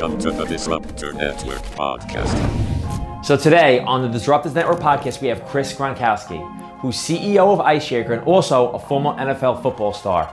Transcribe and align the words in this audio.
Welcome 0.00 0.20
to 0.20 0.30
the 0.30 0.44
Disruptor 0.44 1.12
Network 1.12 1.58
podcast. 1.74 3.24
So 3.24 3.36
today 3.36 3.80
on 3.80 4.00
the 4.00 4.16
Disruptors 4.16 4.54
Network 4.54 4.78
podcast, 4.78 5.20
we 5.20 5.26
have 5.26 5.44
Chris 5.44 5.74
Gronkowski, 5.74 6.38
who's 6.78 6.94
CEO 6.94 7.52
of 7.52 7.58
Ice 7.58 7.82
Shaker 7.82 8.12
and 8.12 8.22
also 8.22 8.70
a 8.70 8.78
former 8.78 9.14
NFL 9.14 9.60
football 9.60 9.92
star. 9.92 10.32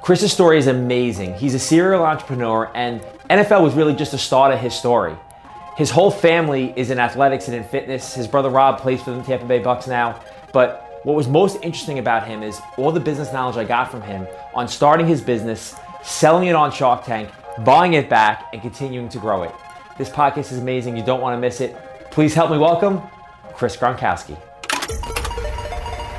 Chris's 0.00 0.32
story 0.32 0.56
is 0.56 0.68
amazing. 0.68 1.34
He's 1.34 1.52
a 1.52 1.58
serial 1.58 2.02
entrepreneur, 2.02 2.70
and 2.74 3.02
NFL 3.28 3.62
was 3.62 3.74
really 3.74 3.94
just 3.94 4.12
the 4.12 4.18
start 4.18 4.54
of 4.54 4.60
his 4.60 4.72
story. 4.72 5.14
His 5.76 5.90
whole 5.90 6.10
family 6.10 6.72
is 6.74 6.90
in 6.90 6.98
athletics 6.98 7.46
and 7.48 7.54
in 7.58 7.64
fitness. 7.64 8.14
His 8.14 8.26
brother 8.26 8.48
Rob 8.48 8.78
plays 8.78 9.02
for 9.02 9.10
the 9.10 9.22
Tampa 9.22 9.44
Bay 9.44 9.58
Bucks 9.58 9.86
now. 9.86 10.18
But 10.54 11.02
what 11.02 11.14
was 11.14 11.28
most 11.28 11.56
interesting 11.56 11.98
about 11.98 12.26
him 12.26 12.42
is 12.42 12.58
all 12.78 12.90
the 12.90 13.00
business 13.00 13.34
knowledge 13.34 13.58
I 13.58 13.64
got 13.64 13.90
from 13.90 14.00
him 14.00 14.26
on 14.54 14.66
starting 14.66 15.06
his 15.06 15.20
business, 15.20 15.76
selling 16.02 16.48
it 16.48 16.54
on 16.54 16.72
Shark 16.72 17.04
Tank, 17.04 17.28
buying 17.64 17.94
it 17.94 18.08
back, 18.08 18.48
and 18.52 18.62
continuing 18.62 19.08
to 19.08 19.18
grow 19.18 19.42
it. 19.42 19.52
This 19.96 20.08
podcast 20.08 20.52
is 20.52 20.58
amazing. 20.58 20.96
You 20.96 21.04
don't 21.04 21.20
want 21.20 21.36
to 21.36 21.40
miss 21.40 21.60
it. 21.60 21.76
Please 22.10 22.34
help 22.34 22.50
me 22.50 22.58
welcome 22.58 23.02
Chris 23.54 23.76
Gronkowski. 23.76 24.36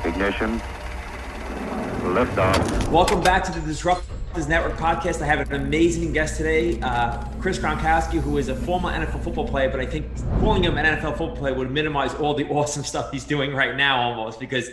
Ignition. 0.04 0.60
Lift 2.14 2.36
off. 2.38 2.88
Welcome 2.88 3.22
back 3.22 3.44
to 3.44 3.52
the 3.52 3.60
Disruptors 3.60 4.48
Network 4.48 4.76
podcast. 4.76 5.22
I 5.22 5.26
have 5.26 5.50
an 5.50 5.62
amazing 5.62 6.12
guest 6.12 6.36
today, 6.36 6.78
uh, 6.80 7.22
Chris 7.40 7.58
Gronkowski, 7.58 8.20
who 8.20 8.36
is 8.36 8.48
a 8.48 8.54
former 8.54 8.90
NFL 8.90 9.24
football 9.24 9.48
player, 9.48 9.70
but 9.70 9.80
I 9.80 9.86
think 9.86 10.14
calling 10.40 10.64
him 10.64 10.76
an 10.76 10.84
NFL 10.84 11.16
football 11.16 11.36
player 11.36 11.54
would 11.54 11.70
minimize 11.70 12.14
all 12.14 12.34
the 12.34 12.44
awesome 12.50 12.84
stuff 12.84 13.10
he's 13.10 13.24
doing 13.24 13.54
right 13.54 13.76
now 13.76 14.00
almost 14.00 14.40
because 14.40 14.68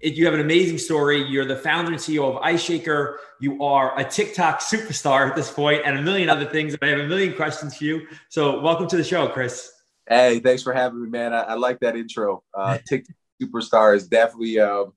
it, 0.00 0.14
you 0.14 0.24
have 0.24 0.34
an 0.34 0.40
amazing 0.40 0.78
story. 0.78 1.22
You're 1.22 1.44
the 1.44 1.56
founder 1.56 1.92
and 1.92 2.00
CEO 2.00 2.28
of 2.28 2.36
Ice 2.38 2.62
Shaker. 2.62 3.20
You 3.38 3.62
are 3.62 3.98
a 3.98 4.04
TikTok 4.04 4.60
superstar 4.60 5.28
at 5.28 5.36
this 5.36 5.50
point 5.50 5.82
and 5.84 5.98
a 5.98 6.02
million 6.02 6.28
other 6.28 6.46
things. 6.46 6.74
I 6.80 6.86
have 6.86 7.00
a 7.00 7.06
million 7.06 7.34
questions 7.34 7.76
for 7.76 7.84
you. 7.84 8.06
So 8.28 8.60
welcome 8.60 8.88
to 8.88 8.96
the 8.96 9.04
show, 9.04 9.28
Chris. 9.28 9.72
Hey, 10.08 10.40
thanks 10.40 10.62
for 10.62 10.72
having 10.72 11.02
me, 11.02 11.08
man. 11.08 11.32
I, 11.32 11.40
I 11.40 11.54
like 11.54 11.80
that 11.80 11.96
intro. 11.96 12.42
Uh, 12.54 12.78
TikTok 12.88 13.14
superstar 13.42 13.94
is 13.94 14.08
definitely, 14.08 14.58
um, 14.58 14.92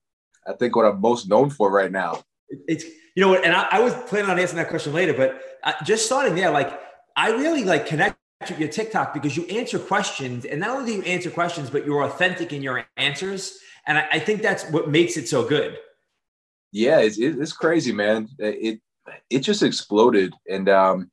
I 0.48 0.54
think, 0.54 0.76
what 0.76 0.86
I'm 0.86 1.02
most 1.02 1.30
known 1.30 1.50
for 1.50 1.70
right 1.70 1.92
now. 1.92 2.24
It's 2.68 2.86
you 3.16 3.22
know 3.22 3.36
and 3.36 3.54
I, 3.54 3.68
I, 3.72 3.80
was 3.80 3.94
planning 4.08 4.30
on 4.30 4.40
answering 4.40 4.58
that 4.58 4.70
question 4.70 4.94
later, 4.94 5.14
but 5.14 5.42
uh, 5.64 5.74
just 5.84 6.06
starting 6.06 6.36
there, 6.36 6.52
like 6.52 6.80
I 7.16 7.32
really 7.32 7.64
like 7.64 7.88
connect 7.88 8.18
with 8.42 8.60
your 8.60 8.70
TikTok 8.70 9.14
because 9.14 9.36
you 9.36 9.46
answer 9.46 9.80
questions, 9.80 10.46
and 10.46 10.60
not 10.60 10.70
only 10.70 10.92
do 10.92 10.98
you 10.98 11.04
answer 11.04 11.32
questions, 11.32 11.70
but 11.72 11.86
you're 11.86 12.04
authentic 12.04 12.54
in 12.54 12.62
your 12.62 12.86
answers 12.98 13.58
and 13.88 13.98
I, 13.98 14.08
I 14.14 14.20
think 14.20 14.42
that's 14.42 14.70
what 14.70 14.90
makes 14.90 15.18
it 15.18 15.28
so 15.28 15.48
good. 15.48 15.78
Yeah, 16.72 17.00
it's, 17.00 17.18
it's 17.20 17.54
crazy, 17.54 17.92
man. 17.92 18.30
It 18.40 18.80
it 19.30 19.40
just 19.40 19.64
exploded, 19.64 20.34
and 20.50 20.70
um, 20.70 21.12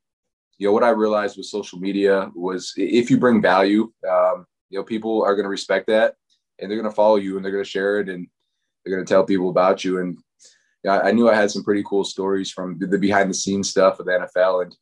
you 0.57 0.67
know 0.67 0.73
what 0.73 0.83
I 0.83 0.89
realized 0.89 1.37
with 1.37 1.45
social 1.45 1.79
media 1.79 2.31
was 2.35 2.73
if 2.77 3.11
you 3.11 3.17
bring 3.17 3.41
value, 3.41 3.91
um, 4.09 4.45
you 4.69 4.79
know 4.79 4.83
people 4.83 5.23
are 5.23 5.35
going 5.35 5.45
to 5.45 5.49
respect 5.49 5.87
that, 5.87 6.15
and 6.59 6.69
they're 6.69 6.79
going 6.79 6.89
to 6.89 6.95
follow 6.95 7.17
you, 7.17 7.35
and 7.35 7.45
they're 7.45 7.51
going 7.51 7.63
to 7.63 7.69
share 7.69 7.99
it, 7.99 8.09
and 8.09 8.27
they're 8.83 8.95
going 8.95 9.05
to 9.05 9.09
tell 9.11 9.25
people 9.25 9.49
about 9.49 9.83
you. 9.83 9.99
And 9.99 10.17
I 10.89 11.11
knew 11.11 11.29
I 11.29 11.35
had 11.35 11.51
some 11.51 11.63
pretty 11.63 11.83
cool 11.83 12.03
stories 12.03 12.49
from 12.49 12.79
the 12.79 12.97
behind 12.97 13.29
the 13.29 13.35
scenes 13.35 13.69
stuff 13.69 13.99
of 13.99 14.07
the 14.07 14.27
NFL, 14.35 14.63
and 14.63 14.75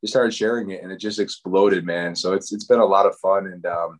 just 0.00 0.12
started 0.12 0.34
sharing 0.34 0.70
it, 0.70 0.82
and 0.82 0.92
it 0.92 1.00
just 1.00 1.18
exploded, 1.18 1.84
man. 1.84 2.14
So 2.14 2.34
it's 2.34 2.52
it's 2.52 2.66
been 2.66 2.78
a 2.78 2.84
lot 2.84 3.06
of 3.06 3.16
fun, 3.16 3.46
and 3.46 3.66
um, 3.66 3.98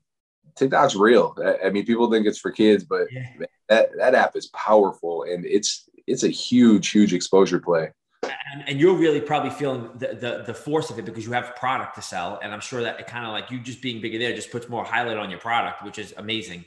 TikTok's 0.56 0.97
real. 0.97 1.37
I 1.65 1.70
mean, 1.70 1.87
people 1.87 2.11
think 2.11 2.27
it's 2.27 2.39
for 2.39 2.51
kids, 2.51 2.84
but 2.84 3.06
yeah. 3.11 3.27
that 3.69 3.91
that 3.97 4.15
app 4.15 4.37
is 4.37 4.47
powerful 4.48 5.25
and 5.25 5.45
it's 5.45 5.89
it's 6.07 6.25
a 6.25 6.29
huge, 6.29 6.89
huge 6.89 7.15
exposure 7.15 7.59
play. 7.59 7.92
And, 8.23 8.65
and, 8.67 8.81
you're 8.81 8.97
really 8.97 9.20
probably 9.20 9.51
feeling 9.51 9.91
the, 9.97 10.09
the, 10.09 10.45
the 10.47 10.55
force 10.55 10.91
of 10.91 10.98
it 10.98 11.05
because 11.05 11.25
you 11.25 11.33
have 11.33 11.55
product 11.57 11.95
to 11.95 12.03
sell, 12.03 12.39
and 12.42 12.53
I'm 12.53 12.61
sure 12.61 12.83
that 12.83 13.01
it 13.01 13.07
kind 13.07 13.25
of 13.25 13.33
like 13.33 13.51
you 13.51 13.61
just 13.61 13.81
being 13.81 14.01
bigger 14.01 14.19
there 14.19 14.34
just 14.34 14.51
puts 14.51 14.69
more 14.69 14.84
highlight 14.84 15.17
on 15.17 15.31
your 15.31 15.39
product, 15.39 15.84
which 15.84 15.98
is 15.98 16.12
amazing. 16.17 16.64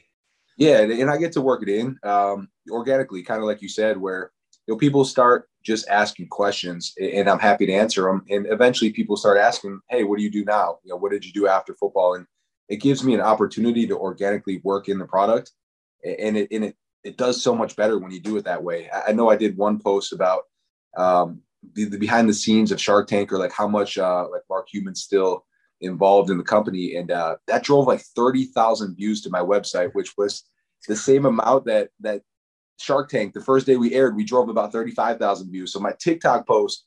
Yeah, 0.58 0.80
and, 0.80 0.92
and 0.92 1.12
I 1.12 1.18
get 1.18 1.32
to 1.34 1.42
work 1.42 1.62
it 1.62 1.70
in 1.70 1.98
um, 2.04 2.48
organically, 2.72 3.22
kind 3.22 3.40
of 3.40 3.46
like 3.46 3.62
you 3.62 3.70
said, 3.70 3.98
where 3.98 4.32
you 4.66 4.74
know 4.74 4.78
people 4.78 5.06
start 5.06 5.48
just 5.62 5.88
asking 5.90 6.28
questions, 6.28 6.94
and 7.00 7.30
I'm 7.30 7.40
happy 7.40 7.66
to 7.68 7.74
answer 7.74 8.04
them, 8.04 8.24
and 8.30 8.48
eventually 8.48 8.92
people 8.92 9.18
start 9.18 9.38
asking, 9.38 9.80
"Hey, 9.90 10.04
what 10.04 10.18
do 10.18 10.24
you 10.24 10.32
do 10.32 10.46
now? 10.46 10.80
You 10.84 10.92
know, 10.92 10.98
what 10.98 11.12
did 11.12 11.26
you 11.26 11.34
do 11.34 11.48
after 11.48 11.76
football?" 11.76 12.16
and 12.16 12.26
it 12.74 12.82
gives 12.82 13.04
me 13.04 13.14
an 13.14 13.22
opportunity 13.22 13.86
to 13.86 13.96
organically 13.96 14.60
work 14.64 14.90
in 14.90 14.98
the 14.98 15.06
product 15.06 15.52
and 16.04 16.36
it 16.36 16.48
and 16.52 16.66
it 16.66 16.76
it 17.04 17.18
does 17.18 17.44
so 17.44 17.54
much 17.54 17.76
better 17.76 18.00
when 18.00 18.12
you 18.12 18.20
do 18.20 18.38
it 18.38 18.46
that 18.46 18.64
way. 18.64 18.90
I 19.08 19.12
know 19.12 19.30
i 19.30 19.36
did 19.36 19.58
one 19.58 19.80
post 19.80 20.12
about 20.12 20.44
um, 20.98 21.42
the, 21.76 21.86
the, 21.86 21.98
behind 21.98 22.28
the 22.28 22.34
scenes 22.34 22.72
of 22.72 22.82
shark 22.82 23.08
tank 23.08 23.32
or 23.32 23.38
like 23.38 23.52
how 23.52 23.68
much 23.68 23.98
uh, 23.98 24.26
like 24.32 24.42
mark 24.50 24.68
Cuban's 24.70 25.04
still 25.04 25.46
involved 25.82 26.32
in 26.32 26.38
the 26.38 26.44
company 26.44 26.96
and 26.96 27.12
uh, 27.12 27.36
that 27.48 27.64
drove 27.64 27.86
like 27.88 28.04
30000 28.16 28.96
views 28.96 29.22
to 29.22 29.30
my 29.30 29.42
website 29.42 29.92
which 29.94 30.14
was 30.18 30.44
the 30.88 30.96
same 30.96 31.26
amount 31.26 31.66
that 31.66 31.90
that 32.00 32.22
shark 32.80 33.08
tank 33.10 33.34
the 33.34 33.42
first 33.50 33.68
day 33.68 33.78
we 33.78 33.94
aired 33.94 34.16
we 34.16 34.24
drove 34.24 34.50
about 34.50 34.72
35000 34.72 35.52
views. 35.52 35.72
So 35.72 35.80
my 35.80 35.94
tiktok 36.00 36.48
post 36.48 36.86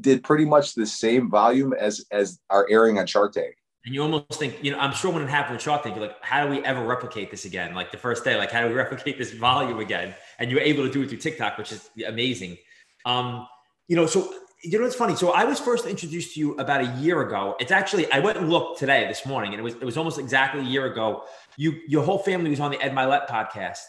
did 0.00 0.22
pretty 0.22 0.44
much 0.44 0.74
the 0.74 0.86
same 0.86 1.28
volume 1.28 1.72
as 1.72 2.04
as 2.12 2.38
our 2.50 2.68
airing 2.70 2.98
on 3.00 3.06
shark 3.06 3.32
tank 3.32 3.56
and 3.84 3.94
you 3.94 4.02
almost 4.02 4.32
think, 4.32 4.62
you 4.62 4.70
know, 4.70 4.78
I'm 4.78 4.94
sure 4.94 5.10
when 5.10 5.22
it 5.22 5.28
happened 5.28 5.56
with 5.56 5.62
Shark 5.62 5.82
Tank, 5.82 5.94
you're 5.96 6.06
like, 6.06 6.16
how 6.22 6.44
do 6.44 6.50
we 6.50 6.64
ever 6.64 6.82
replicate 6.82 7.30
this 7.30 7.44
again? 7.44 7.74
Like 7.74 7.92
the 7.92 7.98
first 7.98 8.24
day, 8.24 8.36
like 8.36 8.50
how 8.50 8.62
do 8.62 8.68
we 8.68 8.74
replicate 8.84 9.18
this 9.18 9.32
volume 9.32 9.78
again? 9.78 10.14
And 10.38 10.50
you're 10.50 10.60
able 10.60 10.86
to 10.86 10.90
do 10.90 11.02
it 11.02 11.08
through 11.08 11.18
TikTok, 11.18 11.58
which 11.58 11.72
is 11.72 11.90
amazing. 12.06 12.56
Um, 13.04 13.46
you 13.86 13.96
know, 13.96 14.06
so 14.06 14.32
you 14.62 14.78
know 14.78 14.86
it's 14.86 14.96
funny? 14.96 15.14
So 15.14 15.32
I 15.32 15.44
was 15.44 15.60
first 15.60 15.84
introduced 15.84 16.34
to 16.34 16.40
you 16.40 16.54
about 16.54 16.80
a 16.80 16.86
year 16.98 17.20
ago. 17.20 17.54
It's 17.60 17.70
actually 17.70 18.10
I 18.10 18.20
went 18.20 18.38
and 18.38 18.48
looked 18.48 18.78
today 18.78 19.06
this 19.06 19.26
morning, 19.26 19.52
and 19.52 19.60
it 19.60 19.62
was 19.62 19.74
it 19.74 19.84
was 19.84 19.98
almost 19.98 20.18
exactly 20.18 20.62
a 20.62 20.64
year 20.64 20.86
ago. 20.86 21.24
You 21.58 21.74
your 21.86 22.02
whole 22.02 22.18
family 22.18 22.48
was 22.48 22.60
on 22.60 22.70
the 22.70 22.80
Ed 22.80 22.92
Mylett 22.92 23.28
podcast. 23.28 23.82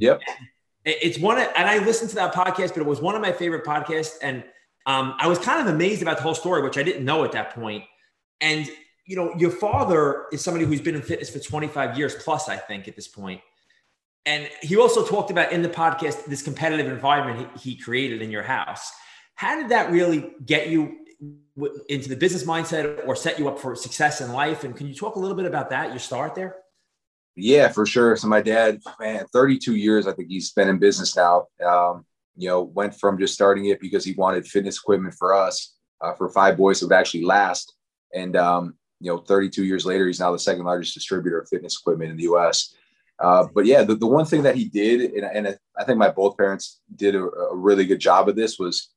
Yep. 0.00 0.22
It's 0.84 1.18
one 1.18 1.38
of, 1.38 1.46
and 1.54 1.68
I 1.68 1.78
listened 1.84 2.08
to 2.10 2.16
that 2.16 2.34
podcast, 2.34 2.70
but 2.70 2.78
it 2.78 2.86
was 2.86 3.00
one 3.00 3.14
of 3.14 3.20
my 3.20 3.30
favorite 3.30 3.64
podcasts, 3.64 4.14
and 4.22 4.42
um, 4.86 5.14
I 5.18 5.28
was 5.28 5.38
kind 5.38 5.60
of 5.60 5.72
amazed 5.72 6.02
about 6.02 6.16
the 6.16 6.22
whole 6.22 6.34
story, 6.34 6.62
which 6.62 6.78
I 6.78 6.82
didn't 6.82 7.04
know 7.04 7.24
at 7.24 7.32
that 7.32 7.54
point. 7.54 7.84
And 8.40 8.68
you 9.06 9.16
know, 9.16 9.34
your 9.36 9.50
father 9.50 10.26
is 10.32 10.42
somebody 10.42 10.64
who's 10.64 10.80
been 10.80 10.94
in 10.94 11.02
fitness 11.02 11.30
for 11.30 11.38
25 11.38 11.98
years 11.98 12.14
plus, 12.14 12.48
I 12.48 12.56
think, 12.56 12.86
at 12.88 12.96
this 12.96 13.08
point. 13.08 13.40
And 14.24 14.48
he 14.60 14.76
also 14.76 15.04
talked 15.04 15.30
about 15.30 15.50
in 15.50 15.62
the 15.62 15.68
podcast 15.68 16.26
this 16.26 16.42
competitive 16.42 16.86
environment 16.86 17.50
he, 17.58 17.74
created 17.74 18.22
in 18.22 18.30
your 18.30 18.44
house. 18.44 18.92
How 19.34 19.60
did 19.60 19.70
that 19.70 19.90
really 19.90 20.32
get 20.46 20.68
you 20.68 20.98
into 21.88 22.08
the 22.08 22.16
business 22.16 22.44
mindset 22.44 23.06
or 23.06 23.16
set 23.16 23.38
you 23.38 23.48
up 23.48 23.58
for 23.58 23.74
success 23.74 24.20
in 24.20 24.32
life? 24.32 24.62
And 24.62 24.76
can 24.76 24.86
you 24.86 24.94
talk 24.94 25.16
a 25.16 25.18
little 25.18 25.36
bit 25.36 25.46
about 25.46 25.70
that, 25.70 25.90
your 25.90 25.98
start 25.98 26.36
there? 26.36 26.56
Yeah, 27.34 27.68
for 27.68 27.84
sure. 27.84 28.14
So 28.16 28.28
my 28.28 28.42
dad, 28.42 28.80
man, 29.00 29.26
32 29.32 29.74
years, 29.74 30.06
I 30.06 30.12
think 30.12 30.28
he's 30.28 30.52
been 30.52 30.68
in 30.68 30.78
business 30.78 31.16
now. 31.16 31.46
Um, 31.64 32.04
you 32.36 32.48
know, 32.48 32.62
went 32.62 32.94
from 32.94 33.18
just 33.18 33.34
starting 33.34 33.66
it 33.66 33.80
because 33.80 34.04
he 34.04 34.12
wanted 34.14 34.46
fitness 34.46 34.78
equipment 34.78 35.14
for 35.18 35.34
us, 35.34 35.74
uh, 36.00 36.14
for 36.14 36.28
five 36.28 36.56
boys 36.56 36.80
that 36.80 36.86
would 36.86 36.94
actually 36.94 37.24
last. 37.24 37.74
And 38.14 38.36
um, 38.36 38.74
you 39.02 39.10
know, 39.10 39.18
32 39.18 39.64
years 39.64 39.84
later, 39.84 40.06
he's 40.06 40.20
now 40.20 40.30
the 40.30 40.38
second 40.38 40.64
largest 40.64 40.94
distributor 40.94 41.40
of 41.40 41.48
fitness 41.48 41.78
equipment 41.78 42.12
in 42.12 42.16
the 42.16 42.22
U.S. 42.24 42.74
Uh, 43.18 43.46
but 43.54 43.66
yeah, 43.66 43.82
the, 43.82 43.96
the 43.96 44.06
one 44.06 44.24
thing 44.24 44.42
that 44.42 44.54
he 44.54 44.66
did, 44.66 45.12
and, 45.12 45.24
and 45.24 45.58
I 45.76 45.84
think 45.84 45.98
my 45.98 46.10
both 46.10 46.36
parents 46.36 46.80
did 46.94 47.14
a, 47.14 47.22
a, 47.22 47.56
really 47.56 47.84
good 47.84 47.98
job 47.98 48.28
of 48.28 48.36
this, 48.36 48.58
was 48.58 48.90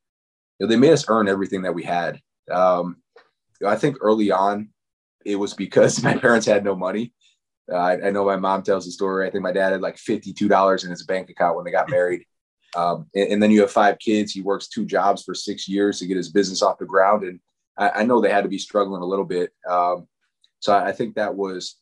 you 0.60 0.66
know, 0.66 0.70
they 0.70 0.78
made 0.78 0.94
us 0.94 1.06
earn 1.08 1.28
everything 1.28 1.64
that 1.64 1.74
we 1.74 1.84
had. 1.84 2.22
Um, 2.52 2.98
I 3.66 3.76
think 3.76 3.98
early 4.02 4.32
on, 4.32 4.70
it 5.26 5.36
was 5.36 5.54
because 5.54 6.04
my 6.04 6.18
parents 6.18 6.46
had 6.46 6.64
no 6.64 6.76
money. 6.76 7.14
Uh, 7.72 7.78
I, 7.78 8.08
I, 8.08 8.10
know 8.12 8.26
my 8.26 8.36
mom 8.36 8.62
tells 8.62 8.86
the 8.86 8.92
story. 8.92 9.28
I 9.28 9.32
think 9.32 9.44
my 9.44 9.52
dad 9.52 9.72
had 9.72 9.82
like 9.82 9.96
$52 9.96 10.84
in 10.84 10.90
his 10.92 11.04
bank 11.04 11.32
account 11.32 11.56
when 11.56 11.66
they 11.66 11.72
got 11.72 11.90
married. 11.90 12.24
Um, 12.76 13.08
and, 13.16 13.32
and, 13.32 13.44
then 13.44 13.50
you 13.50 13.62
have 13.62 13.72
five 13.72 13.98
kids. 13.98 14.34
He 14.34 14.42
works 14.42 14.68
two 14.68 14.86
jobs 14.86 15.24
for 15.24 15.34
six 15.34 15.68
years 15.68 15.98
to 16.00 16.06
get 16.06 16.18
his 16.18 16.30
business 16.30 16.62
off 16.62 16.78
the 16.78 16.86
ground. 16.86 17.24
And 17.24 17.40
I, 17.78 17.90
I 17.90 18.04
know 18.04 18.22
they 18.22 18.32
had 18.32 18.44
to 18.44 18.50
be 18.50 18.58
struggling 18.58 19.02
a 19.02 19.06
little 19.06 19.26
bit. 19.26 19.52
Um, 19.70 20.08
so 20.60 20.74
I, 20.74 20.90
I 20.90 20.92
think 20.92 21.16
that 21.16 21.36
was, 21.36 21.76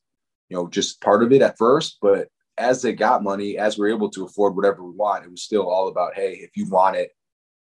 you 0.50 0.58
know, 0.58 0.68
just 0.68 1.02
part 1.02 1.24
of 1.24 1.32
it 1.32 1.42
at 1.42 1.58
first. 1.58 1.98
But 2.02 2.28
as 2.58 2.82
they 2.82 2.94
got 2.94 3.24
money, 3.24 3.58
as 3.58 3.78
we're 3.78 3.94
able 3.94 4.10
to 4.12 4.26
afford 4.26 4.56
whatever 4.56 4.84
we 4.84 4.96
want, 4.96 5.26
it 5.26 5.32
was 5.32 5.44
still 5.44 5.70
all 5.70 5.88
about, 5.88 6.16
hey, 6.16 6.34
if 6.42 6.52
you 6.56 6.70
want 6.70 6.96
it, 6.96 7.12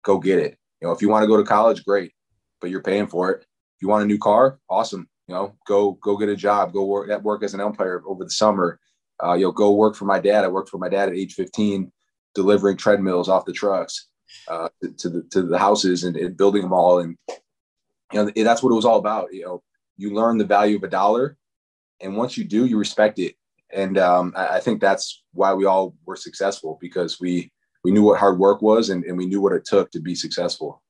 go 0.04 0.20
get 0.20 0.40
it. 0.40 0.58
You 0.82 0.88
know, 0.88 0.94
if 0.94 1.02
you 1.02 1.10
want 1.10 1.24
to 1.24 1.28
go 1.28 1.38
to 1.38 1.44
college, 1.44 1.86
great, 1.86 2.12
but 2.60 2.70
you're 2.70 2.82
paying 2.82 3.08
for 3.08 3.32
it. 3.32 3.42
If 3.42 3.82
you 3.82 3.88
want 3.88 4.04
a 4.04 4.08
new 4.08 4.18
car, 4.18 4.60
awesome. 4.70 5.08
You 5.28 5.36
know, 5.36 5.56
go 5.66 5.94
go 5.94 6.18
get 6.18 6.30
a 6.30 6.36
job, 6.36 6.74
go 6.74 6.84
work 6.84 7.08
that 7.08 7.24
work 7.24 7.44
as 7.44 7.54
an 7.54 7.62
umpire 7.62 8.04
over 8.06 8.24
the 8.24 8.30
summer. 8.30 8.80
Uh, 9.24 9.34
you 9.34 9.46
know, 9.46 9.52
go 9.52 9.74
work 9.74 9.96
for 9.96 10.06
my 10.06 10.20
dad. 10.20 10.44
I 10.44 10.50
worked 10.50 10.70
for 10.70 10.78
my 10.78 10.90
dad 10.90 11.08
at 11.08 11.16
age 11.16 11.36
15, 11.36 11.92
delivering 12.36 12.76
treadmills 12.76 13.30
off 13.30 13.46
the 13.46 13.54
trucks 13.54 14.08
uh, 14.48 14.68
to 14.98 15.10
the 15.10 15.24
to 15.32 15.44
the 15.44 15.58
houses 15.58 16.04
and, 16.04 16.18
and 16.18 16.36
building 16.36 16.64
them 16.64 16.74
all. 16.74 17.00
And 17.00 17.18
you 18.14 18.24
know 18.24 18.32
that's 18.44 18.64
what 18.64 18.72
it 18.72 18.76
was 18.76 18.86
all 18.86 18.98
about 18.98 19.34
you 19.34 19.44
know 19.44 19.64
you 19.98 20.14
learn 20.14 20.38
the 20.38 20.46
value 20.46 20.78
of 20.78 20.84
a 20.84 20.90
dollar 20.90 21.38
and 22.02 22.16
once 22.16 22.38
you 22.38 22.44
do 22.44 22.66
you 22.66 22.78
respect 22.78 23.20
it 23.20 23.36
and 23.74 23.98
um, 23.98 24.34
I, 24.36 24.58
I, 24.58 24.60
think 24.60 24.82
that's 24.82 25.24
why 25.34 25.54
we 25.54 25.66
all 25.66 25.96
were 26.06 26.18
successful 26.18 26.78
because 26.82 27.20
we 27.20 27.52
we 27.84 27.92
knew 27.92 28.04
what 28.04 28.20
hard 28.20 28.38
work 28.38 28.62
was 28.62 28.90
and, 28.90 29.04
and 29.06 29.18
we 29.18 29.26
knew 29.26 29.42
what 29.42 29.54
it 29.54 29.66
took 29.66 29.92
to 29.92 30.00
be 30.00 30.16
successful 30.16 30.82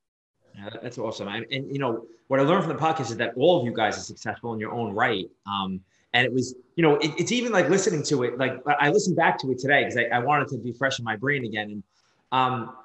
yeah, 0.55 0.69
that's 0.81 0.97
awesome. 0.97 1.27
and, 1.27 1.45
you 1.49 1.79
know, 1.79 2.05
what 2.27 2.39
I 2.39 2.43
learned 2.43 2.65
from 2.65 2.75
the 2.75 2.81
podcast 2.81 3.11
is 3.11 3.17
that 3.17 3.33
all 3.35 3.59
of 3.59 3.65
you 3.65 3.73
guys 3.73 3.97
are 3.97 4.01
successful 4.01 4.53
in 4.53 4.59
your 4.59 4.71
own 4.71 4.93
right. 4.93 5.25
Um, 5.45 5.81
and 6.13 6.25
it 6.25 6.33
was, 6.33 6.55
you 6.75 6.83
know, 6.83 6.97
it, 6.97 7.11
it's 7.17 7.31
even 7.31 7.51
like 7.51 7.69
listening 7.69 8.03
to 8.03 8.23
it. 8.23 8.37
Like 8.37 8.61
I 8.79 8.89
listened 8.89 9.15
back 9.15 9.37
to 9.39 9.51
it 9.51 9.59
today 9.59 9.83
because 9.83 9.97
I, 9.97 10.03
I, 10.15 10.19
wanted 10.19 10.49
to 10.49 10.57
be 10.57 10.71
fresh 10.73 10.99
in 10.99 11.05
my 11.05 11.15
brain 11.15 11.45
again. 11.45 11.71
And, 11.71 11.83
um, 12.31 12.75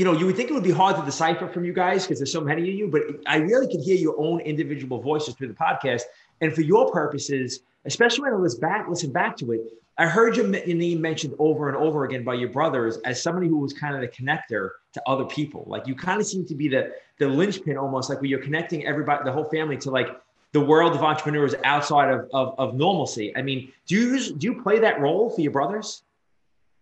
you 0.00 0.06
know, 0.06 0.14
you 0.14 0.24
would 0.24 0.34
think 0.34 0.48
it 0.48 0.54
would 0.54 0.62
be 0.62 0.70
hard 0.70 0.96
to 0.96 1.04
decipher 1.04 1.46
from 1.46 1.62
you 1.62 1.74
guys 1.74 2.04
because 2.04 2.18
there's 2.18 2.32
so 2.32 2.40
many 2.40 2.62
of 2.62 2.74
you, 2.74 2.88
but 2.88 3.02
I 3.26 3.36
really 3.36 3.66
could 3.70 3.82
hear 3.82 3.96
your 3.96 4.18
own 4.18 4.40
individual 4.40 4.98
voices 4.98 5.34
through 5.34 5.48
the 5.48 5.54
podcast. 5.54 6.04
And 6.40 6.54
for 6.54 6.62
your 6.62 6.90
purposes, 6.90 7.60
especially 7.84 8.22
when 8.22 8.32
I 8.32 8.36
listen 8.36 8.60
back, 8.60 8.88
listen 8.88 9.12
back 9.12 9.36
to 9.36 9.52
it, 9.52 9.60
I 9.98 10.06
heard 10.06 10.38
your 10.38 10.46
name 10.46 11.02
mentioned 11.02 11.34
over 11.38 11.68
and 11.68 11.76
over 11.76 12.06
again 12.06 12.24
by 12.24 12.32
your 12.32 12.48
brothers 12.48 12.96
as 13.04 13.22
somebody 13.22 13.46
who 13.46 13.58
was 13.58 13.74
kind 13.74 13.94
of 13.94 14.00
the 14.00 14.08
connector 14.08 14.70
to 14.94 15.02
other 15.06 15.26
people. 15.26 15.64
Like 15.66 15.86
you 15.86 15.94
kind 15.94 16.18
of 16.18 16.26
seem 16.26 16.46
to 16.46 16.54
be 16.54 16.68
the 16.68 16.94
the 17.18 17.28
linchpin 17.28 17.76
almost, 17.76 18.08
like 18.08 18.22
where 18.22 18.30
you're 18.30 18.42
connecting 18.42 18.86
everybody, 18.86 19.24
the 19.24 19.32
whole 19.32 19.50
family 19.50 19.76
to 19.76 19.90
like 19.90 20.18
the 20.52 20.60
world 20.60 20.94
of 20.94 21.02
entrepreneurs 21.02 21.54
outside 21.64 22.10
of, 22.10 22.26
of, 22.32 22.54
of 22.58 22.74
normalcy. 22.74 23.36
I 23.36 23.42
mean, 23.42 23.70
do 23.86 23.96
you 23.96 24.32
do 24.32 24.46
you 24.46 24.62
play 24.62 24.78
that 24.78 24.98
role 24.98 25.28
for 25.28 25.42
your 25.42 25.52
brothers? 25.52 26.04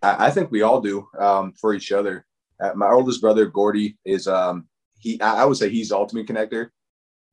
I, 0.05 0.27
I 0.27 0.31
think 0.31 0.53
we 0.53 0.63
all 0.63 0.81
do 0.81 1.09
um, 1.19 1.51
for 1.51 1.75
each 1.75 1.91
other. 1.91 2.25
Uh, 2.61 2.73
my 2.75 2.91
oldest 2.91 3.21
brother 3.21 3.47
Gordy 3.47 3.97
is 4.05 4.27
um, 4.27 4.67
he. 4.99 5.21
I 5.21 5.45
would 5.45 5.57
say 5.57 5.69
he's 5.69 5.91
the 5.91 5.97
ultimate 5.97 6.27
connector. 6.27 6.71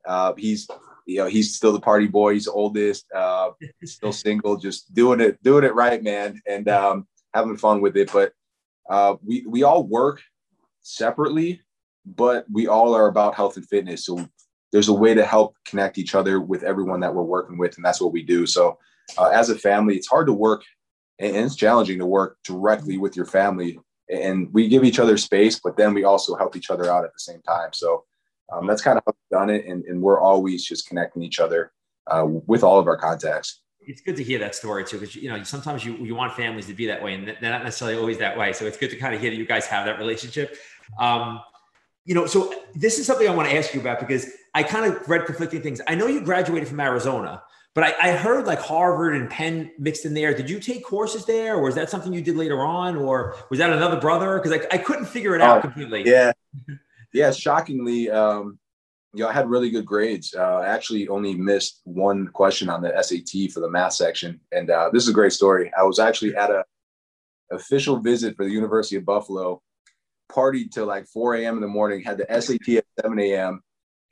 Uh, 0.06 0.33
he's 0.38 0.68
you 1.06 1.18
know 1.18 1.27
he's 1.27 1.56
still 1.56 1.74
the 1.74 1.80
party 1.80 2.07
boy. 2.07 2.33
He's 2.33 2.45
the 2.45 2.51
oldest 2.51 3.06
uh 3.13 3.51
still 3.83 4.12
single 4.25 4.57
just 4.57 4.94
doing 4.94 5.22
it 5.22 5.42
doing 5.44 5.63
it 5.63 5.75
right 5.75 6.04
man. 6.04 6.42
And 6.48 6.68
um 6.68 7.07
having 7.33 7.57
fun 7.57 7.81
with 7.81 7.95
it. 7.95 8.12
But 8.12 8.33
uh 8.89 9.16
we 9.24 9.45
we 9.48 9.63
all 9.63 9.83
work 9.83 10.22
separately 10.81 11.62
but 12.06 12.45
we 12.51 12.68
all 12.68 12.94
are 12.94 13.07
about 13.07 13.33
health 13.33 13.57
and 13.57 13.68
fitness. 13.68 14.06
So 14.06 14.27
there's 14.72 14.89
a 14.89 14.94
way 14.94 15.16
to 15.16 15.25
help 15.25 15.56
connect 15.66 15.98
each 15.98 16.13
other 16.13 16.39
with 16.39 16.63
everyone 16.63 17.00
that 17.00 17.13
we're 17.13 17.24
working 17.24 17.57
with 17.57 17.75
and 17.77 17.86
that's 17.86 18.01
what 18.01 18.13
we 18.13 18.24
do. 18.24 18.45
So 18.45 18.77
uh, 19.18 19.30
as 19.30 19.50
a 19.50 19.57
family 19.57 19.95
it's 19.95 20.07
hard 20.07 20.27
to 20.27 20.33
work 20.33 20.63
and 21.19 21.36
it's 21.36 21.56
challenging 21.56 22.00
to 22.00 22.06
work 22.06 22.38
directly 22.44 22.98
with 22.98 23.16
your 23.16 23.25
family 23.25 23.80
and 24.10 24.52
we 24.54 24.68
give 24.68 24.84
each 24.84 25.00
other 25.00 25.18
space 25.18 25.60
but 25.60 25.78
then 25.78 25.94
we 25.94 26.04
also 26.04 26.36
help 26.36 26.56
each 26.56 26.69
other 26.69 26.90
out 26.90 27.04
at 27.04 27.13
the 27.13 27.19
same 27.19 27.42
time 27.42 27.72
so 27.74 28.06
um, 28.52 28.68
that's 28.68 28.81
kind 28.81 28.98
of 28.98 29.04
how 29.06 29.13
we've 29.13 29.40
done 29.40 29.50
it, 29.50 29.66
and, 29.66 29.84
and 29.86 30.02
we're 30.02 30.19
always 30.19 30.66
just 30.66 30.88
connecting 30.88 31.24
each 31.24 31.40
other 31.40 31.72
uh, 32.07 32.25
with 32.25 32.63
all 32.63 32.80
of 32.80 32.88
our 32.88 32.98
contacts. 32.98 33.62
It's 33.81 34.02
good 34.02 34.16
to 34.18 34.24
hear 34.24 34.40
that 34.40 34.56
story 34.56 34.84
too, 34.84 35.00
because 35.00 35.16
you 35.16 35.30
know 35.30 35.44
sometimes 35.44 35.86
you 35.86 35.96
you 35.98 36.16
want 36.16 36.34
families 36.34 36.66
to 36.68 36.74
be 36.74 36.88
that 36.88 37.04
way, 37.04 37.13
and 37.13 37.28
they're 37.28 37.52
not 37.52 37.63
necessarily 37.63 37.98
always 37.98 38.18
that 38.18 38.38
way. 38.38 38.52
So 38.54 38.66
it's 38.66 38.78
good 38.78 38.90
to 38.90 38.98
kind 38.98 39.13
of 39.13 39.22
hear 39.22 39.30
that 39.30 39.38
you 39.38 39.46
guys 39.46 39.68
have 39.68 39.86
that 39.86 40.00
relationship. 40.00 40.58
Um, 41.00 41.42
you 42.04 42.13
know, 42.13 42.25
so 42.25 42.54
this 42.75 43.00
is 43.00 43.06
something 43.06 43.28
I 43.28 43.34
want 43.34 43.50
to 43.50 43.56
ask 43.56 43.74
you 43.74 43.81
about 43.81 44.00
because 44.00 44.28
I 44.54 44.63
kind 44.63 44.92
of 44.92 45.08
read 45.08 45.25
conflicting 45.25 45.62
things. 45.62 45.81
I 45.88 45.96
know 45.96 46.08
you 46.08 46.22
graduated 46.22 46.68
from 46.68 46.80
Arizona, 46.80 47.44
but 47.75 47.83
I, 47.83 48.10
I, 48.10 48.12
heard 48.13 48.48
like 48.48 48.60
Harvard 48.60 49.16
and 49.16 49.30
Penn 49.30 49.69
mixed 49.77 50.06
in 50.06 50.13
there. 50.13 50.33
Did 50.33 50.50
you 50.50 50.62
take 50.62 50.83
courses 50.83 51.25
there, 51.25 51.56
or 51.56 51.62
was 51.62 51.75
that 51.75 51.89
something 51.89 52.13
you 52.13 52.22
did 52.22 52.38
later 52.38 52.62
on, 52.62 52.95
or 52.95 53.36
was 53.50 53.60
that 53.60 53.69
another 53.69 54.00
brother? 54.00 54.39
Because 54.39 54.54
I, 54.54 54.75
I 54.75 54.77
couldn't 54.77 55.06
figure 55.06 55.36
it 55.36 55.42
out 55.42 55.57
oh, 55.57 55.62
completely. 55.62 56.04
Yeah, 56.06 56.31
yeah, 57.13 57.31
shockingly, 57.31 58.10
um, 58.10 58.57
you 59.13 59.24
know, 59.24 59.30
I 59.30 59.33
had 59.33 59.50
really 59.50 59.69
good 59.69 59.86
grades. 59.86 60.33
Uh, 60.33 60.60
I 60.60 60.68
actually 60.68 61.10
only 61.10 61.36
missed 61.36 61.81
one 61.83 62.30
question 62.30 62.69
on 62.69 62.81
the 62.81 62.94
SAT 63.04 63.51
for 63.51 63.60
the 63.60 63.69
math 63.69 63.94
section, 63.94 64.39
and 64.54 64.69
uh, 64.69 64.89
this 64.94 65.04
is 65.04 65.10
a 65.10 65.13
great 65.13 65.33
story. 65.33 65.69
I 65.77 65.83
was 65.83 66.00
actually 66.00 66.33
at 66.36 66.50
a 66.50 66.63
official 67.51 68.00
visit 68.00 68.38
for 68.38 68.45
the 68.45 68.51
University 68.51 68.95
of 68.95 69.06
Buffalo, 69.06 69.62
partied 70.31 70.72
till 70.72 70.86
like 70.86 71.07
4 71.07 71.36
a.m. 71.36 71.56
in 71.56 71.62
the 71.62 71.68
morning, 71.68 72.01
had 72.01 72.18
the 72.18 72.42
SAT 72.42 72.77
at 72.77 72.86
7 73.01 73.19
a.m., 73.19 73.62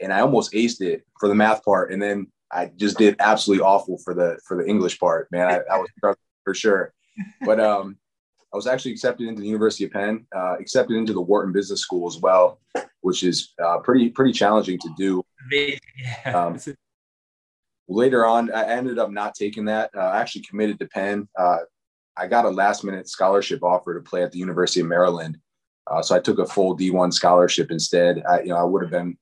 and 0.02 0.12
I 0.12 0.20
almost 0.20 0.52
aced 0.52 0.82
it 0.82 1.06
for 1.18 1.30
the 1.30 1.36
math 1.36 1.64
part, 1.64 1.94
and 1.94 2.02
then 2.02 2.28
I 2.54 2.72
just 2.76 2.98
did 2.98 3.16
absolutely 3.20 3.64
awful 3.64 3.98
for 3.98 4.14
the 4.14 4.40
for 4.46 4.62
the 4.62 4.70
English 4.70 5.00
part. 5.00 5.28
Man, 5.32 5.48
I, 5.48 5.62
I 5.74 5.78
was 5.78 5.90
for 6.44 6.54
sure. 6.54 6.94
But 7.42 7.60
um, 7.60 7.98
I 8.54 8.56
was 8.56 8.68
actually 8.68 8.92
accepted 8.92 9.28
into 9.28 9.42
the 9.42 9.48
University 9.48 9.86
of 9.86 9.92
Penn, 9.92 10.26
uh, 10.36 10.56
accepted 10.60 10.96
into 10.96 11.14
the 11.14 11.22
Wharton 11.22 11.52
Business 11.52 11.82
School 11.82 12.08
as 12.08 12.20
well, 12.20 12.60
which 13.02 13.24
is 13.24 13.54
uh, 13.64 13.80
pretty 13.80 14.10
pretty 14.10 14.32
challenging 14.32 14.80
to 14.80 14.90
do. 14.98 15.24
Um, 16.26 16.58
later 17.90 18.26
on, 18.26 18.50
I 18.54 18.64
ended 18.64 18.98
up 18.98 19.12
not 19.12 19.36
taking 19.36 19.66
that. 19.66 19.90
Uh, 19.96 20.00
I 20.00 20.22
actually 20.22 20.44
committed 20.44 20.80
to 20.80 20.88
Penn. 20.88 21.28
Uh, 21.38 21.58
I 22.16 22.28
got 22.28 22.46
a 22.46 22.50
last 22.50 22.86
minute 22.86 23.10
scholarship 23.10 23.62
offer 23.62 23.94
to 23.94 24.10
play 24.10 24.24
at 24.24 24.32
the 24.32 24.40
University 24.40 24.80
of 24.80 24.88
Maryland, 24.88 25.38
uh, 25.88 26.02
so 26.02 26.16
I 26.16 26.20
took 26.20 26.40
a 26.40 26.46
full 26.46 26.78
D1 26.78 27.14
scholarship 27.14 27.72
instead. 27.72 28.24
I, 28.28 28.42
you 28.42 28.50
know, 28.50 28.58
I 28.58 28.64
would 28.64 28.84
have 28.84 28.92
been 28.92 29.18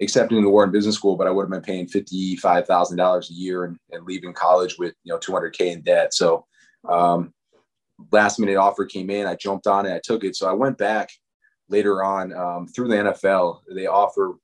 accepted 0.00 0.42
the 0.42 0.48
Wharton 0.48 0.72
Business 0.72 0.94
School, 0.94 1.16
but 1.16 1.26
I 1.26 1.30
would 1.30 1.44
have 1.44 1.50
been 1.50 1.62
paying 1.62 1.88
fifty 1.88 2.36
five 2.36 2.66
thousand 2.66 2.96
dollars 2.96 3.30
a 3.30 3.34
year 3.34 3.64
and, 3.64 3.76
and, 3.90 4.04
leaving 4.04 4.32
college 4.32 4.78
with 4.78 4.94
you 5.04 5.12
know 5.12 5.18
two 5.18 5.32
hundred 5.32 5.50
k 5.50 5.70
in 5.70 5.82
debt. 5.82 6.14
So 6.14 6.46
um, 6.88 7.32
last 8.12 8.38
minute 8.38 8.56
offer 8.56 8.84
came 8.84 9.10
in. 9.10 9.26
I 9.26 9.34
jumped 9.34 9.66
on 9.66 9.86
it. 9.86 9.94
I 9.94 10.00
took 10.02 10.24
it. 10.24 10.36
So 10.36 10.48
I 10.48 10.52
went 10.52 10.78
back 10.78 11.10
later 11.68 12.04
on 12.04 12.32
um, 12.32 12.66
through 12.68 12.88
the 12.88 12.96
NFL. 12.96 13.60
They 13.74 13.86
offer 13.86 14.36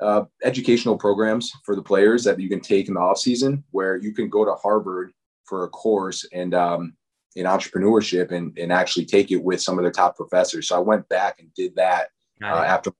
uh, 0.00 0.24
educational 0.44 0.96
programs 0.96 1.52
for 1.64 1.74
the 1.74 1.82
players 1.82 2.24
that 2.24 2.38
you 2.38 2.48
can 2.48 2.60
take 2.60 2.88
in 2.88 2.94
the 2.94 3.00
off 3.00 3.18
season, 3.18 3.64
where 3.70 3.96
you 3.96 4.12
can 4.12 4.28
go 4.28 4.44
to 4.44 4.54
Harvard 4.54 5.12
for 5.44 5.64
a 5.64 5.68
course 5.68 6.26
and 6.32 6.54
um, 6.54 6.94
in 7.36 7.46
entrepreneurship 7.46 8.32
and, 8.32 8.56
and 8.58 8.72
actually 8.72 9.04
take 9.04 9.30
it 9.30 9.42
with 9.42 9.60
some 9.60 9.78
of 9.78 9.84
the 9.84 9.90
top 9.90 10.16
professors. 10.16 10.68
So 10.68 10.76
I 10.76 10.80
went 10.80 11.08
back 11.08 11.38
and 11.38 11.52
did 11.54 11.76
that 11.76 12.08
uh, 12.42 12.46
after 12.46 12.92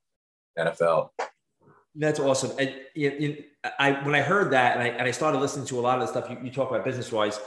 NFL. 0.58 1.10
That's 1.98 2.20
awesome. 2.20 2.52
And 2.58 2.74
you, 2.94 3.10
you, 3.18 3.44
I 3.78 3.92
when 4.04 4.14
I 4.14 4.20
heard 4.20 4.52
that 4.52 4.76
and 4.76 4.82
I, 4.82 4.88
and 4.88 5.02
I 5.02 5.10
started 5.10 5.38
listening 5.38 5.66
to 5.66 5.78
a 5.78 5.82
lot 5.82 6.00
of 6.00 6.02
the 6.02 6.06
stuff 6.08 6.30
you, 6.30 6.38
you 6.44 6.50
talk 6.50 6.70
about 6.70 6.84
business 6.84 7.10
wise, 7.10 7.40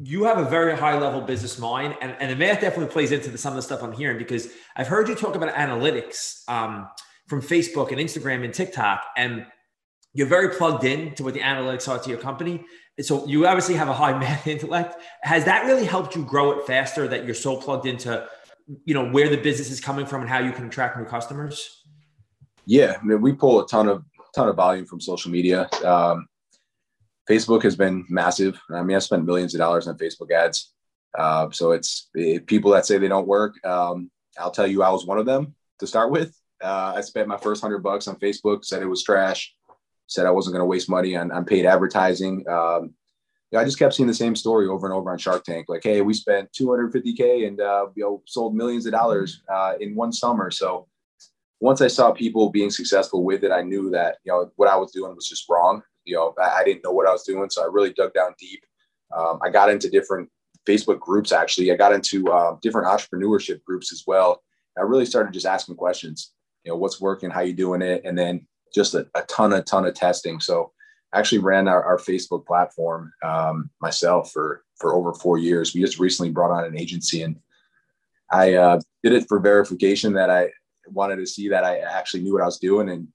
you 0.00 0.24
have 0.24 0.38
a 0.38 0.44
very 0.44 0.76
high 0.76 0.98
level 0.98 1.20
business 1.20 1.58
mind. 1.58 1.96
And, 2.00 2.16
and 2.20 2.30
the 2.30 2.36
math 2.36 2.60
definitely 2.60 2.92
plays 2.92 3.12
into 3.12 3.30
the, 3.30 3.38
some 3.38 3.52
of 3.52 3.56
the 3.56 3.62
stuff 3.62 3.82
i'm 3.82 3.92
hearing 3.92 4.18
because 4.18 4.48
i've 4.76 4.88
heard 4.88 5.08
you 5.08 5.14
talk 5.14 5.34
about 5.34 5.54
analytics 5.54 6.48
um, 6.48 6.88
from 7.28 7.40
facebook 7.40 7.90
and 7.90 7.98
instagram 7.98 8.44
and 8.44 8.54
tiktok 8.54 9.04
and 9.16 9.46
you're 10.14 10.26
very 10.26 10.54
plugged 10.56 10.84
in 10.84 11.14
to 11.14 11.22
what 11.22 11.34
the 11.34 11.40
analytics 11.40 11.88
are 11.88 11.98
to 11.98 12.10
your 12.10 12.18
company. 12.18 12.64
So 13.00 13.26
you 13.26 13.46
obviously 13.46 13.74
have 13.74 13.88
a 13.88 13.94
high 13.94 14.18
math 14.18 14.46
intellect. 14.46 15.00
Has 15.22 15.44
that 15.44 15.66
really 15.66 15.84
helped 15.84 16.16
you 16.16 16.24
grow 16.24 16.58
it 16.58 16.66
faster 16.66 17.06
that 17.08 17.24
you're 17.24 17.34
so 17.34 17.56
plugged 17.56 17.86
into 17.86 18.26
you 18.84 18.92
know 18.92 19.08
where 19.10 19.28
the 19.30 19.36
business 19.36 19.70
is 19.70 19.80
coming 19.80 20.04
from 20.04 20.20
and 20.20 20.28
how 20.28 20.40
you 20.40 20.52
can 20.52 20.66
attract 20.66 20.98
new 20.98 21.04
customers 21.04 21.84
yeah 22.68 22.96
I 23.00 23.04
mean, 23.04 23.20
we 23.20 23.32
pull 23.32 23.60
a 23.64 23.66
ton 23.66 23.88
of 23.88 24.04
ton 24.34 24.48
of 24.48 24.56
volume 24.56 24.86
from 24.86 25.00
social 25.00 25.30
media 25.30 25.68
um, 25.84 26.28
Facebook 27.28 27.62
has 27.62 27.76
been 27.76 28.06
massive. 28.08 28.58
I 28.70 28.82
mean, 28.82 28.96
I 28.96 29.00
spent 29.00 29.26
millions 29.26 29.54
of 29.54 29.58
dollars 29.58 29.86
on 29.86 29.98
Facebook 29.98 30.32
ads. 30.32 30.72
Uh, 31.16 31.50
so 31.50 31.72
it's 31.72 32.08
it, 32.14 32.46
people 32.46 32.70
that 32.72 32.86
say 32.86 32.96
they 32.96 33.08
don't 33.08 33.26
work. 33.28 33.62
Um, 33.66 34.10
I'll 34.38 34.50
tell 34.50 34.66
you, 34.66 34.82
I 34.82 34.90
was 34.90 35.04
one 35.04 35.18
of 35.18 35.26
them 35.26 35.54
to 35.80 35.86
start 35.86 36.10
with. 36.10 36.34
Uh, 36.62 36.94
I 36.96 37.02
spent 37.02 37.28
my 37.28 37.36
first 37.36 37.60
hundred 37.60 37.82
bucks 37.82 38.08
on 38.08 38.16
Facebook, 38.16 38.64
said 38.64 38.82
it 38.82 38.86
was 38.86 39.02
trash, 39.02 39.54
said 40.06 40.26
I 40.26 40.30
wasn't 40.30 40.54
going 40.54 40.62
to 40.62 40.66
waste 40.66 40.88
money 40.88 41.16
on, 41.16 41.30
on 41.30 41.44
paid 41.44 41.66
advertising. 41.66 42.48
Um, 42.48 42.94
I 43.54 43.64
just 43.64 43.78
kept 43.78 43.94
seeing 43.94 44.06
the 44.06 44.14
same 44.14 44.36
story 44.36 44.66
over 44.66 44.86
and 44.86 44.94
over 44.94 45.10
on 45.10 45.18
Shark 45.18 45.44
Tank. 45.44 45.66
Like, 45.68 45.82
hey, 45.82 46.00
we 46.02 46.12
spent 46.14 46.52
250k 46.52 47.46
and 47.46 47.60
uh, 47.60 47.86
you 47.94 48.04
know 48.04 48.22
sold 48.26 48.54
millions 48.54 48.86
of 48.86 48.92
dollars 48.92 49.42
uh, 49.52 49.74
in 49.80 49.94
one 49.94 50.12
summer. 50.12 50.50
So 50.50 50.86
once 51.60 51.80
I 51.80 51.88
saw 51.88 52.12
people 52.12 52.50
being 52.50 52.70
successful 52.70 53.24
with 53.24 53.44
it, 53.44 53.50
I 53.50 53.62
knew 53.62 53.90
that 53.90 54.18
you 54.24 54.32
know 54.32 54.50
what 54.56 54.68
I 54.68 54.76
was 54.76 54.92
doing 54.92 55.14
was 55.14 55.28
just 55.28 55.48
wrong 55.48 55.82
you 56.08 56.14
know, 56.14 56.34
I, 56.40 56.60
I, 56.60 56.64
didn't 56.64 56.82
know 56.82 56.90
what 56.90 57.06
I 57.06 57.12
was 57.12 57.22
doing. 57.22 57.50
So 57.50 57.62
I 57.62 57.66
really 57.66 57.92
dug 57.92 58.14
down 58.14 58.34
deep. 58.38 58.64
Um, 59.16 59.38
I 59.42 59.50
got 59.50 59.70
into 59.70 59.90
different 59.90 60.28
Facebook 60.66 60.98
groups, 60.98 61.32
actually. 61.32 61.70
I 61.70 61.76
got 61.76 61.92
into 61.92 62.28
uh, 62.32 62.56
different 62.62 62.88
entrepreneurship 62.88 63.62
groups 63.62 63.92
as 63.92 64.04
well. 64.06 64.42
I 64.76 64.82
really 64.82 65.06
started 65.06 65.34
just 65.34 65.46
asking 65.46 65.76
questions, 65.76 66.32
you 66.64 66.72
know, 66.72 66.76
what's 66.76 67.00
working, 67.00 67.30
how 67.30 67.40
you 67.40 67.52
doing 67.52 67.82
it? 67.82 68.02
And 68.04 68.18
then 68.18 68.46
just 68.74 68.94
a, 68.94 69.06
a 69.14 69.22
ton, 69.22 69.52
a 69.52 69.62
ton 69.62 69.84
of 69.84 69.94
testing. 69.94 70.40
So 70.40 70.72
I 71.12 71.18
actually 71.18 71.38
ran 71.38 71.68
our, 71.68 71.82
our 71.82 71.98
Facebook 71.98 72.46
platform 72.46 73.12
um, 73.22 73.70
myself 73.80 74.30
for, 74.32 74.62
for 74.76 74.94
over 74.94 75.12
four 75.14 75.36
years. 75.36 75.74
We 75.74 75.80
just 75.80 75.98
recently 75.98 76.30
brought 76.30 76.50
on 76.50 76.64
an 76.64 76.78
agency 76.78 77.22
and 77.22 77.36
I 78.30 78.54
uh, 78.54 78.80
did 79.02 79.14
it 79.14 79.26
for 79.26 79.40
verification 79.40 80.12
that 80.14 80.30
I 80.30 80.50
wanted 80.92 81.16
to 81.16 81.26
see 81.26 81.48
that 81.48 81.64
I 81.64 81.78
actually 81.78 82.22
knew 82.22 82.32
what 82.32 82.42
I 82.42 82.46
was 82.46 82.58
doing. 82.58 82.88
And 82.88 83.08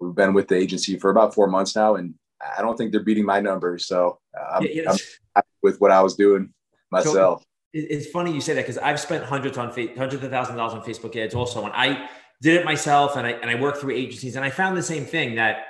we've 0.00 0.14
been 0.14 0.34
with 0.34 0.48
the 0.48 0.56
agency 0.56 0.98
for 0.98 1.10
about 1.10 1.34
four 1.34 1.46
months 1.46 1.76
now, 1.76 1.96
and 1.96 2.14
I 2.56 2.62
don't 2.62 2.76
think 2.76 2.92
they're 2.92 3.02
beating 3.02 3.24
my 3.24 3.40
numbers. 3.40 3.86
So 3.86 4.18
uh, 4.38 4.56
I'm, 4.56 4.66
yeah, 4.70 4.90
I'm 4.90 4.96
happy 5.34 5.48
with 5.62 5.80
what 5.80 5.90
I 5.90 6.02
was 6.02 6.16
doing 6.16 6.52
myself. 6.90 7.42
So 7.42 7.46
it's 7.72 8.08
funny 8.08 8.32
you 8.32 8.40
say 8.40 8.54
that 8.54 8.62
because 8.62 8.78
I've 8.78 9.00
spent 9.00 9.24
hundreds 9.24 9.56
on 9.56 9.68
hundreds 9.70 10.22
of 10.22 10.30
thousands 10.30 10.50
of 10.50 10.56
dollars 10.56 10.74
on 10.74 10.82
Facebook 10.82 11.16
ads 11.16 11.34
also, 11.34 11.64
and 11.64 11.72
I 11.74 12.08
did 12.42 12.60
it 12.60 12.64
myself, 12.64 13.16
and 13.16 13.26
I 13.26 13.30
and 13.30 13.50
I 13.50 13.54
worked 13.54 13.78
through 13.78 13.94
agencies, 13.94 14.36
and 14.36 14.44
I 14.44 14.50
found 14.50 14.76
the 14.76 14.82
same 14.82 15.04
thing 15.04 15.36
that 15.36 15.66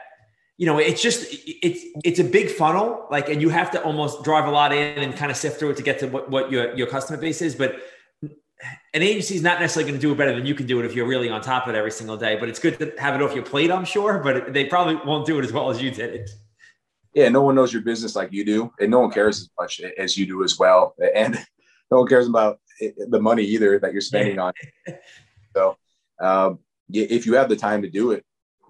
you 0.58 0.66
know 0.66 0.78
it's 0.78 1.02
just 1.02 1.26
it's 1.62 1.84
it's 2.04 2.18
a 2.18 2.24
big 2.24 2.50
funnel 2.50 3.06
like 3.10 3.28
and 3.28 3.40
you 3.40 3.48
have 3.48 3.70
to 3.70 3.82
almost 3.82 4.22
drive 4.22 4.46
a 4.46 4.50
lot 4.50 4.72
in 4.72 4.98
and 4.98 5.16
kind 5.16 5.30
of 5.30 5.36
sift 5.36 5.58
through 5.58 5.70
it 5.70 5.76
to 5.76 5.82
get 5.82 5.98
to 5.98 6.06
what, 6.06 6.30
what 6.30 6.52
your 6.52 6.74
your 6.76 6.86
customer 6.86 7.18
base 7.18 7.40
is 7.42 7.54
but 7.54 7.76
an 8.95 9.02
agency 9.02 9.35
is 9.35 9.42
not 9.42 9.61
necessarily 9.61 9.90
going 9.90 10.00
to 10.00 10.07
do 10.07 10.12
it 10.12 10.16
better 10.16 10.35
than 10.35 10.47
you 10.47 10.54
can 10.54 10.66
do 10.66 10.81
it 10.81 10.87
if 10.87 10.95
you're 10.95 11.07
really 11.07 11.28
on 11.28 11.40
top 11.40 11.66
of 11.66 11.75
it 11.75 11.78
every 11.78 11.90
single 11.90 12.16
day. 12.16 12.37
But 12.37 12.49
it's 12.49 12.59
good 12.59 12.78
to 12.78 12.92
have 12.99 13.14
it 13.14 13.23
off 13.23 13.35
your 13.35 13.45
plate, 13.45 13.71
I'm 13.71 13.85
sure. 13.85 14.19
But 14.19 14.52
they 14.52 14.66
probably 14.66 14.97
won't 14.97 15.26
do 15.26 15.38
it 15.38 15.45
as 15.45 15.52
well 15.52 15.71
as 15.71 15.81
you 15.81 15.90
did 15.90 16.14
it. 16.14 16.31
Yeah, 17.14 17.28
no 17.28 17.42
one 17.42 17.54
knows 17.54 17.73
your 17.73 17.83
business 17.83 18.16
like 18.16 18.33
you 18.33 18.45
do, 18.45 18.73
and 18.81 18.90
no 18.90 19.00
one 19.00 19.11
cares 19.11 19.40
as 19.40 19.50
much 19.59 19.81
as 19.99 20.16
you 20.16 20.26
do 20.26 20.45
as 20.45 20.59
well. 20.59 20.95
And 21.14 21.35
no 21.90 21.99
one 21.99 22.07
cares 22.07 22.26
about 22.26 22.59
the 22.81 23.21
money 23.21 23.42
either 23.45 23.78
that 23.78 23.92
you're 23.92 24.00
spending 24.00 24.38
on. 24.38 24.52
So, 25.54 25.76
um, 26.19 26.61
if 26.90 27.26
you 27.26 27.35
have 27.35 27.50
the 27.50 27.57
time 27.57 27.83
to 27.83 27.90
do 27.90 28.12
it, 28.12 28.25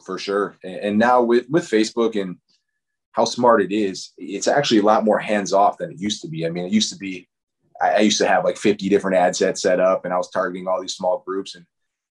for 0.04 0.18
sure. 0.18 0.56
And 0.64 0.98
now 0.98 1.22
with 1.22 1.48
with 1.48 1.70
Facebook 1.70 2.20
and 2.20 2.38
how 3.12 3.24
smart 3.24 3.62
it 3.62 3.72
is, 3.72 4.12
it's 4.18 4.48
actually 4.48 4.80
a 4.80 4.84
lot 4.84 5.04
more 5.04 5.20
hands 5.20 5.52
off 5.52 5.78
than 5.78 5.92
it 5.92 6.00
used 6.00 6.22
to 6.22 6.28
be. 6.28 6.44
I 6.44 6.50
mean, 6.50 6.64
it 6.64 6.72
used 6.72 6.92
to 6.92 6.98
be 6.98 7.28
I, 7.82 8.00
used 8.00 8.18
to 8.18 8.28
have 8.28 8.44
like 8.44 8.56
50 8.56 8.88
different 8.88 9.16
ad 9.16 9.34
sets 9.34 9.62
set 9.62 9.80
up 9.80 10.04
and 10.04 10.14
I 10.14 10.16
was 10.16 10.30
targeting 10.30 10.68
all 10.68 10.80
these 10.80 10.94
small 10.94 11.22
groups. 11.26 11.54
And 11.54 11.66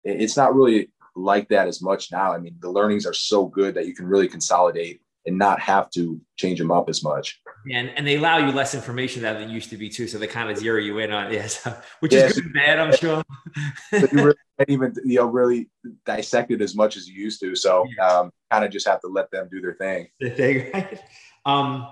it's 0.03 0.37
not 0.37 0.55
really 0.55 0.91
like 1.15 1.49
that 1.49 1.67
as 1.67 1.81
much 1.81 2.11
now. 2.11 2.33
I 2.33 2.39
mean, 2.39 2.55
the 2.59 2.71
learnings 2.71 3.05
are 3.05 3.13
so 3.13 3.45
good 3.45 3.75
that 3.75 3.85
you 3.85 3.93
can 3.93 4.07
really 4.07 4.27
consolidate 4.27 5.01
and 5.25 5.37
not 5.37 5.59
have 5.59 5.89
to 5.91 6.19
change 6.37 6.59
them 6.59 6.71
up 6.71 6.89
as 6.89 7.03
much. 7.03 7.41
And, 7.71 7.89
and 7.89 8.07
they 8.07 8.15
allow 8.15 8.37
you 8.37 8.51
less 8.51 8.73
information 8.73 9.21
than 9.21 9.35
they 9.35 9.53
used 9.53 9.69
to 9.69 9.77
be 9.77 9.89
too. 9.89 10.07
So 10.07 10.17
they 10.17 10.27
kind 10.27 10.49
of 10.49 10.57
zero 10.57 10.79
you 10.79 10.97
in 10.99 11.11
on 11.11 11.31
yes, 11.31 11.67
which 11.99 12.13
is 12.13 12.33
good 12.33 12.45
and 12.45 12.53
bad, 12.53 12.79
I'm 12.79 12.95
sure. 12.95 13.23
you 13.91 14.07
really 14.11 14.35
can't 14.57 14.69
even, 14.69 14.93
you 15.03 15.17
know, 15.17 15.25
really 15.25 15.69
dissect 16.05 16.51
it 16.51 16.61
as 16.61 16.75
much 16.75 16.95
as 16.95 17.07
you 17.07 17.21
used 17.21 17.41
to. 17.41 17.55
So 17.55 17.85
um, 18.01 18.31
kind 18.49 18.63
of 18.63 18.71
just 18.71 18.87
have 18.87 19.01
to 19.01 19.07
let 19.07 19.29
them 19.31 19.49
do 19.51 19.61
their 19.61 19.75
thing. 19.75 20.07
The 20.19 20.29
thing, 20.29 20.71
right? 20.73 20.99
Um, 21.45 21.87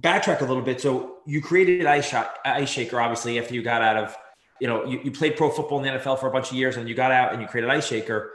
backtrack 0.00 0.40
a 0.40 0.44
little 0.44 0.62
bit. 0.62 0.80
So 0.80 1.18
you 1.26 1.42
created 1.42 1.86
Ice, 1.86 2.08
Shot, 2.08 2.36
Ice 2.44 2.70
Shaker, 2.70 3.00
obviously, 3.00 3.38
after 3.38 3.54
you 3.54 3.62
got 3.62 3.82
out 3.82 3.96
of, 3.96 4.16
you 4.60 4.66
know, 4.66 4.84
you, 4.84 5.00
you 5.04 5.10
played 5.10 5.36
pro 5.36 5.50
football 5.50 5.82
in 5.82 5.84
the 5.84 6.00
NFL 6.00 6.20
for 6.20 6.28
a 6.28 6.30
bunch 6.30 6.50
of 6.50 6.56
years 6.56 6.76
and 6.76 6.88
you 6.88 6.94
got 6.94 7.10
out 7.10 7.32
and 7.32 7.42
you 7.42 7.48
created 7.48 7.70
Ice 7.70 7.86
Shaker. 7.86 8.32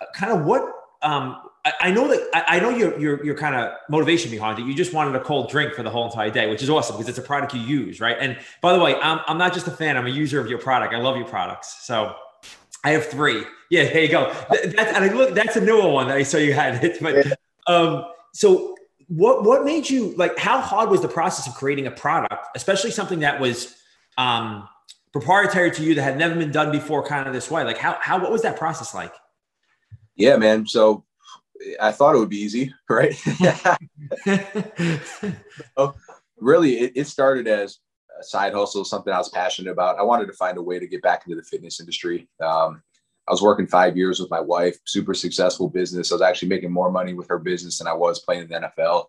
Uh, 0.00 0.06
kind 0.14 0.32
of 0.32 0.44
what, 0.44 0.62
um, 1.02 1.36
I, 1.64 1.72
I 1.80 1.90
know 1.92 2.08
that 2.08 2.28
I, 2.34 2.56
I 2.56 2.60
know 2.60 2.70
your, 2.70 2.98
your, 2.98 3.24
your 3.24 3.36
kind 3.36 3.54
of 3.54 3.72
motivation 3.88 4.30
behind 4.30 4.58
it. 4.58 4.66
You 4.66 4.74
just 4.74 4.92
wanted 4.92 5.14
a 5.14 5.20
cold 5.20 5.50
drink 5.50 5.74
for 5.74 5.82
the 5.82 5.90
whole 5.90 6.06
entire 6.06 6.30
day, 6.30 6.48
which 6.50 6.62
is 6.62 6.70
awesome 6.70 6.96
because 6.96 7.08
it's 7.08 7.18
a 7.18 7.22
product 7.22 7.54
you 7.54 7.60
use. 7.60 8.00
Right. 8.00 8.16
And 8.18 8.38
by 8.60 8.72
the 8.72 8.82
way, 8.82 8.96
I'm, 8.96 9.20
I'm 9.26 9.38
not 9.38 9.52
just 9.52 9.68
a 9.68 9.70
fan, 9.70 9.96
I'm 9.96 10.06
a 10.06 10.10
user 10.10 10.40
of 10.40 10.48
your 10.48 10.58
product. 10.58 10.94
I 10.94 10.98
love 10.98 11.16
your 11.16 11.28
products. 11.28 11.86
So 11.86 12.14
I 12.84 12.90
have 12.90 13.06
three. 13.06 13.44
Yeah, 13.70 13.84
there 13.84 14.02
you 14.02 14.08
go. 14.08 14.34
That's, 14.50 14.74
and 14.74 15.04
I 15.04 15.12
look, 15.12 15.34
that's 15.34 15.56
a 15.56 15.60
newer 15.60 15.88
one 15.88 16.08
that 16.08 16.16
I 16.16 16.24
saw 16.24 16.38
you 16.38 16.52
had 16.52 16.82
it, 16.82 16.98
but, 17.00 17.38
um, 17.72 18.06
so 18.34 18.74
what 19.12 19.44
what 19.44 19.62
made 19.62 19.90
you 19.90 20.14
like 20.16 20.38
how 20.38 20.58
hard 20.58 20.88
was 20.88 21.02
the 21.02 21.08
process 21.08 21.46
of 21.46 21.54
creating 21.54 21.86
a 21.86 21.90
product 21.90 22.46
especially 22.56 22.90
something 22.90 23.18
that 23.20 23.38
was 23.38 23.76
um, 24.16 24.66
proprietary 25.12 25.70
to 25.70 25.82
you 25.82 25.94
that 25.94 26.02
had 26.02 26.16
never 26.16 26.34
been 26.34 26.50
done 26.50 26.72
before 26.72 27.04
kind 27.04 27.26
of 27.26 27.34
this 27.34 27.50
way? 27.50 27.62
Like 27.62 27.76
how, 27.76 27.98
how 28.00 28.18
what 28.18 28.32
was 28.32 28.40
that 28.42 28.56
process 28.56 28.94
like? 28.94 29.12
Yeah 30.16 30.36
man. 30.36 30.66
So 30.66 31.04
i 31.80 31.92
thought 31.92 32.16
it 32.16 32.18
would 32.18 32.30
be 32.30 32.40
easy 32.40 32.72
right? 32.88 33.14
So, 35.76 35.94
really 36.38 36.80
it, 36.80 36.92
it 36.96 37.06
started 37.06 37.46
as 37.46 37.78
a 38.18 38.24
side 38.24 38.52
hustle 38.52 38.84
something 38.84 39.12
i 39.12 39.18
was 39.18 39.28
passionate 39.28 39.70
about. 39.70 39.98
I 39.98 40.02
wanted 40.02 40.26
to 40.26 40.32
find 40.32 40.56
a 40.56 40.62
way 40.62 40.78
to 40.78 40.86
get 40.86 41.02
back 41.02 41.24
into 41.26 41.36
the 41.36 41.42
fitness 41.42 41.80
industry. 41.80 42.28
Um, 42.42 42.82
I 43.28 43.32
was 43.32 43.42
working 43.42 43.66
five 43.66 43.96
years 43.96 44.18
with 44.18 44.30
my 44.30 44.40
wife, 44.40 44.76
super 44.84 45.14
successful 45.14 45.68
business. 45.68 46.10
I 46.10 46.16
was 46.16 46.22
actually 46.22 46.48
making 46.48 46.72
more 46.72 46.90
money 46.90 47.14
with 47.14 47.28
her 47.28 47.38
business 47.38 47.78
than 47.78 47.86
I 47.86 47.92
was 47.92 48.20
playing 48.20 48.42
in 48.42 48.48
the 48.48 48.70
NFL. 48.76 49.06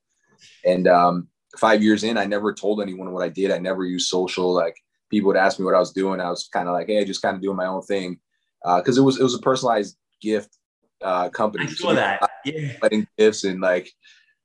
And 0.65 0.88
um, 0.88 1.27
five 1.58 1.82
years 1.82 2.03
in, 2.03 2.17
I 2.17 2.25
never 2.25 2.53
told 2.53 2.82
anyone 2.82 3.12
what 3.12 3.24
I 3.24 3.29
did. 3.29 3.51
I 3.51 3.58
never 3.58 3.86
used 3.86 4.08
social. 4.08 4.53
Like 4.53 4.75
people 5.10 5.27
would 5.27 5.38
ask 5.38 5.60
me 5.60 5.65
what 5.65 5.75
I 5.75 5.79
was 5.79 5.91
doing. 5.91 6.20
I 6.20 6.29
was 6.29 6.48
kind 6.51 6.67
of 6.67 6.74
like, 6.74 6.88
hey, 6.88 7.05
just 7.05 7.22
kind 7.22 7.36
of 7.36 7.41
doing 7.41 7.58
my 7.58 7.65
own 7.65 7.82
thing 7.82 8.20
because 8.63 8.98
uh, 8.98 9.01
it 9.01 9.05
was 9.05 9.20
it 9.20 9.24
was 9.24 9.36
a 9.36 9.39
personalized 9.39 9.98
gift 10.22 10.58
uh, 11.01 11.29
company. 11.29 11.65
I 11.65 11.67
saw 11.67 11.89
so 11.89 11.96
that. 11.96 12.29
Yeah. 12.46 12.74
Wedding 12.82 13.08
gifts 13.17 13.46
and 13.46 13.62
like 13.62 13.91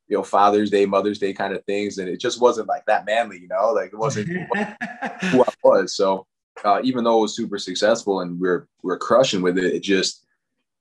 you 0.07 0.17
know 0.17 0.23
Father's 0.23 0.71
Day, 0.71 0.87
Mother's 0.87 1.19
Day 1.19 1.33
kind 1.33 1.55
of 1.55 1.65
things, 1.65 1.99
and 1.99 2.09
it 2.09 2.21
just 2.21 2.41
wasn't 2.41 2.69
like 2.69 2.85
that 2.87 3.07
manly, 3.07 3.39
you 3.39 3.49
know, 3.49 3.73
like 3.73 3.93
it 3.93 3.99
wasn't 3.99 4.29
who 5.31 5.43
I 5.43 5.55
was. 5.63 5.95
So 5.95 6.27
uh, 6.65 6.81
even 6.83 7.05
though 7.05 7.19
it 7.19 7.23
was 7.23 7.37
super 7.37 7.59
successful 7.59 8.21
and 8.21 8.41
we 8.41 8.49
are 8.49 8.69
we 8.83 8.93
are 8.93 8.99
crushing 8.99 9.43
with 9.43 9.59
it, 9.59 9.75
it 9.75 9.83
just 9.83 10.25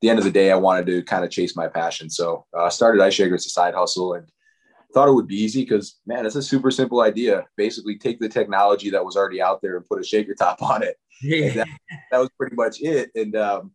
the 0.01 0.09
end 0.09 0.19
of 0.19 0.25
the 0.25 0.31
day, 0.31 0.51
I 0.51 0.55
wanted 0.55 0.85
to 0.87 1.03
kind 1.03 1.25
of 1.25 1.31
chase 1.31 1.55
my 1.55 1.67
passion. 1.67 2.09
So 2.09 2.45
I 2.53 2.65
uh, 2.65 2.69
started 2.69 3.01
Ice 3.01 3.15
Shaker 3.15 3.35
as 3.35 3.45
a 3.45 3.49
side 3.49 3.73
hustle 3.73 4.13
and 4.13 4.27
thought 4.93 5.09
it 5.09 5.13
would 5.13 5.27
be 5.27 5.41
easy 5.41 5.63
because 5.63 5.99
man, 6.05 6.25
it's 6.25 6.35
a 6.35 6.41
super 6.41 6.71
simple 6.71 7.01
idea. 7.01 7.45
Basically, 7.55 7.97
take 7.97 8.19
the 8.19 8.29
technology 8.29 8.89
that 8.91 9.03
was 9.03 9.15
already 9.15 9.41
out 9.41 9.61
there 9.61 9.77
and 9.77 9.85
put 9.85 9.99
a 9.99 10.03
shaker 10.03 10.35
top 10.35 10.61
on 10.61 10.83
it. 10.83 10.97
Yeah. 11.21 11.53
That, 11.53 11.67
that, 12.11 12.17
was 12.19 12.29
pretty 12.37 12.55
much 12.55 12.81
it. 12.81 13.09
And 13.15 13.35
um, 13.35 13.71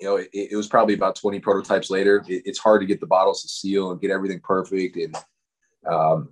you 0.00 0.06
know, 0.06 0.16
it, 0.16 0.28
it, 0.32 0.56
was 0.56 0.66
probably 0.66 0.94
about 0.94 1.14
20 1.14 1.38
prototypes 1.40 1.90
later. 1.90 2.24
It, 2.26 2.42
it's 2.44 2.58
hard 2.58 2.80
to 2.80 2.86
get 2.86 3.00
the 3.00 3.06
bottles 3.06 3.42
to 3.42 3.48
seal 3.48 3.92
and 3.92 4.00
get 4.00 4.10
everything 4.10 4.40
perfect. 4.40 4.96
And 4.96 5.16
um, 5.86 6.30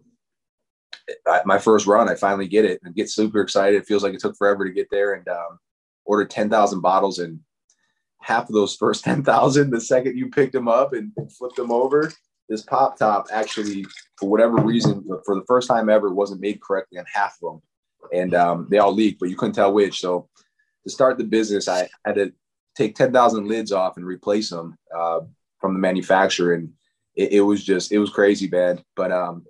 my 1.44 1.58
first 1.58 1.86
run, 1.86 2.08
I 2.08 2.14
finally 2.14 2.48
get 2.48 2.64
it 2.64 2.80
and 2.82 2.94
get 2.94 3.10
super 3.10 3.40
excited. 3.40 3.80
It 3.80 3.86
feels 3.86 4.02
like 4.02 4.14
it 4.14 4.20
took 4.20 4.36
forever 4.36 4.64
to 4.64 4.72
get 4.72 4.88
there 4.90 5.14
and 5.14 5.26
um, 5.28 5.58
ordered 6.04 6.30
10,000 6.30 6.80
bottles 6.80 7.18
and 7.18 7.40
half 8.20 8.48
of 8.48 8.54
those 8.54 8.76
first 8.76 9.04
10,000, 9.04 9.70
the 9.70 9.80
second 9.80 10.16
you 10.16 10.30
picked 10.30 10.52
them 10.52 10.68
up 10.68 10.92
and, 10.92 11.12
and 11.16 11.32
flipped 11.32 11.56
them 11.56 11.70
over, 11.70 12.12
this 12.48 12.62
pop 12.62 12.98
top 12.98 13.26
actually, 13.32 13.84
for 14.18 14.28
whatever 14.28 14.56
reason, 14.56 15.04
for 15.24 15.34
the 15.34 15.44
first 15.46 15.68
time 15.68 15.88
ever, 15.88 16.12
wasn't 16.12 16.40
made 16.40 16.60
correctly 16.62 16.98
on 16.98 17.04
half 17.12 17.36
of 17.42 17.52
them. 17.52 17.62
And 18.12 18.34
um, 18.34 18.66
they 18.70 18.78
all 18.78 18.94
leaked, 18.94 19.20
but 19.20 19.28
you 19.28 19.36
couldn't 19.36 19.54
tell 19.54 19.72
which. 19.72 20.00
So 20.00 20.28
to 20.84 20.90
start 20.90 21.18
the 21.18 21.24
business, 21.24 21.68
I 21.68 21.88
had 22.04 22.14
to 22.14 22.32
take 22.76 22.94
10,000 22.94 23.46
lids 23.46 23.72
off 23.72 23.96
and 23.96 24.06
replace 24.06 24.50
them 24.50 24.78
uh, 24.96 25.20
from 25.60 25.74
the 25.74 25.80
manufacturer. 25.80 26.54
And 26.54 26.72
it, 27.14 27.32
it, 27.32 27.40
was 27.40 27.62
just, 27.64 27.92
it 27.92 27.98
was 27.98 28.10
crazy 28.10 28.46
bad. 28.46 28.82
But 28.96 29.12
um, 29.12 29.44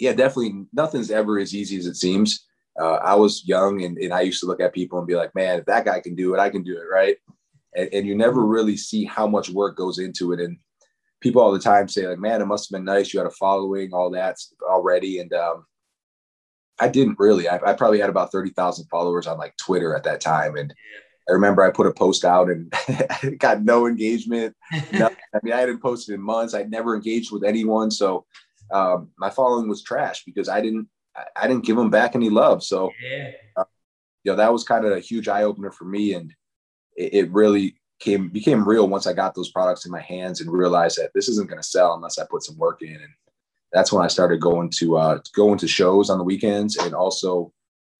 yeah, 0.00 0.12
definitely 0.12 0.64
nothing's 0.72 1.10
ever 1.10 1.38
as 1.38 1.54
easy 1.54 1.76
as 1.76 1.86
it 1.86 1.94
seems. 1.94 2.46
Uh, 2.80 2.94
I 2.94 3.14
was 3.14 3.46
young 3.46 3.84
and, 3.84 3.98
and 3.98 4.12
I 4.12 4.22
used 4.22 4.40
to 4.40 4.46
look 4.46 4.60
at 4.60 4.72
people 4.72 4.98
and 4.98 5.06
be 5.06 5.14
like, 5.14 5.34
man, 5.34 5.58
if 5.58 5.66
that 5.66 5.84
guy 5.84 6.00
can 6.00 6.14
do 6.14 6.34
it, 6.34 6.40
I 6.40 6.48
can 6.48 6.62
do 6.62 6.76
it. 6.76 6.84
Right. 6.90 7.16
And, 7.76 7.88
and 7.92 8.06
you 8.06 8.16
never 8.16 8.44
really 8.44 8.76
see 8.76 9.04
how 9.04 9.26
much 9.26 9.50
work 9.50 9.76
goes 9.76 9.98
into 9.98 10.32
it. 10.32 10.40
And 10.40 10.56
people 11.20 11.42
all 11.42 11.52
the 11.52 11.58
time 11.58 11.86
say 11.86 12.06
like, 12.06 12.18
man, 12.18 12.40
it 12.40 12.46
must've 12.46 12.72
been 12.72 12.84
nice. 12.84 13.12
You 13.12 13.20
had 13.20 13.26
a 13.26 13.32
following, 13.32 13.92
all 13.92 14.10
that 14.12 14.38
already. 14.62 15.18
And, 15.18 15.32
um, 15.34 15.66
I 16.80 16.88
didn't 16.88 17.18
really, 17.18 17.46
I, 17.46 17.56
I 17.56 17.74
probably 17.74 18.00
had 18.00 18.08
about 18.08 18.32
30,000 18.32 18.86
followers 18.86 19.26
on 19.26 19.36
like 19.36 19.54
Twitter 19.58 19.94
at 19.94 20.04
that 20.04 20.22
time. 20.22 20.56
And 20.56 20.72
I 21.28 21.32
remember 21.32 21.62
I 21.62 21.70
put 21.70 21.86
a 21.86 21.92
post 21.92 22.24
out 22.24 22.48
and 22.48 22.72
got 23.38 23.62
no 23.62 23.86
engagement. 23.86 24.56
I 24.72 25.10
mean, 25.42 25.52
I 25.52 25.60
hadn't 25.60 25.82
posted 25.82 26.14
in 26.14 26.22
months. 26.22 26.54
I'd 26.54 26.70
never 26.70 26.96
engaged 26.96 27.30
with 27.30 27.44
anyone. 27.44 27.90
So 27.90 28.24
um, 28.72 29.10
my 29.18 29.30
following 29.30 29.68
was 29.68 29.82
trash 29.82 30.24
because 30.24 30.48
I 30.48 30.60
didn't 30.60 30.88
I 31.36 31.46
didn't 31.46 31.64
give 31.64 31.76
them 31.76 31.90
back 31.90 32.14
any 32.14 32.30
love. 32.30 32.62
So, 32.62 32.90
yeah. 33.02 33.30
uh, 33.56 33.64
you 34.24 34.32
know, 34.32 34.36
that 34.36 34.52
was 34.52 34.64
kind 34.64 34.84
of 34.84 34.92
a 34.92 35.00
huge 35.00 35.28
eye 35.28 35.42
opener 35.42 35.70
for 35.70 35.84
me, 35.84 36.14
and 36.14 36.32
it, 36.96 37.14
it, 37.14 37.30
really 37.32 37.76
came 37.98 38.28
became 38.28 38.66
real 38.66 38.88
once 38.88 39.06
I 39.06 39.12
got 39.12 39.34
those 39.34 39.50
products 39.50 39.86
in 39.86 39.92
my 39.92 40.00
hands 40.00 40.40
and 40.40 40.50
realized 40.50 40.98
that 40.98 41.10
this 41.14 41.28
isn't 41.28 41.48
going 41.48 41.60
to 41.60 41.66
sell 41.66 41.94
unless 41.94 42.18
I 42.18 42.24
put 42.30 42.42
some 42.42 42.56
work 42.56 42.82
in. 42.82 42.94
And 42.94 43.12
that's 43.72 43.92
when 43.92 44.04
I 44.04 44.08
started 44.08 44.40
going 44.40 44.70
to 44.78 44.96
uh, 44.96 45.18
going 45.34 45.58
to 45.58 45.68
shows 45.68 46.10
on 46.10 46.18
the 46.18 46.24
weekends, 46.24 46.76
and 46.76 46.94
also 46.94 47.52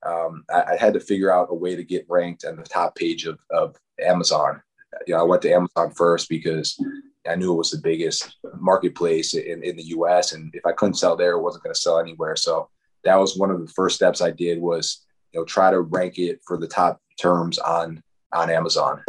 um, 0.07 0.45
I, 0.51 0.63
I, 0.73 0.77
had 0.77 0.95
to 0.95 1.01
figure 1.01 1.33
out 1.33 1.49
a 1.51 1.55
way 1.55 1.77
to 1.77 1.85
get 1.85 2.07
ranked 2.09 2.45
on 2.45 2.57
the 2.57 2.63
top 2.63 2.97
page 2.97 3.27
of, 3.27 3.39
of 3.51 3.77
Amazon. 4.03 4.63
You 5.07 5.15
know, 5.15 5.21
I 5.21 5.25
went 5.25 5.43
to 5.43 5.53
Amazon 5.53 5.91
first 5.91 6.29
because 6.31 6.83
I 7.29 7.35
knew 7.35 7.53
it 7.53 7.57
was 7.57 7.71
the 7.71 7.79
biggest 7.79 8.37
marketplace 8.59 9.35
in, 9.35 9.63
in 9.63 9.77
the 9.77 9.85
US. 9.85 10.33
And 10.33 10.55
if 10.55 10.65
I 10.65 10.73
couldn't 10.73 10.95
sell 10.95 11.17
there, 11.17 11.33
it 11.33 11.43
wasn't 11.43 11.65
going 11.65 11.75
to 11.75 11.81
sell 11.81 11.99
anywhere. 11.99 12.37
So 12.37 12.69
that 13.05 13.17
was 13.17 13.37
one 13.37 13.51
of 13.51 13.61
the 13.61 13.73
first 13.73 13.97
steps 13.97 14.21
I 14.21 14.31
did 14.31 14.61
was, 14.61 15.07
you 15.33 15.41
know, 15.41 15.45
try 15.45 15.71
to 15.71 15.81
rank 15.81 16.19
it 16.19 16.41
for 16.47 16.57
the 16.57 16.67
top 16.67 17.01
terms 17.19 17.59
on, 17.59 18.03
on 18.33 18.51
Amazon. 18.51 19.03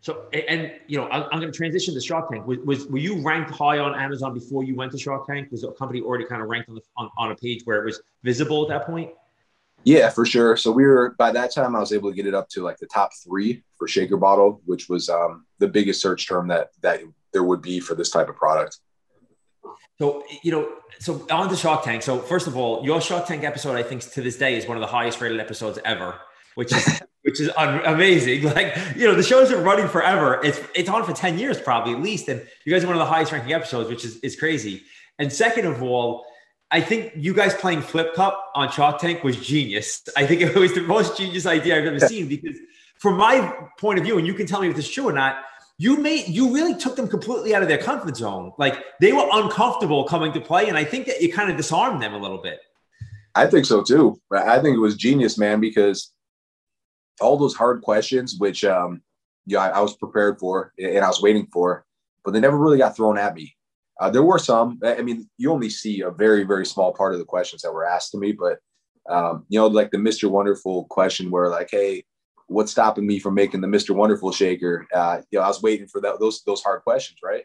So, 0.00 0.26
and, 0.32 0.72
you 0.86 0.96
know, 0.96 1.08
I'm, 1.08 1.24
I'm 1.32 1.40
going 1.40 1.52
to 1.52 1.56
transition 1.56 1.92
to 1.94 2.00
Shark 2.00 2.30
Tank. 2.30 2.46
Was, 2.46 2.58
was, 2.64 2.86
were 2.86 2.98
you 2.98 3.20
ranked 3.22 3.50
high 3.50 3.78
on 3.78 3.98
Amazon 3.98 4.32
before 4.32 4.62
you 4.64 4.76
went 4.76 4.92
to 4.92 4.98
Shark 4.98 5.26
Tank? 5.26 5.50
Was 5.50 5.62
the 5.62 5.72
company 5.72 6.00
already 6.00 6.24
kind 6.24 6.40
of 6.40 6.48
ranked 6.48 6.68
on, 6.68 6.76
the, 6.76 6.82
on, 6.96 7.10
on 7.18 7.32
a 7.32 7.36
page 7.36 7.62
where 7.64 7.82
it 7.82 7.84
was 7.84 8.00
visible 8.22 8.62
at 8.62 8.68
that 8.68 8.86
point? 8.86 9.10
Yeah, 9.84 10.10
for 10.10 10.26
sure. 10.26 10.56
So 10.56 10.70
we 10.70 10.84
were 10.84 11.14
by 11.18 11.32
that 11.32 11.54
time 11.54 11.74
I 11.74 11.80
was 11.80 11.92
able 11.92 12.10
to 12.10 12.16
get 12.16 12.26
it 12.26 12.34
up 12.34 12.48
to 12.50 12.62
like 12.62 12.78
the 12.78 12.86
top 12.86 13.10
three 13.24 13.62
for 13.76 13.88
shaker 13.88 14.16
bottle, 14.16 14.60
which 14.66 14.88
was 14.88 15.08
um, 15.08 15.46
the 15.58 15.68
biggest 15.68 16.00
search 16.00 16.28
term 16.28 16.48
that 16.48 16.70
that 16.82 17.00
there 17.32 17.44
would 17.44 17.62
be 17.62 17.80
for 17.80 17.94
this 17.94 18.10
type 18.10 18.28
of 18.28 18.36
product. 18.36 18.78
So 19.98 20.24
you 20.42 20.52
know, 20.52 20.68
so 20.98 21.26
on 21.30 21.48
the 21.48 21.56
Shark 21.56 21.84
Tank. 21.84 22.02
So 22.02 22.18
first 22.18 22.46
of 22.46 22.56
all, 22.56 22.84
your 22.84 23.00
Shark 23.00 23.26
Tank 23.26 23.44
episode, 23.44 23.76
I 23.76 23.82
think 23.82 24.02
to 24.12 24.22
this 24.22 24.36
day 24.36 24.56
is 24.56 24.66
one 24.66 24.76
of 24.76 24.80
the 24.80 24.86
highest 24.86 25.20
rated 25.20 25.40
episodes 25.40 25.78
ever, 25.84 26.16
which 26.54 26.72
is 26.72 27.02
which 27.22 27.40
is 27.40 27.50
un- 27.56 27.84
amazing. 27.84 28.42
Like 28.42 28.76
you 28.96 29.06
know, 29.06 29.14
the 29.14 29.22
show's 29.22 29.50
been 29.50 29.64
running 29.64 29.88
forever. 29.88 30.40
It's 30.44 30.60
it's 30.74 30.88
on 30.88 31.04
for 31.04 31.12
ten 31.12 31.38
years 31.38 31.60
probably 31.60 31.94
at 31.94 32.00
least, 32.00 32.28
and 32.28 32.46
you 32.64 32.72
guys 32.72 32.84
are 32.84 32.88
one 32.88 32.96
of 32.96 33.00
the 33.00 33.12
highest 33.12 33.32
ranking 33.32 33.52
episodes, 33.52 33.88
which 33.88 34.04
is 34.04 34.18
is 34.18 34.36
crazy. 34.36 34.82
And 35.18 35.32
second 35.32 35.66
of 35.66 35.82
all, 35.82 36.26
I 36.70 36.80
think 36.80 37.12
you 37.16 37.32
guys 37.32 37.54
playing 37.54 37.80
Flip 37.80 38.14
Cup 38.14 38.50
on 38.54 38.70
Shark 38.70 38.98
Tank 38.98 39.24
was 39.24 39.36
genius. 39.36 40.02
I 40.16 40.26
think 40.26 40.42
it 40.42 40.54
was 40.54 40.74
the 40.74 40.82
most 40.82 41.16
genius 41.16 41.46
idea 41.46 41.78
I've 41.78 41.86
ever 41.86 42.00
seen 42.00 42.28
because, 42.28 42.58
from 42.96 43.16
my 43.16 43.54
point 43.78 43.98
of 43.98 44.04
view, 44.04 44.18
and 44.18 44.26
you 44.26 44.34
can 44.34 44.46
tell 44.46 44.60
me 44.60 44.68
if 44.68 44.76
it's 44.76 44.88
true 44.88 45.08
or 45.08 45.12
not, 45.12 45.36
you 45.78 45.96
made 45.96 46.28
you 46.28 46.52
really 46.52 46.74
took 46.74 46.96
them 46.96 47.08
completely 47.08 47.54
out 47.54 47.62
of 47.62 47.68
their 47.68 47.78
comfort 47.78 48.16
zone. 48.16 48.52
Like 48.58 48.84
they 49.00 49.12
were 49.12 49.28
uncomfortable 49.32 50.04
coming 50.04 50.32
to 50.32 50.40
play, 50.40 50.68
and 50.68 50.76
I 50.76 50.84
think 50.84 51.06
that 51.06 51.22
you 51.22 51.32
kind 51.32 51.50
of 51.50 51.56
disarmed 51.56 52.02
them 52.02 52.12
a 52.12 52.18
little 52.18 52.42
bit. 52.42 52.60
I 53.34 53.46
think 53.46 53.64
so 53.64 53.82
too. 53.82 54.20
I 54.32 54.58
think 54.58 54.76
it 54.76 54.80
was 54.80 54.96
genius, 54.96 55.38
man, 55.38 55.60
because 55.60 56.12
all 57.20 57.36
those 57.36 57.54
hard 57.54 57.82
questions, 57.82 58.36
which 58.38 58.64
um, 58.64 59.00
yeah, 59.46 59.60
I, 59.60 59.68
I 59.68 59.80
was 59.80 59.96
prepared 59.96 60.38
for 60.38 60.72
and 60.78 61.04
I 61.04 61.08
was 61.08 61.22
waiting 61.22 61.46
for, 61.52 61.86
but 62.24 62.32
they 62.32 62.40
never 62.40 62.58
really 62.58 62.78
got 62.78 62.96
thrown 62.96 63.16
at 63.16 63.34
me. 63.34 63.56
Uh, 64.00 64.10
there 64.10 64.22
were 64.22 64.38
some. 64.38 64.78
I 64.84 65.02
mean, 65.02 65.28
you 65.38 65.50
only 65.50 65.70
see 65.70 66.02
a 66.02 66.10
very, 66.10 66.44
very 66.44 66.64
small 66.64 66.92
part 66.92 67.12
of 67.12 67.18
the 67.18 67.24
questions 67.24 67.62
that 67.62 67.72
were 67.72 67.84
asked 67.84 68.12
to 68.12 68.18
me, 68.18 68.32
but 68.32 68.58
um, 69.08 69.44
you 69.48 69.58
know, 69.58 69.66
like 69.66 69.90
the 69.90 69.98
Mr. 69.98 70.30
Wonderful 70.30 70.84
question, 70.84 71.30
where 71.30 71.48
like, 71.48 71.68
hey, 71.70 72.04
what's 72.46 72.72
stopping 72.72 73.06
me 73.06 73.18
from 73.18 73.34
making 73.34 73.60
the 73.60 73.66
Mr. 73.66 73.94
Wonderful 73.94 74.32
shaker? 74.32 74.86
Uh, 74.92 75.22
you 75.30 75.38
know, 75.38 75.44
I 75.44 75.48
was 75.48 75.62
waiting 75.62 75.88
for 75.88 76.00
that, 76.00 76.20
those 76.20 76.42
those 76.42 76.62
hard 76.62 76.82
questions, 76.82 77.18
right? 77.22 77.44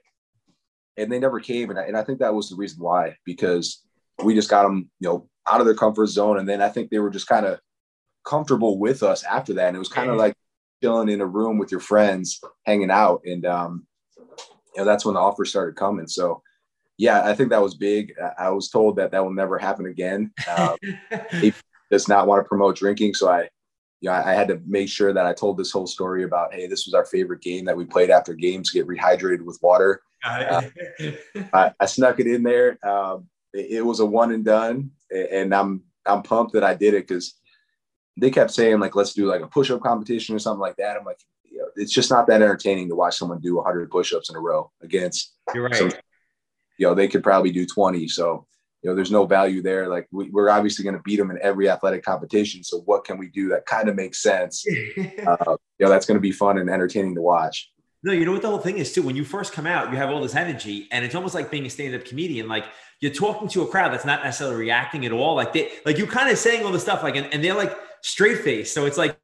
And 0.98 1.12
they 1.12 1.20
never 1.20 1.40
came, 1.40 1.70
and 1.70 1.80
I, 1.80 1.84
and 1.84 1.98
I 1.98 2.04
think 2.04 2.20
that 2.20 2.34
was 2.34 2.50
the 2.50 2.56
reason 2.56 2.84
why, 2.84 3.16
because 3.26 3.84
we 4.24 4.36
just 4.36 4.50
got 4.50 4.64
them, 4.64 4.90
you 5.00 5.10
know, 5.10 5.30
out 5.50 5.60
of 5.60 5.66
their 5.66 5.76
comfort 5.76 6.08
zone, 6.08 6.38
and 6.38 6.48
then 6.48 6.62
I 6.62 6.70
think 6.70 6.90
they 6.90 7.00
were 7.00 7.10
just 7.10 7.28
kind 7.28 7.46
of 7.46 7.60
comfortable 8.26 8.78
with 8.78 9.02
us 9.02 9.24
after 9.24 9.54
that, 9.54 9.68
and 9.68 9.76
it 9.76 9.80
was 9.80 9.90
kind 9.90 10.10
of 10.10 10.18
like 10.18 10.36
chilling 10.84 11.10
in 11.10 11.22
a 11.22 11.26
room 11.26 11.58
with 11.58 11.72
your 11.72 11.80
friends, 11.80 12.42
hanging 12.66 12.92
out, 12.92 13.22
and 13.26 13.46
um, 13.46 13.88
you 14.76 14.82
know 14.82 14.86
that's 14.86 15.06
when 15.06 15.16
the 15.16 15.20
offers 15.20 15.50
started 15.50 15.76
coming. 15.76 16.08
So 16.08 16.42
yeah, 16.98 17.24
I 17.26 17.34
think 17.34 17.50
that 17.50 17.62
was 17.62 17.76
big. 17.76 18.14
I 18.38 18.50
was 18.50 18.70
told 18.70 18.96
that 18.98 19.12
that 19.12 19.24
will 19.24 19.34
never 19.34 19.58
happen 19.58 19.88
again. 19.88 20.32
Um, 20.56 20.78
he 21.32 21.54
does 21.90 22.08
not 22.08 22.28
want 22.28 22.44
to 22.44 22.48
promote 22.48 22.76
drinking, 22.76 23.16
so 23.16 23.30
I, 23.30 23.50
you 24.02 24.10
know, 24.10 24.14
I 24.14 24.34
had 24.34 24.48
to 24.50 24.62
make 24.66 24.90
sure 24.90 25.14
that 25.14 25.26
I 25.26 25.34
told 25.34 25.58
this 25.58 25.72
whole 25.72 25.88
story 25.88 26.24
about, 26.24 26.54
hey, 26.54 26.68
this 26.68 26.86
was 26.86 26.94
our 26.94 27.06
favorite 27.06 27.42
game 27.42 27.66
that 27.66 27.78
we 27.78 27.86
played 27.86 28.10
after 28.10 28.34
games 28.34 28.72
to 28.72 28.78
get 28.78 28.88
rehydrated 28.88 29.42
with 29.42 29.60
water. 29.62 30.02
Uh, 30.26 30.62
I, 31.54 31.72
I, 31.80 31.86
snuck 31.86 32.20
it 32.20 32.28
in 32.28 32.44
there. 32.44 32.78
Um, 32.88 33.28
it, 33.54 33.78
it, 33.78 33.82
was 33.82 34.00
a 34.00 34.06
one 34.06 34.32
and 34.32 34.46
done, 34.46 34.92
and 35.12 35.54
I'm 35.54 35.84
I'm 36.06 36.24
pumped 36.24 36.54
that 36.54 36.64
I 36.64 36.76
did 36.76 36.94
it 36.94 37.08
because 37.08 37.36
they 38.18 38.30
kept 38.30 38.52
saying 38.52 38.80
like, 38.80 38.96
let's 38.96 39.14
do 39.14 39.26
like 39.26 39.42
a 39.42 39.48
push 39.48 39.72
up 39.72 39.82
competition 39.82 40.36
or 40.36 40.40
something 40.40 40.62
like 40.62 40.78
that. 40.78 40.96
I'm 40.98 41.06
like, 41.06 41.20
it's 41.76 41.92
just 41.92 42.10
not 42.10 42.28
that 42.28 42.42
entertaining 42.42 42.90
to 42.90 42.96
watch 42.96 43.18
someone 43.18 43.40
do 43.40 43.56
100 43.56 43.90
push-ups 43.90 44.30
in 44.30 44.36
a 44.36 44.40
row 44.40 44.72
against. 44.82 45.34
You're 45.54 45.66
right. 45.66 45.76
Some, 45.76 45.92
you 46.78 46.88
know, 46.88 46.96
they 46.96 47.08
could 47.08 47.24
probably 47.24 47.52
do 47.52 47.66
20. 47.66 48.08
So, 48.08 48.46
you 48.82 48.90
know, 48.90 48.96
there's 48.96 49.12
no 49.12 49.26
value 49.26 49.62
there. 49.62 49.88
Like 49.88 50.08
we, 50.12 50.30
are 50.36 50.50
obviously 50.50 50.84
going 50.84 50.96
to 50.96 51.02
beat 51.04 51.18
them 51.18 51.32
in 51.32 51.40
every 51.42 51.70
athletic 51.70 52.04
competition. 52.04 52.64
So 52.64 52.82
what 52.82 53.06
can 53.06 53.18
we 53.18 53.30
do 53.30 53.50
that 53.50 53.66
kind 53.66 53.90
of 53.90 53.96
makes 53.96 54.22
sense? 54.22 54.66
uh, 55.28 55.56
you 55.80 55.86
know, 55.86 55.90
that's 55.90 56.06
going 56.06 56.18
to 56.18 56.22
be 56.22 56.32
fun 56.32 56.58
and 56.58 56.70
entertaining 56.70 57.16
to 57.16 57.22
watch. 57.22 57.72
No, 58.06 58.12
you 58.12 58.26
know 58.26 58.34
what 58.34 58.42
the 58.42 58.50
whole 58.50 58.60
thing 58.60 58.80
is 58.80 58.92
too. 58.92 59.02
When 59.02 59.16
you 59.16 59.24
first 59.24 59.54
come 59.54 59.66
out, 59.66 59.90
you 59.90 59.98
have 59.98 60.10
all 60.10 60.22
this 60.22 60.36
energy, 60.36 60.90
and 60.92 61.06
it's 61.06 61.16
almost 61.16 61.34
like 61.34 61.50
being 61.50 61.66
a 61.66 61.70
stand-up 61.70 62.04
comedian. 62.04 62.50
Like 62.50 62.66
you're 63.00 63.14
talking 63.14 63.48
to 63.48 63.62
a 63.62 63.68
crowd 63.68 63.94
that's 63.94 64.04
not 64.04 64.26
necessarily 64.26 64.58
reacting 64.58 65.06
at 65.06 65.14
all. 65.14 65.36
Like 65.36 65.54
they, 65.54 65.72
like 65.86 65.98
you're 65.98 66.08
kind 66.08 66.30
of 66.30 66.38
saying 66.38 66.66
all 66.66 66.72
the 66.74 66.82
stuff, 66.82 67.02
like, 67.02 67.16
and, 67.16 67.34
and 67.34 67.42
they're 67.42 67.56
like 67.56 67.74
straight 68.02 68.40
face. 68.40 68.74
So 68.74 68.86
it's 68.86 68.98
like 68.98 69.18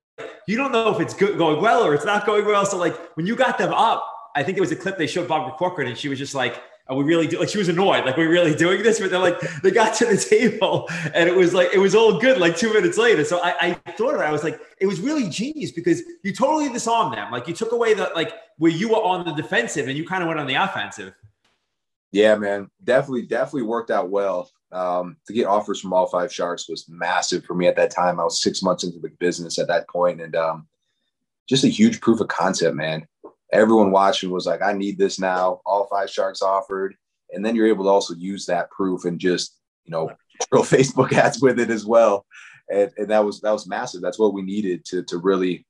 you 0.49 0.57
don't 0.57 0.71
know 0.71 0.93
if 0.93 0.99
it's 0.99 1.13
good, 1.13 1.37
going 1.37 1.61
well 1.61 1.83
or 1.83 1.93
it's 1.93 2.05
not 2.05 2.25
going 2.25 2.45
well. 2.45 2.65
So 2.65 2.77
like 2.77 2.97
when 3.15 3.25
you 3.27 3.35
got 3.35 3.57
them 3.57 3.71
up, 3.71 4.03
I 4.35 4.43
think 4.43 4.57
it 4.57 4.61
was 4.61 4.71
a 4.71 4.75
clip 4.75 4.97
they 4.97 5.07
showed 5.07 5.27
Barbara 5.27 5.53
Corcoran, 5.53 5.87
and 5.87 5.97
she 5.97 6.09
was 6.09 6.17
just 6.17 6.35
like, 6.35 6.61
"Are 6.87 6.95
we 6.95 7.03
really 7.03 7.27
do-? 7.27 7.39
like?" 7.39 7.49
She 7.49 7.57
was 7.57 7.69
annoyed, 7.69 8.05
like, 8.05 8.17
"Are 8.17 8.21
we 8.21 8.27
really 8.27 8.55
doing 8.55 8.81
this?" 8.83 8.99
But 8.99 9.11
they're 9.11 9.19
like, 9.19 9.39
they 9.61 9.71
got 9.71 9.93
to 9.95 10.05
the 10.05 10.17
table, 10.17 10.87
and 11.13 11.27
it 11.29 11.35
was 11.35 11.53
like 11.53 11.69
it 11.73 11.79
was 11.79 11.95
all 11.95 12.19
good. 12.19 12.39
Like 12.39 12.57
two 12.57 12.73
minutes 12.73 12.97
later, 12.97 13.23
so 13.23 13.39
I, 13.43 13.55
I 13.85 13.91
thought 13.91 14.15
of 14.15 14.21
it. 14.21 14.23
I 14.23 14.31
was 14.31 14.43
like, 14.43 14.59
it 14.79 14.87
was 14.87 14.99
really 15.01 15.29
genius 15.29 15.71
because 15.71 16.01
you 16.23 16.33
totally 16.33 16.69
disarmed 16.69 17.15
them. 17.15 17.31
Like 17.31 17.47
you 17.47 17.53
took 17.53 17.71
away 17.71 17.93
the 17.93 18.11
like 18.15 18.33
where 18.57 18.71
you 18.71 18.89
were 18.89 19.03
on 19.03 19.25
the 19.25 19.33
defensive 19.33 19.87
and 19.87 19.97
you 19.97 20.05
kind 20.05 20.23
of 20.23 20.27
went 20.27 20.39
on 20.39 20.47
the 20.47 20.55
offensive. 20.55 21.13
Yeah, 22.11 22.35
man, 22.35 22.69
definitely, 22.83 23.23
definitely 23.23 23.63
worked 23.63 23.91
out 23.91 24.09
well. 24.09 24.49
Um, 24.71 25.17
to 25.25 25.33
get 25.33 25.47
offers 25.47 25.81
from 25.81 25.93
all 25.93 26.05
five 26.07 26.31
sharks 26.31 26.69
was 26.69 26.87
massive 26.87 27.43
for 27.43 27.55
me 27.55 27.67
at 27.67 27.75
that 27.77 27.91
time. 27.91 28.19
I 28.19 28.23
was 28.23 28.41
six 28.41 28.61
months 28.61 28.83
into 28.83 28.99
the 28.99 29.09
business 29.19 29.57
at 29.57 29.67
that 29.67 29.89
point, 29.89 30.21
and 30.21 30.35
um, 30.35 30.67
just 31.47 31.63
a 31.63 31.69
huge 31.69 32.01
proof 32.01 32.19
of 32.19 32.27
concept, 32.27 32.75
man. 32.75 33.07
Everyone 33.51 33.91
watching 33.91 34.29
was 34.29 34.45
like, 34.45 34.61
"I 34.61 34.73
need 34.73 34.99
this 34.99 35.19
now." 35.19 35.61
All 35.65 35.87
five 35.87 36.09
sharks 36.09 36.43
offered, 36.43 36.95
and 37.31 37.43
then 37.43 37.55
you're 37.55 37.67
able 37.67 37.85
to 37.85 37.89
also 37.89 38.13
use 38.13 38.45
that 38.45 38.69
proof 38.69 39.05
and 39.05 39.19
just 39.19 39.57
you 39.85 39.91
know 39.91 40.11
throw 40.49 40.61
Facebook 40.61 41.13
ads 41.13 41.41
with 41.41 41.59
it 41.59 41.71
as 41.71 41.85
well, 41.85 42.25
and, 42.71 42.91
and 42.97 43.07
that 43.09 43.25
was 43.25 43.41
that 43.41 43.51
was 43.51 43.67
massive. 43.67 44.01
That's 44.01 44.19
what 44.19 44.33
we 44.33 44.43
needed 44.43 44.85
to 44.85 45.03
to 45.03 45.17
really 45.17 45.65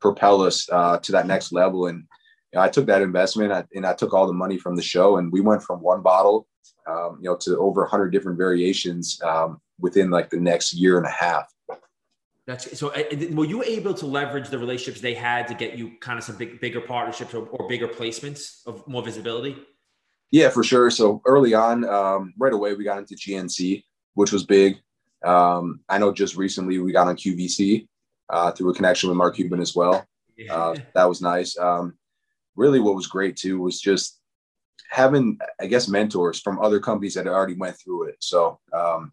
propel 0.00 0.42
us 0.42 0.68
uh, 0.72 0.98
to 0.98 1.12
that 1.12 1.26
next 1.26 1.52
level. 1.52 1.86
And 1.86 2.04
you 2.52 2.58
know, 2.58 2.62
I 2.62 2.68
took 2.68 2.86
that 2.86 3.02
investment 3.02 3.66
and 3.74 3.86
I 3.86 3.94
took 3.94 4.12
all 4.12 4.26
the 4.26 4.32
money 4.32 4.58
from 4.58 4.76
the 4.76 4.82
show, 4.82 5.16
and 5.18 5.32
we 5.32 5.40
went 5.40 5.62
from 5.62 5.80
one 5.80 6.02
bottle 6.02 6.46
um, 6.86 7.18
you 7.20 7.28
know, 7.28 7.36
to 7.36 7.58
over 7.58 7.82
100 7.82 8.10
different 8.10 8.38
variations 8.38 9.20
um, 9.22 9.60
within 9.78 10.10
like 10.10 10.30
the 10.30 10.38
next 10.38 10.72
year 10.72 10.96
and 10.96 11.06
a 11.06 11.10
half. 11.10 11.52
That's 12.46 12.78
so. 12.78 12.88
Uh, 12.88 13.02
were 13.32 13.44
you 13.44 13.62
able 13.62 13.94
to 13.94 14.06
leverage 14.06 14.48
the 14.48 14.58
relationships 14.58 15.00
they 15.00 15.14
had 15.14 15.46
to 15.48 15.54
get 15.54 15.78
you 15.78 15.92
kind 16.00 16.18
of 16.18 16.24
some 16.24 16.36
big, 16.36 16.60
bigger 16.60 16.80
partnerships 16.80 17.32
or, 17.34 17.46
or 17.46 17.68
bigger 17.68 17.86
placements 17.86 18.66
of 18.66 18.86
more 18.88 19.02
visibility? 19.02 19.56
Yeah, 20.32 20.48
for 20.48 20.64
sure. 20.64 20.90
So 20.90 21.20
early 21.26 21.54
on, 21.54 21.84
um, 21.84 22.32
right 22.38 22.52
away, 22.52 22.74
we 22.74 22.82
got 22.82 22.98
into 22.98 23.14
GNC, 23.14 23.84
which 24.14 24.32
was 24.32 24.44
big. 24.44 24.78
Um, 25.24 25.80
I 25.88 25.98
know 25.98 26.12
just 26.12 26.36
recently 26.36 26.78
we 26.78 26.92
got 26.92 27.06
on 27.06 27.16
QVC 27.16 27.86
uh, 28.30 28.50
through 28.52 28.70
a 28.70 28.74
connection 28.74 29.10
with 29.10 29.18
Mark 29.18 29.36
Cuban 29.36 29.60
as 29.60 29.76
well. 29.76 30.04
Uh, 30.50 30.74
that 30.94 31.04
was 31.04 31.20
nice. 31.20 31.58
Um, 31.58 31.94
really, 32.56 32.80
what 32.80 32.94
was 32.94 33.06
great 33.06 33.36
too 33.36 33.60
was 33.60 33.80
just 33.80 34.20
having, 34.90 35.38
I 35.60 35.66
guess, 35.66 35.88
mentors 35.88 36.40
from 36.40 36.58
other 36.60 36.80
companies 36.80 37.14
that 37.14 37.26
already 37.26 37.54
went 37.54 37.76
through 37.78 38.08
it. 38.08 38.16
So 38.20 38.58
um, 38.72 39.10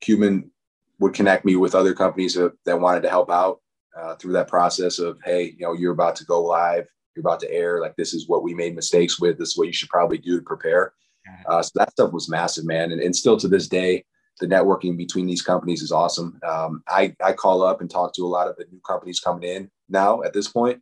Cuban 0.00 0.50
would 0.98 1.14
connect 1.14 1.44
me 1.44 1.56
with 1.56 1.74
other 1.74 1.94
companies 1.94 2.34
that, 2.34 2.52
that 2.64 2.80
wanted 2.80 3.02
to 3.02 3.10
help 3.10 3.30
out 3.30 3.60
uh, 3.96 4.14
through 4.16 4.32
that 4.32 4.48
process 4.48 4.98
of, 4.98 5.18
hey, 5.24 5.54
you 5.58 5.66
know, 5.66 5.74
you're 5.74 5.92
about 5.92 6.16
to 6.16 6.24
go 6.24 6.42
live, 6.42 6.86
you're 7.14 7.20
about 7.20 7.40
to 7.40 7.52
air. 7.52 7.80
Like 7.80 7.94
this 7.96 8.14
is 8.14 8.28
what 8.28 8.42
we 8.42 8.54
made 8.54 8.74
mistakes 8.74 9.20
with. 9.20 9.38
This 9.38 9.50
is 9.50 9.58
what 9.58 9.66
you 9.66 9.72
should 9.72 9.90
probably 9.90 10.18
do 10.18 10.38
to 10.38 10.42
prepare. 10.42 10.94
Uh, 11.46 11.62
so 11.62 11.70
that 11.76 11.90
stuff 11.90 12.12
was 12.12 12.28
massive, 12.28 12.64
man. 12.64 12.90
And, 12.92 13.00
and 13.00 13.14
still 13.14 13.36
to 13.36 13.48
this 13.48 13.68
day, 13.68 14.04
the 14.40 14.46
networking 14.46 14.96
between 14.96 15.26
these 15.26 15.42
companies 15.42 15.82
is 15.82 15.92
awesome. 15.92 16.40
Um, 16.46 16.82
I, 16.88 17.14
I 17.22 17.32
call 17.32 17.62
up 17.62 17.80
and 17.80 17.90
talk 17.90 18.14
to 18.14 18.24
a 18.24 18.26
lot 18.26 18.48
of 18.48 18.56
the 18.56 18.64
new 18.72 18.80
companies 18.80 19.20
coming 19.20 19.48
in 19.48 19.70
now 19.88 20.22
at 20.22 20.32
this 20.32 20.48
point, 20.48 20.80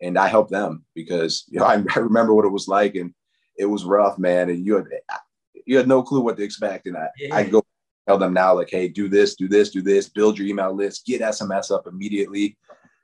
and 0.00 0.18
I 0.18 0.28
help 0.28 0.48
them 0.48 0.84
because 0.94 1.44
you 1.48 1.60
know 1.60 1.66
I, 1.66 1.82
I 1.94 1.98
remember 1.98 2.34
what 2.34 2.44
it 2.44 2.52
was 2.52 2.68
like, 2.68 2.94
and 2.94 3.12
it 3.58 3.66
was 3.66 3.84
rough, 3.84 4.18
man. 4.18 4.50
And 4.50 4.64
you 4.64 4.76
had 4.76 4.86
you 5.66 5.76
had 5.76 5.88
no 5.88 6.02
clue 6.02 6.20
what 6.20 6.36
to 6.36 6.42
expect. 6.42 6.86
And 6.86 6.96
I, 6.96 7.08
yeah. 7.18 7.34
I 7.34 7.44
go 7.44 7.62
tell 8.06 8.18
them 8.18 8.32
now, 8.32 8.54
like, 8.54 8.70
hey, 8.70 8.88
do 8.88 9.08
this, 9.08 9.34
do 9.34 9.48
this, 9.48 9.70
do 9.70 9.82
this, 9.82 10.08
build 10.08 10.38
your 10.38 10.46
email 10.46 10.72
list, 10.72 11.06
get 11.06 11.20
SMS 11.20 11.70
up 11.70 11.86
immediately. 11.86 12.56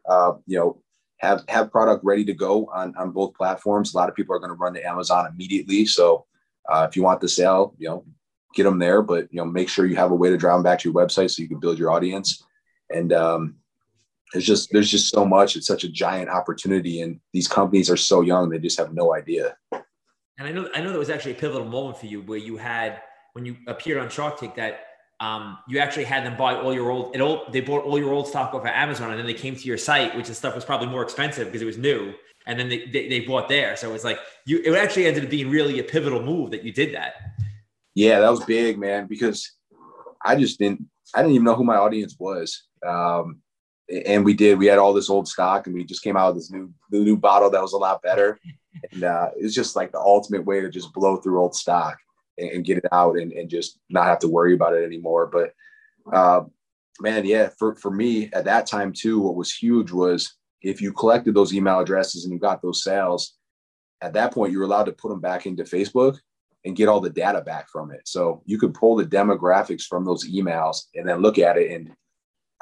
Uh, 0.08 0.32
you 0.46 0.58
know, 0.58 0.82
have 1.18 1.44
have 1.48 1.70
product 1.70 2.04
ready 2.04 2.24
to 2.24 2.34
go 2.34 2.66
on 2.72 2.94
on 2.96 3.10
both 3.10 3.34
platforms. 3.34 3.94
A 3.94 3.96
lot 3.96 4.08
of 4.08 4.14
people 4.14 4.34
are 4.34 4.38
going 4.38 4.50
to 4.50 4.56
run 4.56 4.74
to 4.74 4.86
Amazon 4.86 5.26
immediately. 5.32 5.86
So 5.86 6.26
uh, 6.70 6.86
if 6.88 6.96
you 6.96 7.02
want 7.02 7.20
the 7.20 7.28
sale, 7.28 7.74
you 7.78 7.88
know, 7.88 8.04
get 8.54 8.64
them 8.64 8.78
there, 8.78 9.02
but 9.02 9.28
you 9.32 9.38
know, 9.38 9.44
make 9.44 9.68
sure 9.68 9.86
you 9.86 9.96
have 9.96 10.10
a 10.10 10.16
way 10.16 10.30
to 10.30 10.36
drive 10.36 10.56
them 10.56 10.62
back 10.62 10.80
to 10.80 10.90
your 10.90 11.00
website 11.00 11.30
so 11.30 11.42
you 11.42 11.48
can 11.48 11.60
build 11.60 11.78
your 11.78 11.90
audience. 11.90 12.44
And 12.90 13.12
um, 13.12 13.56
there's 14.32 14.46
just 14.46 14.70
there's 14.72 14.90
just 14.90 15.10
so 15.10 15.24
much. 15.24 15.56
It's 15.56 15.66
such 15.66 15.84
a 15.84 15.88
giant 15.88 16.30
opportunity, 16.30 17.02
and 17.02 17.20
these 17.32 17.48
companies 17.48 17.90
are 17.90 17.96
so 17.96 18.22
young; 18.22 18.48
they 18.48 18.58
just 18.58 18.78
have 18.78 18.94
no 18.94 19.14
idea. 19.14 19.56
And 19.72 20.48
I 20.48 20.52
know 20.52 20.68
I 20.74 20.80
know 20.80 20.92
that 20.92 20.98
was 20.98 21.10
actually 21.10 21.32
a 21.32 21.36
pivotal 21.36 21.66
moment 21.66 21.98
for 21.98 22.06
you 22.06 22.22
where 22.22 22.38
you 22.38 22.56
had 22.56 23.02
when 23.34 23.44
you 23.44 23.56
appeared 23.66 23.98
on 23.98 24.08
Shark 24.08 24.38
Tank 24.40 24.54
that 24.56 24.80
um, 25.20 25.58
you 25.68 25.78
actually 25.78 26.04
had 26.04 26.24
them 26.24 26.36
buy 26.36 26.56
all 26.56 26.74
your 26.74 26.90
old 26.90 27.14
it 27.14 27.20
all 27.20 27.46
they 27.52 27.60
bought 27.60 27.84
all 27.84 27.98
your 27.98 28.12
old 28.12 28.26
stock 28.26 28.54
off 28.54 28.62
of 28.62 28.66
Amazon 28.66 29.10
and 29.10 29.18
then 29.18 29.26
they 29.26 29.34
came 29.34 29.54
to 29.54 29.64
your 29.64 29.78
site, 29.78 30.16
which 30.16 30.28
the 30.28 30.34
stuff 30.34 30.54
was 30.54 30.64
probably 30.64 30.88
more 30.88 31.02
expensive 31.02 31.46
because 31.46 31.62
it 31.62 31.66
was 31.66 31.78
new. 31.78 32.12
And 32.44 32.58
then 32.58 32.68
they, 32.68 32.86
they, 32.86 33.08
they 33.08 33.20
bought 33.20 33.48
there. 33.48 33.76
So 33.76 33.88
it 33.88 33.92
was 33.92 34.04
like 34.04 34.18
you 34.46 34.60
it 34.64 34.74
actually 34.74 35.06
ended 35.06 35.24
up 35.24 35.30
being 35.30 35.50
really 35.50 35.78
a 35.78 35.84
pivotal 35.84 36.22
move 36.22 36.50
that 36.52 36.64
you 36.64 36.72
did 36.72 36.94
that. 36.94 37.14
Yeah, 37.94 38.20
that 38.20 38.30
was 38.30 38.44
big, 38.44 38.78
man, 38.78 39.06
because 39.06 39.52
I 40.24 40.36
just 40.36 40.58
didn't 40.58 40.88
I 41.14 41.20
didn't 41.20 41.34
even 41.34 41.44
know 41.44 41.54
who 41.54 41.64
my 41.64 41.76
audience 41.76 42.16
was. 42.18 42.64
Um, 42.84 43.42
and 43.88 44.24
we 44.24 44.34
did. 44.34 44.58
We 44.58 44.66
had 44.66 44.78
all 44.78 44.92
this 44.92 45.10
old 45.10 45.28
stock, 45.28 45.66
and 45.66 45.74
we 45.74 45.84
just 45.84 46.02
came 46.02 46.16
out 46.16 46.34
with 46.34 46.42
this 46.42 46.50
new 46.50 46.72
new 46.90 47.16
bottle 47.16 47.50
that 47.50 47.62
was 47.62 47.72
a 47.72 47.78
lot 47.78 48.02
better. 48.02 48.38
And 48.90 49.04
uh, 49.04 49.28
it's 49.36 49.54
just 49.54 49.76
like 49.76 49.92
the 49.92 50.00
ultimate 50.00 50.46
way 50.46 50.62
to 50.62 50.70
just 50.70 50.94
blow 50.94 51.18
through 51.18 51.38
old 51.38 51.54
stock 51.54 51.98
and, 52.38 52.50
and 52.50 52.64
get 52.64 52.78
it 52.78 52.86
out 52.90 53.18
and, 53.18 53.30
and, 53.30 53.50
just 53.50 53.78
not 53.90 54.06
have 54.06 54.18
to 54.20 54.28
worry 54.28 54.54
about 54.54 54.74
it 54.74 54.82
anymore. 54.82 55.26
But 55.26 55.52
uh, 56.10 56.44
man, 56.98 57.26
yeah, 57.26 57.50
for 57.58 57.76
for 57.76 57.90
me 57.90 58.30
at 58.32 58.46
that 58.46 58.66
time 58.66 58.94
too, 58.94 59.20
what 59.20 59.36
was 59.36 59.52
huge 59.52 59.92
was 59.92 60.36
if 60.62 60.80
you 60.80 60.90
collected 60.90 61.34
those 61.34 61.52
email 61.52 61.80
addresses 61.80 62.24
and 62.24 62.32
you 62.32 62.38
got 62.38 62.62
those 62.62 62.82
sales, 62.82 63.34
at 64.00 64.14
that 64.14 64.32
point 64.32 64.52
you 64.52 64.58
were 64.58 64.64
allowed 64.64 64.84
to 64.84 64.92
put 64.92 65.10
them 65.10 65.20
back 65.20 65.44
into 65.44 65.64
Facebook 65.64 66.18
and 66.64 66.76
get 66.76 66.88
all 66.88 67.00
the 67.00 67.10
data 67.10 67.40
back 67.40 67.68
from 67.70 67.90
it. 67.90 68.02
So 68.04 68.42
you 68.46 68.58
could 68.58 68.74
pull 68.74 68.96
the 68.96 69.04
demographics 69.04 69.82
from 69.82 70.04
those 70.04 70.28
emails 70.28 70.84
and 70.94 71.08
then 71.08 71.20
look 71.20 71.38
at 71.38 71.56
it. 71.56 71.72
And 71.72 71.92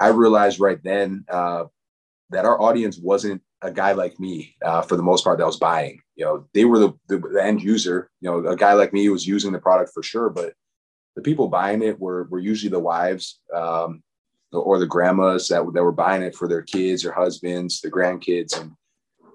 I 0.01 0.09
realized 0.09 0.59
right 0.59 0.83
then 0.83 1.27
uh, 1.29 1.65
that 2.31 2.47
our 2.47 2.61
audience 2.61 2.99
wasn't 2.99 3.43
a 3.63 3.71
guy 3.71 3.93
like 3.93 4.19
me 4.19 4.57
uh, 4.65 4.81
for 4.81 4.97
the 4.97 5.03
most 5.03 5.25
part 5.25 5.39
that 5.39 5.47
was 5.47 5.59
buying. 5.59 6.01
You 6.17 6.25
know, 6.25 6.47
they 6.55 6.65
were 6.65 6.79
the, 6.79 6.93
the, 7.09 7.19
the 7.19 7.45
end 7.45 7.63
user. 7.63 8.11
You 8.23 8.31
know, 8.31 8.49
a 8.49 8.57
guy 8.57 8.73
like 8.73 8.95
me 8.95 9.09
was 9.11 9.27
using 9.27 9.53
the 9.53 9.59
product 9.59 9.93
for 9.93 10.03
sure, 10.03 10.31
but 10.31 10.55
the 11.17 11.23
people 11.23 11.49
buying 11.49 11.83
it 11.83 12.01
were 12.01 12.25
were 12.31 12.39
usually 12.39 12.71
the 12.71 12.81
wives 12.81 13.41
um, 13.55 14.03
or 14.53 14.79
the 14.79 14.87
grandmas 14.87 15.49
that, 15.49 15.71
that 15.75 15.85
were 15.85 15.93
buying 15.93 16.23
it 16.23 16.35
for 16.35 16.49
their 16.49 16.63
kids 16.63 17.05
or 17.05 17.13
husbands, 17.13 17.83
the 17.83 17.91
grandkids, 17.91 18.59
and 18.59 18.73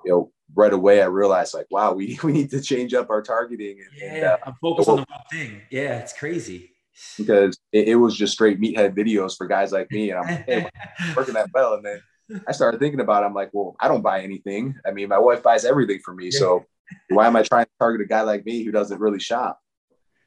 you 0.03 0.11
know, 0.11 0.31
right 0.55 0.73
away 0.73 1.03
I 1.03 1.05
realized 1.05 1.53
like, 1.53 1.67
wow, 1.69 1.93
we 1.93 2.17
we 2.23 2.31
need 2.31 2.49
to 2.51 2.61
change 2.61 2.95
up 2.95 3.11
our 3.11 3.21
targeting. 3.21 3.77
And, 3.81 4.01
yeah, 4.01 4.15
and, 4.15 4.25
uh, 4.25 4.37
I'm 4.47 4.55
focused 4.59 4.89
on 4.89 4.97
the 4.97 5.05
wrong 5.11 5.23
thing. 5.31 5.61
Yeah, 5.69 5.99
it's 5.99 6.13
crazy 6.13 6.74
because 7.17 7.57
it, 7.71 7.89
it, 7.89 7.95
was 7.95 8.15
just 8.15 8.33
straight 8.33 8.59
meathead 8.59 8.95
videos 8.95 9.35
for 9.37 9.47
guys 9.47 9.71
like 9.71 9.91
me, 9.91 10.11
and 10.11 10.19
I'm 10.19 10.43
hey, 10.43 10.69
working 11.15 11.33
that 11.33 11.51
bell, 11.51 11.75
and 11.75 11.85
then 11.85 12.01
I 12.47 12.51
started 12.51 12.79
thinking 12.79 12.99
about 12.99 13.23
it. 13.23 13.27
I'm 13.27 13.33
like, 13.33 13.49
well, 13.53 13.75
I 13.79 13.87
don't 13.87 14.01
buy 14.01 14.21
anything. 14.21 14.75
I 14.85 14.91
mean, 14.91 15.09
my 15.09 15.19
wife 15.19 15.43
buys 15.43 15.65
everything 15.65 15.99
for 16.03 16.13
me. 16.13 16.31
So 16.31 16.65
why 17.09 17.27
am 17.27 17.35
I 17.35 17.43
trying 17.43 17.65
to 17.65 17.71
target 17.79 18.01
a 18.01 18.05
guy 18.05 18.21
like 18.21 18.45
me 18.45 18.63
who 18.63 18.71
doesn't 18.71 18.99
really 18.99 19.19
shop? 19.19 19.59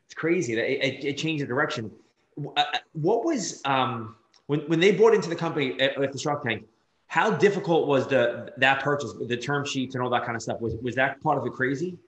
It's 0.07 0.15
crazy. 0.15 0.55
It, 0.55 0.59
it, 0.59 1.05
it 1.05 1.19
changed 1.19 1.43
the 1.43 1.47
direction. 1.47 1.91
Uh, 2.39 2.61
uh, 2.61 2.65
what 2.93 3.25
was 3.25 3.61
um, 3.65 4.17
when 4.47 4.61
when 4.61 4.81
they 4.81 4.93
bought 4.93 5.15
into 5.15 5.29
the 5.29 5.37
company 5.37 5.79
at, 5.81 6.01
at 6.03 6.13
the 6.13 6.19
Shark 6.19 6.45
Tank? 6.45 6.65
How 7.09 7.31
difficult 7.31 7.89
was 7.89 8.07
the 8.07 8.53
that 8.59 8.83
purchase, 8.83 9.15
the 9.27 9.37
term 9.37 9.65
sheets 9.65 9.95
and 9.95 10.05
all 10.05 10.11
that 10.11 10.25
kind 10.25 10.37
of 10.37 10.43
stuff? 10.43 10.61
Was 10.61 10.77
was 10.83 10.95
that 10.95 11.21
part 11.21 11.39
of 11.39 11.47
it 11.47 11.53
crazy? 11.53 11.99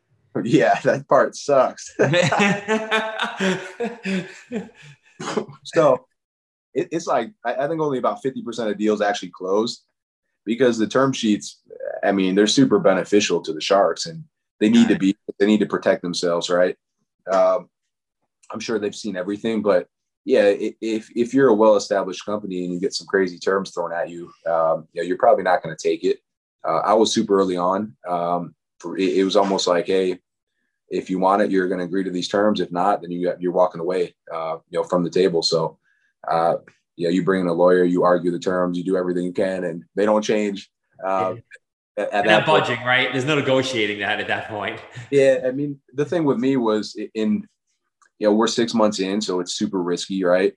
Yeah, 0.45 0.79
that 0.85 1.09
part 1.09 1.37
sucks. 1.37 1.95
so 5.65 6.07
it, 6.75 6.89
it's 6.93 7.07
like 7.07 7.33
I, 7.45 7.55
I, 7.55 7.69
think 7.69 7.81
only 7.81 7.99
about 7.99 8.23
50% 8.23 8.71
of 8.71 8.79
deals 8.79 9.01
actually 9.01 9.31
closed 9.31 9.85
because 10.45 10.79
the 10.79 10.87
term 10.87 11.13
sheets, 11.13 11.61
I 12.05 12.13
mean, 12.13 12.35
they're 12.35 12.47
super 12.47 12.79
beneficial 12.79 13.41
to 13.43 13.53
the 13.53 13.61
sharks 13.61 14.07
and 14.07 14.25
they 14.61 14.69
need 14.69 14.89
to 14.89 14.97
be 14.97 15.17
they 15.39 15.47
need 15.47 15.61
to 15.61 15.67
protect 15.67 16.03
themselves, 16.03 16.51
right? 16.51 16.77
Um, 17.31 17.69
I'm 18.53 18.61
sure 18.61 18.79
they've 18.79 18.95
seen 18.95 19.17
everything, 19.17 19.63
but 19.63 19.89
yeah, 20.25 20.53
if 20.81 21.11
if 21.17 21.33
you're 21.33 21.49
a 21.49 21.55
well-established 21.55 22.27
company 22.27 22.65
and 22.65 22.75
you 22.75 22.81
get 22.81 22.95
some 22.95 23.07
crazy 23.07 23.39
terms 23.39 23.73
thrown 23.73 23.93
at 23.93 24.11
you, 24.11 24.31
um, 24.47 24.87
you 24.93 25.03
know, 25.03 25.09
you're 25.09 25.17
probably 25.17 25.45
not 25.45 25.63
going 25.63 25.75
to 25.75 25.89
take 25.89 26.05
it. 26.05 26.19
Uh, 26.63 26.81
I 26.85 26.93
was 26.93 27.13
super 27.13 27.39
early 27.39 27.57
on. 27.57 27.97
Um, 28.07 28.55
it, 28.85 29.19
it, 29.19 29.25
was 29.25 29.37
almost 29.37 29.67
like, 29.67 29.87
hey, 29.87 30.19
if 30.89 31.11
you 31.11 31.19
want 31.19 31.43
it, 31.43 31.51
you're 31.51 31.69
going 31.69 31.79
to 31.79 31.85
agree 31.85 32.05
to 32.05 32.11
these 32.11 32.29
terms. 32.29 32.61
If 32.61 32.73
not, 32.73 33.03
then 33.03 33.11
you 33.11 33.33
you're 33.39 33.53
walking 33.53 33.81
away, 33.81 34.15
uh, 34.33 34.59
you 34.71 34.79
know, 34.79 34.85
from 34.85 35.05
the 35.05 35.11
table. 35.11 35.43
So 35.43 35.79
uh, 36.29 36.57
you 36.97 37.07
know, 37.07 37.13
you 37.13 37.25
bring 37.25 37.41
in 37.41 37.47
a 37.47 37.53
lawyer, 37.53 37.85
you 37.85 38.05
argue 38.05 38.31
the 38.31 38.39
terms, 38.39 38.77
you 38.77 38.85
do 38.85 38.97
everything 38.97 39.25
you 39.25 39.33
can, 39.33 39.65
and 39.65 39.85
they 39.95 40.05
don't 40.05 40.23
change. 40.23 40.71
Uh, 41.03 41.37
yeah. 41.97 42.05
at, 42.05 42.13
at 42.13 42.25
that 42.27 42.47
budging, 42.47 42.77
point. 42.77 42.87
right? 42.87 43.13
There's 43.13 43.25
no 43.25 43.37
negotiating 43.37 44.01
that 44.01 44.21
at 44.21 44.29
that 44.29 44.49
point. 44.49 44.79
Yeah, 45.11 45.39
I 45.47 45.51
mean, 45.51 45.81
the 45.95 46.05
thing 46.05 46.25
with 46.25 46.39
me 46.39 46.57
was 46.57 46.95
in, 47.15 47.47
you 48.19 48.27
know, 48.27 48.35
we're 48.35 48.49
six 48.49 48.75
months 48.75 49.01
in, 49.01 49.21
so 49.21 49.41
it's 49.41 49.55
super 49.55 49.83
risky, 49.83 50.23
right? 50.25 50.53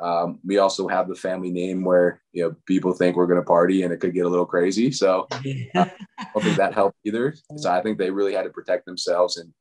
Um, 0.00 0.40
we 0.44 0.58
also 0.58 0.88
have 0.88 1.08
the 1.08 1.14
family 1.14 1.50
name 1.50 1.84
where 1.84 2.22
you 2.32 2.42
know 2.42 2.56
people 2.66 2.92
think 2.92 3.16
we're 3.16 3.26
going 3.26 3.40
to 3.40 3.46
party 3.46 3.82
and 3.82 3.92
it 3.92 3.98
could 3.98 4.14
get 4.14 4.26
a 4.26 4.28
little 4.28 4.46
crazy. 4.46 4.90
So 4.90 5.26
uh, 5.30 5.38
I 5.74 5.90
don't 6.32 6.42
think 6.42 6.56
that 6.56 6.74
helped 6.74 6.98
either. 7.04 7.34
So 7.56 7.70
I 7.70 7.82
think 7.82 7.98
they 7.98 8.10
really 8.10 8.34
had 8.34 8.44
to 8.44 8.50
protect 8.50 8.86
themselves 8.86 9.36
and 9.36 9.52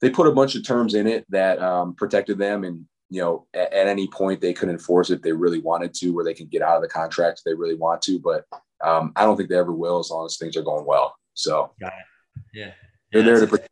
they 0.00 0.10
put 0.10 0.26
a 0.26 0.32
bunch 0.32 0.54
of 0.54 0.64
terms 0.64 0.94
in 0.94 1.06
it 1.06 1.24
that 1.30 1.60
um, 1.60 1.94
protected 1.94 2.38
them 2.38 2.64
and 2.64 2.86
you 3.08 3.20
know, 3.20 3.46
at, 3.54 3.72
at, 3.72 3.86
any 3.86 4.08
point 4.08 4.40
they 4.40 4.52
could 4.52 4.68
enforce 4.68 5.10
it 5.10 5.16
if 5.16 5.22
they 5.22 5.32
really 5.32 5.60
wanted 5.60 5.94
to, 5.94 6.10
where 6.10 6.24
they 6.24 6.34
can 6.34 6.48
get 6.48 6.62
out 6.62 6.76
of 6.76 6.82
the 6.82 6.88
contract 6.88 7.38
if 7.38 7.44
they 7.44 7.54
really 7.54 7.76
want 7.76 8.02
to. 8.02 8.18
But 8.18 8.44
um, 8.84 9.12
I 9.16 9.24
don't 9.24 9.36
think 9.36 9.48
they 9.48 9.56
ever 9.56 9.72
will 9.72 10.00
as 10.00 10.10
long 10.10 10.26
as 10.26 10.36
things 10.36 10.56
are 10.56 10.62
going 10.62 10.84
well. 10.84 11.14
So, 11.34 11.72
got 11.80 11.92
it. 11.92 12.42
Yeah. 12.52 12.72
They're 13.12 13.22
there 13.22 13.40
to 13.40 13.46
protect, 13.46 13.70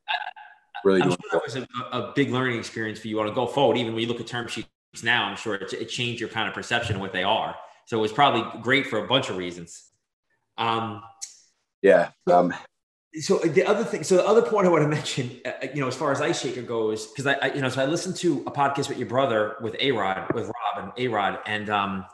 really 0.85 1.03
sure 1.03 1.17
that 1.33 1.43
was 1.45 1.57
a, 1.57 1.67
a, 1.93 2.13
big 2.15 2.31
learning 2.31 2.59
experience 2.59 3.01
for 3.01 3.09
you 3.09 3.19
on 3.21 3.27
a 3.27 3.33
go 3.33 3.47
forward. 3.47 3.77
Even 3.77 3.95
when 3.95 4.03
you 4.03 4.09
look 4.09 4.21
at 4.21 4.27
term 4.27 4.47
sheets 4.47 4.69
now, 5.03 5.25
I'm 5.25 5.37
sure 5.37 5.55
it, 5.55 5.73
it 5.73 5.87
changed 5.87 6.21
your 6.21 6.29
kind 6.29 6.49
of 6.49 6.55
perception 6.55 6.97
of 6.97 7.01
what 7.01 7.13
they 7.13 7.25
are. 7.25 7.57
So 7.87 7.99
it 7.99 8.01
was 8.01 8.13
probably 8.13 8.61
great 8.63 8.87
for 8.87 9.05
a 9.05 9.07
bunch 9.07 9.31
of 9.31 9.37
reasons. 9.37 9.83
Um, 10.57 11.03
yeah. 11.83 12.11
Um, 12.31 12.55
so 13.21 13.39
the 13.39 13.65
other 13.65 13.85
thing, 13.85 14.03
so 14.03 14.17
the 14.17 14.27
other 14.27 14.43
point 14.43 14.67
I 14.67 14.71
want 14.71 14.83
to 14.83 14.89
mention, 14.89 15.31
uh, 15.45 15.51
uh 15.63 15.67
you 15.75 15.81
know, 15.81 15.89
as 15.89 15.97
far 15.97 16.11
as 16.13 16.21
Ice 16.21 16.41
Shaker 16.41 16.63
goes, 16.63 17.07
because 17.07 17.27
I, 17.27 17.35
I, 17.35 17.53
you 17.55 17.61
know, 17.61 17.69
so 17.69 17.83
I 17.83 17.87
listened 17.87 18.17
to 18.17 18.43
a 18.47 18.51
podcast 18.51 18.89
with 18.89 18.99
your 18.99 19.09
brother, 19.09 19.57
with 19.61 19.77
A 19.79 19.93
Rod, 19.93 20.33
with 20.35 20.45
Rob 20.45 20.85
and 20.85 20.93
A 20.97 21.09
Rod, 21.09 21.39
and 21.47 21.71
um, 21.71 22.05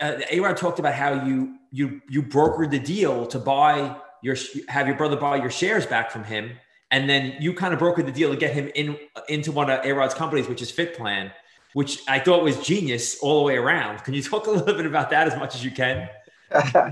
uh, 0.00 0.16
A 0.30 0.40
Rod 0.40 0.56
talked 0.56 0.78
about 0.78 0.94
how 0.94 1.24
you 1.24 1.56
you 1.72 2.00
you 2.08 2.22
brokered 2.22 2.70
the 2.70 2.78
deal 2.78 3.26
to 3.26 3.38
buy 3.38 3.96
your 4.22 4.36
have 4.68 4.86
your 4.86 4.96
brother 4.96 5.16
buy 5.16 5.36
your 5.36 5.50
shares 5.50 5.86
back 5.86 6.10
from 6.10 6.24
him, 6.24 6.52
and 6.90 7.08
then 7.08 7.36
you 7.40 7.52
kind 7.52 7.74
of 7.74 7.80
brokered 7.80 8.06
the 8.06 8.12
deal 8.12 8.30
to 8.30 8.36
get 8.36 8.52
him 8.52 8.70
in 8.74 8.96
into 9.28 9.50
one 9.50 9.70
of 9.70 9.84
A 9.84 9.92
Rod's 9.92 10.14
companies, 10.14 10.48
which 10.48 10.62
is 10.62 10.70
Fit 10.70 10.96
Plan, 10.96 11.32
which 11.74 12.02
I 12.08 12.18
thought 12.18 12.42
was 12.42 12.58
genius 12.64 13.18
all 13.20 13.40
the 13.40 13.44
way 13.44 13.56
around. 13.56 14.02
Can 14.04 14.14
you 14.14 14.22
talk 14.22 14.46
a 14.46 14.50
little 14.50 14.74
bit 14.74 14.86
about 14.86 15.10
that 15.10 15.28
as 15.28 15.36
much 15.36 15.54
as 15.54 15.64
you 15.64 15.70
can? 15.70 16.08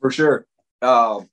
For 0.00 0.10
sure 0.10 0.46
um, 0.82 1.28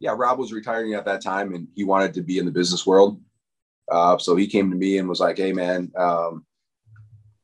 yeah, 0.00 0.14
Rob 0.16 0.38
was 0.38 0.52
retiring 0.52 0.94
at 0.94 1.04
that 1.04 1.22
time 1.22 1.54
and 1.54 1.68
he 1.74 1.84
wanted 1.84 2.14
to 2.14 2.22
be 2.22 2.38
in 2.38 2.44
the 2.44 2.50
business 2.50 2.86
world. 2.86 3.20
Uh, 3.90 4.18
so 4.18 4.36
he 4.36 4.46
came 4.46 4.70
to 4.70 4.76
me 4.76 4.98
and 4.98 5.08
was 5.08 5.20
like, 5.20 5.36
Hey 5.36 5.52
man, 5.52 5.92
um, 5.96 6.44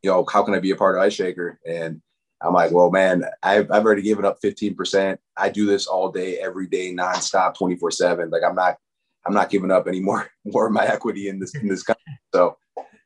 you 0.03 0.11
know, 0.11 0.25
how 0.31 0.43
can 0.43 0.55
I 0.55 0.61
be 0.61 0.71
a 0.71 0.77
part 0.77 0.97
of 0.97 1.03
Ice 1.03 1.13
Shaker? 1.13 1.61
And 1.67 2.01
I'm 2.43 2.55
like, 2.55 2.73
well, 2.73 2.91
man, 2.91 3.25
I've, 3.43 3.71
I've 3.71 3.85
already 3.85 4.01
given 4.01 4.25
up 4.25 4.41
15%. 4.43 5.19
I 5.37 5.51
do 5.51 5.67
this 5.67 5.87
all 5.87 6.11
day, 6.11 6.39
every 6.39 6.67
day, 6.67 6.91
nonstop, 6.95 7.55
24 7.55 7.91
seven. 7.91 8.31
Like 8.31 8.43
I'm 8.43 8.55
not, 8.55 8.79
I'm 9.27 9.35
not 9.35 9.51
giving 9.51 9.71
up 9.71 9.87
any 9.87 10.01
more, 10.01 10.31
more 10.47 10.67
of 10.67 10.73
my 10.73 10.87
equity 10.87 11.29
in 11.29 11.39
this, 11.39 11.55
in 11.55 11.69
this 11.69 11.83
company. 11.83 12.19
So, 12.35 12.57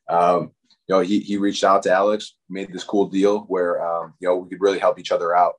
um, 0.09 0.53
you 0.87 0.95
know, 0.95 1.01
he, 1.01 1.21
he 1.21 1.37
reached 1.37 1.65
out 1.65 1.83
to 1.85 1.93
Alex, 1.93 2.37
made 2.49 2.73
this 2.73 2.85
cool 2.85 3.07
deal 3.07 3.41
where, 3.49 3.85
um, 3.85 4.15
you 4.21 4.29
know, 4.29 4.37
we 4.37 4.49
could 4.51 4.61
really 4.61 4.79
help 4.79 4.99
each 4.99 5.13
other 5.13 5.35
out. 5.35 5.55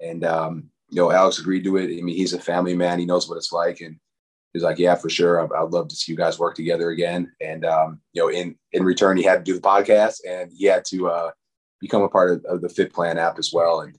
And, 0.00 0.24
um, 0.24 0.70
you 0.88 0.96
know, 0.96 1.10
Alex 1.10 1.38
agreed 1.38 1.64
to 1.64 1.76
it. 1.76 1.98
I 1.98 2.02
mean, 2.02 2.16
he's 2.16 2.32
a 2.32 2.40
family 2.40 2.76
man. 2.76 2.98
He 2.98 3.06
knows 3.06 3.28
what 3.28 3.36
it's 3.36 3.52
like. 3.52 3.80
And 3.80 3.96
he's 4.52 4.62
like, 4.62 4.78
yeah, 4.78 4.94
for 4.94 5.08
sure. 5.08 5.40
I'd, 5.40 5.52
I'd 5.52 5.70
love 5.70 5.88
to 5.88 5.96
see 5.96 6.12
you 6.12 6.18
guys 6.18 6.38
work 6.38 6.54
together 6.54 6.90
again. 6.90 7.32
And, 7.40 7.64
um, 7.64 8.00
you 8.12 8.22
know, 8.22 8.28
in, 8.28 8.56
in 8.72 8.84
return, 8.84 9.16
he 9.16 9.24
had 9.24 9.44
to 9.44 9.52
do 9.52 9.54
the 9.54 9.60
podcast 9.60 10.18
and 10.28 10.52
he 10.56 10.66
had 10.66 10.84
to 10.86 11.08
uh, 11.08 11.30
become 11.80 12.02
a 12.02 12.08
part 12.08 12.30
of, 12.30 12.44
of 12.44 12.60
the 12.60 12.68
Fit 12.68 12.92
Plan 12.92 13.18
app 13.18 13.38
as 13.38 13.52
well. 13.52 13.80
And 13.80 13.98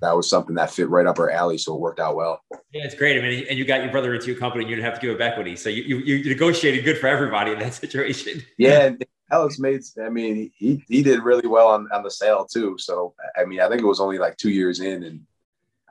that 0.00 0.16
was 0.16 0.28
something 0.28 0.56
that 0.56 0.70
fit 0.70 0.88
right 0.88 1.06
up 1.06 1.20
our 1.20 1.30
alley. 1.30 1.58
So 1.58 1.74
it 1.74 1.80
worked 1.80 2.00
out 2.00 2.16
well. 2.16 2.40
Yeah, 2.72 2.84
it's 2.84 2.96
great. 2.96 3.16
I 3.16 3.22
mean, 3.22 3.46
and 3.48 3.56
you 3.56 3.64
got 3.64 3.82
your 3.82 3.92
brother 3.92 4.14
into 4.14 4.26
your 4.26 4.36
company 4.36 4.64
and 4.64 4.70
you 4.70 4.76
didn't 4.76 4.90
have 4.90 5.00
to 5.00 5.06
give 5.06 5.14
up 5.14 5.20
equity. 5.20 5.54
So 5.54 5.68
you, 5.68 5.82
you, 5.82 6.16
you 6.16 6.28
negotiated 6.28 6.84
good 6.84 6.98
for 6.98 7.06
everybody 7.06 7.52
in 7.52 7.60
that 7.60 7.74
situation. 7.84 8.42
Yeah. 8.58 8.90
Alex 9.32 9.58
made, 9.58 9.80
I 10.04 10.10
mean, 10.10 10.52
he, 10.54 10.84
he 10.88 11.02
did 11.02 11.22
really 11.22 11.48
well 11.48 11.68
on, 11.68 11.88
on 11.90 12.02
the 12.02 12.10
sale 12.10 12.44
too. 12.44 12.76
So, 12.78 13.14
I 13.36 13.44
mean, 13.44 13.60
I 13.60 13.68
think 13.68 13.80
it 13.80 13.86
was 13.86 14.00
only 14.00 14.18
like 14.18 14.36
two 14.36 14.50
years 14.50 14.80
in 14.80 15.02
and 15.04 15.20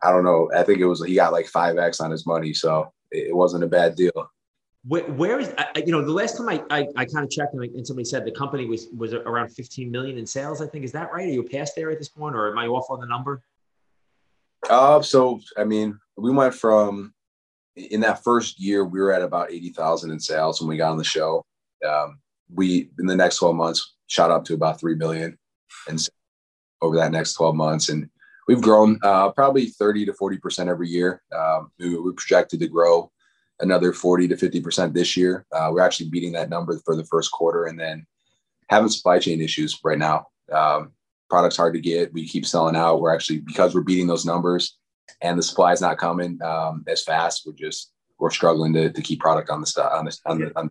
I 0.03 0.11
don't 0.11 0.23
know. 0.23 0.49
I 0.55 0.63
think 0.63 0.79
it 0.79 0.85
was 0.85 1.03
he 1.05 1.15
got 1.15 1.31
like 1.31 1.47
five 1.47 1.77
x 1.77 1.99
on 1.99 2.11
his 2.11 2.25
money, 2.25 2.53
so 2.53 2.91
it 3.11 3.35
wasn't 3.35 3.63
a 3.63 3.67
bad 3.67 3.95
deal. 3.95 4.11
where, 4.87 5.03
where 5.03 5.39
is 5.39 5.53
you 5.75 5.91
know 5.91 6.03
the 6.03 6.11
last 6.11 6.37
time 6.37 6.49
I 6.49 6.63
I, 6.71 6.87
I 6.95 7.05
kind 7.05 7.23
of 7.23 7.29
checked 7.29 7.53
and, 7.53 7.63
and, 7.63 7.85
somebody 7.85 8.05
said 8.05 8.25
the 8.25 8.31
company 8.31 8.65
was 8.65 8.87
was 8.97 9.13
around 9.13 9.49
15 9.49 9.91
million 9.91 10.17
in 10.17 10.25
sales. 10.25 10.61
I 10.61 10.67
think 10.67 10.85
is 10.85 10.91
that 10.93 11.11
right? 11.11 11.27
Are 11.27 11.31
you 11.31 11.43
past 11.43 11.73
there 11.75 11.91
at 11.91 11.99
this 11.99 12.09
point, 12.09 12.35
or 12.35 12.51
am 12.51 12.57
I 12.57 12.67
off 12.67 12.89
on 12.89 12.99
the 12.99 13.05
number? 13.05 13.43
Uh, 14.69 15.01
so 15.01 15.39
I 15.57 15.63
mean, 15.65 15.99
we 16.17 16.31
went 16.31 16.55
from 16.55 17.13
in 17.75 18.01
that 18.01 18.23
first 18.23 18.59
year 18.59 18.83
we 18.85 18.99
were 18.99 19.13
at 19.13 19.21
about 19.21 19.51
80,000 19.51 20.11
in 20.11 20.19
sales 20.19 20.59
when 20.59 20.67
we 20.67 20.77
got 20.77 20.91
on 20.91 20.97
the 20.97 21.03
show. 21.03 21.45
Um, 21.87 22.19
we 22.53 22.89
in 22.99 23.05
the 23.05 23.15
next 23.15 23.37
12 23.37 23.55
months 23.55 23.95
shot 24.07 24.31
up 24.31 24.43
to 24.45 24.53
about 24.53 24.79
3 24.79 24.95
million 24.95 25.37
and 25.87 26.07
over 26.81 26.95
that 26.95 27.11
next 27.11 27.33
12 27.33 27.55
months 27.55 27.89
and 27.89 28.09
we've 28.47 28.61
grown 28.61 28.99
uh, 29.03 29.31
probably 29.31 29.67
30 29.67 30.05
to 30.07 30.13
40 30.13 30.37
percent 30.37 30.69
every 30.69 30.89
year. 30.89 31.21
Um, 31.35 31.71
we, 31.79 31.97
we, 31.97 32.11
projected 32.13 32.59
to 32.59 32.67
grow 32.67 33.11
another 33.59 33.93
40 33.93 34.27
to 34.29 34.37
50 34.37 34.61
percent 34.61 34.93
this 34.93 35.15
year. 35.15 35.45
Uh, 35.53 35.69
we're 35.71 35.81
actually 35.81 36.09
beating 36.09 36.33
that 36.33 36.49
number 36.49 36.77
for 36.83 36.95
the 36.95 37.05
first 37.05 37.31
quarter, 37.31 37.65
and 37.65 37.79
then 37.79 38.05
having 38.69 38.89
supply 38.89 39.19
chain 39.19 39.41
issues 39.41 39.79
right 39.83 39.97
now. 39.97 40.27
Um, 40.51 40.91
products 41.29 41.57
hard 41.57 41.73
to 41.75 41.79
get. 41.79 42.13
We 42.13 42.27
keep 42.27 42.45
selling 42.45 42.75
out. 42.75 42.99
We're 42.99 43.13
actually 43.13 43.39
because 43.39 43.73
we're 43.73 43.81
beating 43.81 44.07
those 44.07 44.25
numbers, 44.25 44.77
and 45.21 45.37
the 45.37 45.43
supply 45.43 45.71
is 45.71 45.81
not 45.81 45.97
coming 45.97 46.41
um, 46.41 46.83
as 46.87 47.03
fast. 47.03 47.43
We're 47.45 47.53
just 47.53 47.91
we're 48.19 48.31
struggling 48.31 48.73
to, 48.73 48.91
to 48.91 49.01
keep 49.01 49.19
product 49.19 49.49
on 49.49 49.61
the 49.61 49.89
on 49.93 50.05
the 50.05 50.17
on 50.25 50.39
the. 50.39 50.59
On 50.59 50.69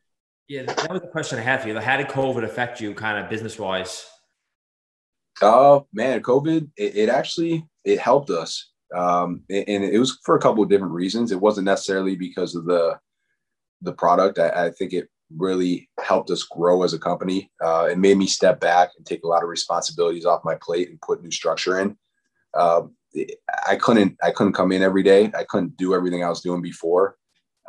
yeah, 0.50 0.64
that 0.64 0.90
was 0.90 1.00
the 1.00 1.06
question 1.06 1.38
I 1.38 1.42
had 1.42 1.62
for 1.62 1.68
you. 1.68 1.78
How 1.78 1.96
did 1.96 2.08
COVID 2.08 2.42
affect 2.42 2.80
you, 2.80 2.92
kind 2.92 3.22
of 3.22 3.30
business 3.30 3.56
wise? 3.56 4.04
Oh 5.40 5.86
man, 5.92 6.24
COVID 6.24 6.68
it, 6.76 6.96
it 6.96 7.08
actually 7.08 7.64
it 7.84 8.00
helped 8.00 8.30
us, 8.30 8.72
um, 8.92 9.44
and 9.48 9.84
it 9.84 9.96
was 9.96 10.18
for 10.24 10.34
a 10.34 10.40
couple 10.40 10.64
of 10.64 10.68
different 10.68 10.92
reasons. 10.92 11.30
It 11.30 11.40
wasn't 11.40 11.66
necessarily 11.66 12.16
because 12.16 12.56
of 12.56 12.64
the 12.64 12.98
the 13.80 13.92
product. 13.92 14.40
I, 14.40 14.66
I, 14.66 14.70
think 14.70 14.92
it 14.92 15.08
really 15.34 15.88
helped 16.00 16.30
us 16.30 16.42
grow 16.42 16.82
as 16.82 16.94
a 16.94 16.98
company. 16.98 17.48
Uh, 17.62 17.86
it 17.88 17.98
made 17.98 18.18
me 18.18 18.26
step 18.26 18.58
back 18.58 18.90
and 18.96 19.06
take 19.06 19.22
a 19.22 19.28
lot 19.28 19.44
of 19.44 19.48
responsibilities 19.48 20.26
off 20.26 20.44
my 20.44 20.56
plate 20.56 20.90
and 20.90 21.00
put 21.00 21.22
new 21.22 21.30
structure 21.30 21.78
in. 21.78 21.96
Uh, 22.54 22.82
I 23.68 23.76
couldn't 23.76 24.16
I 24.20 24.32
couldn't 24.32 24.54
come 24.54 24.72
in 24.72 24.82
every 24.82 25.04
day. 25.04 25.30
I 25.32 25.44
couldn't 25.44 25.76
do 25.76 25.94
everything 25.94 26.24
I 26.24 26.28
was 26.28 26.40
doing 26.40 26.60
before. 26.60 27.16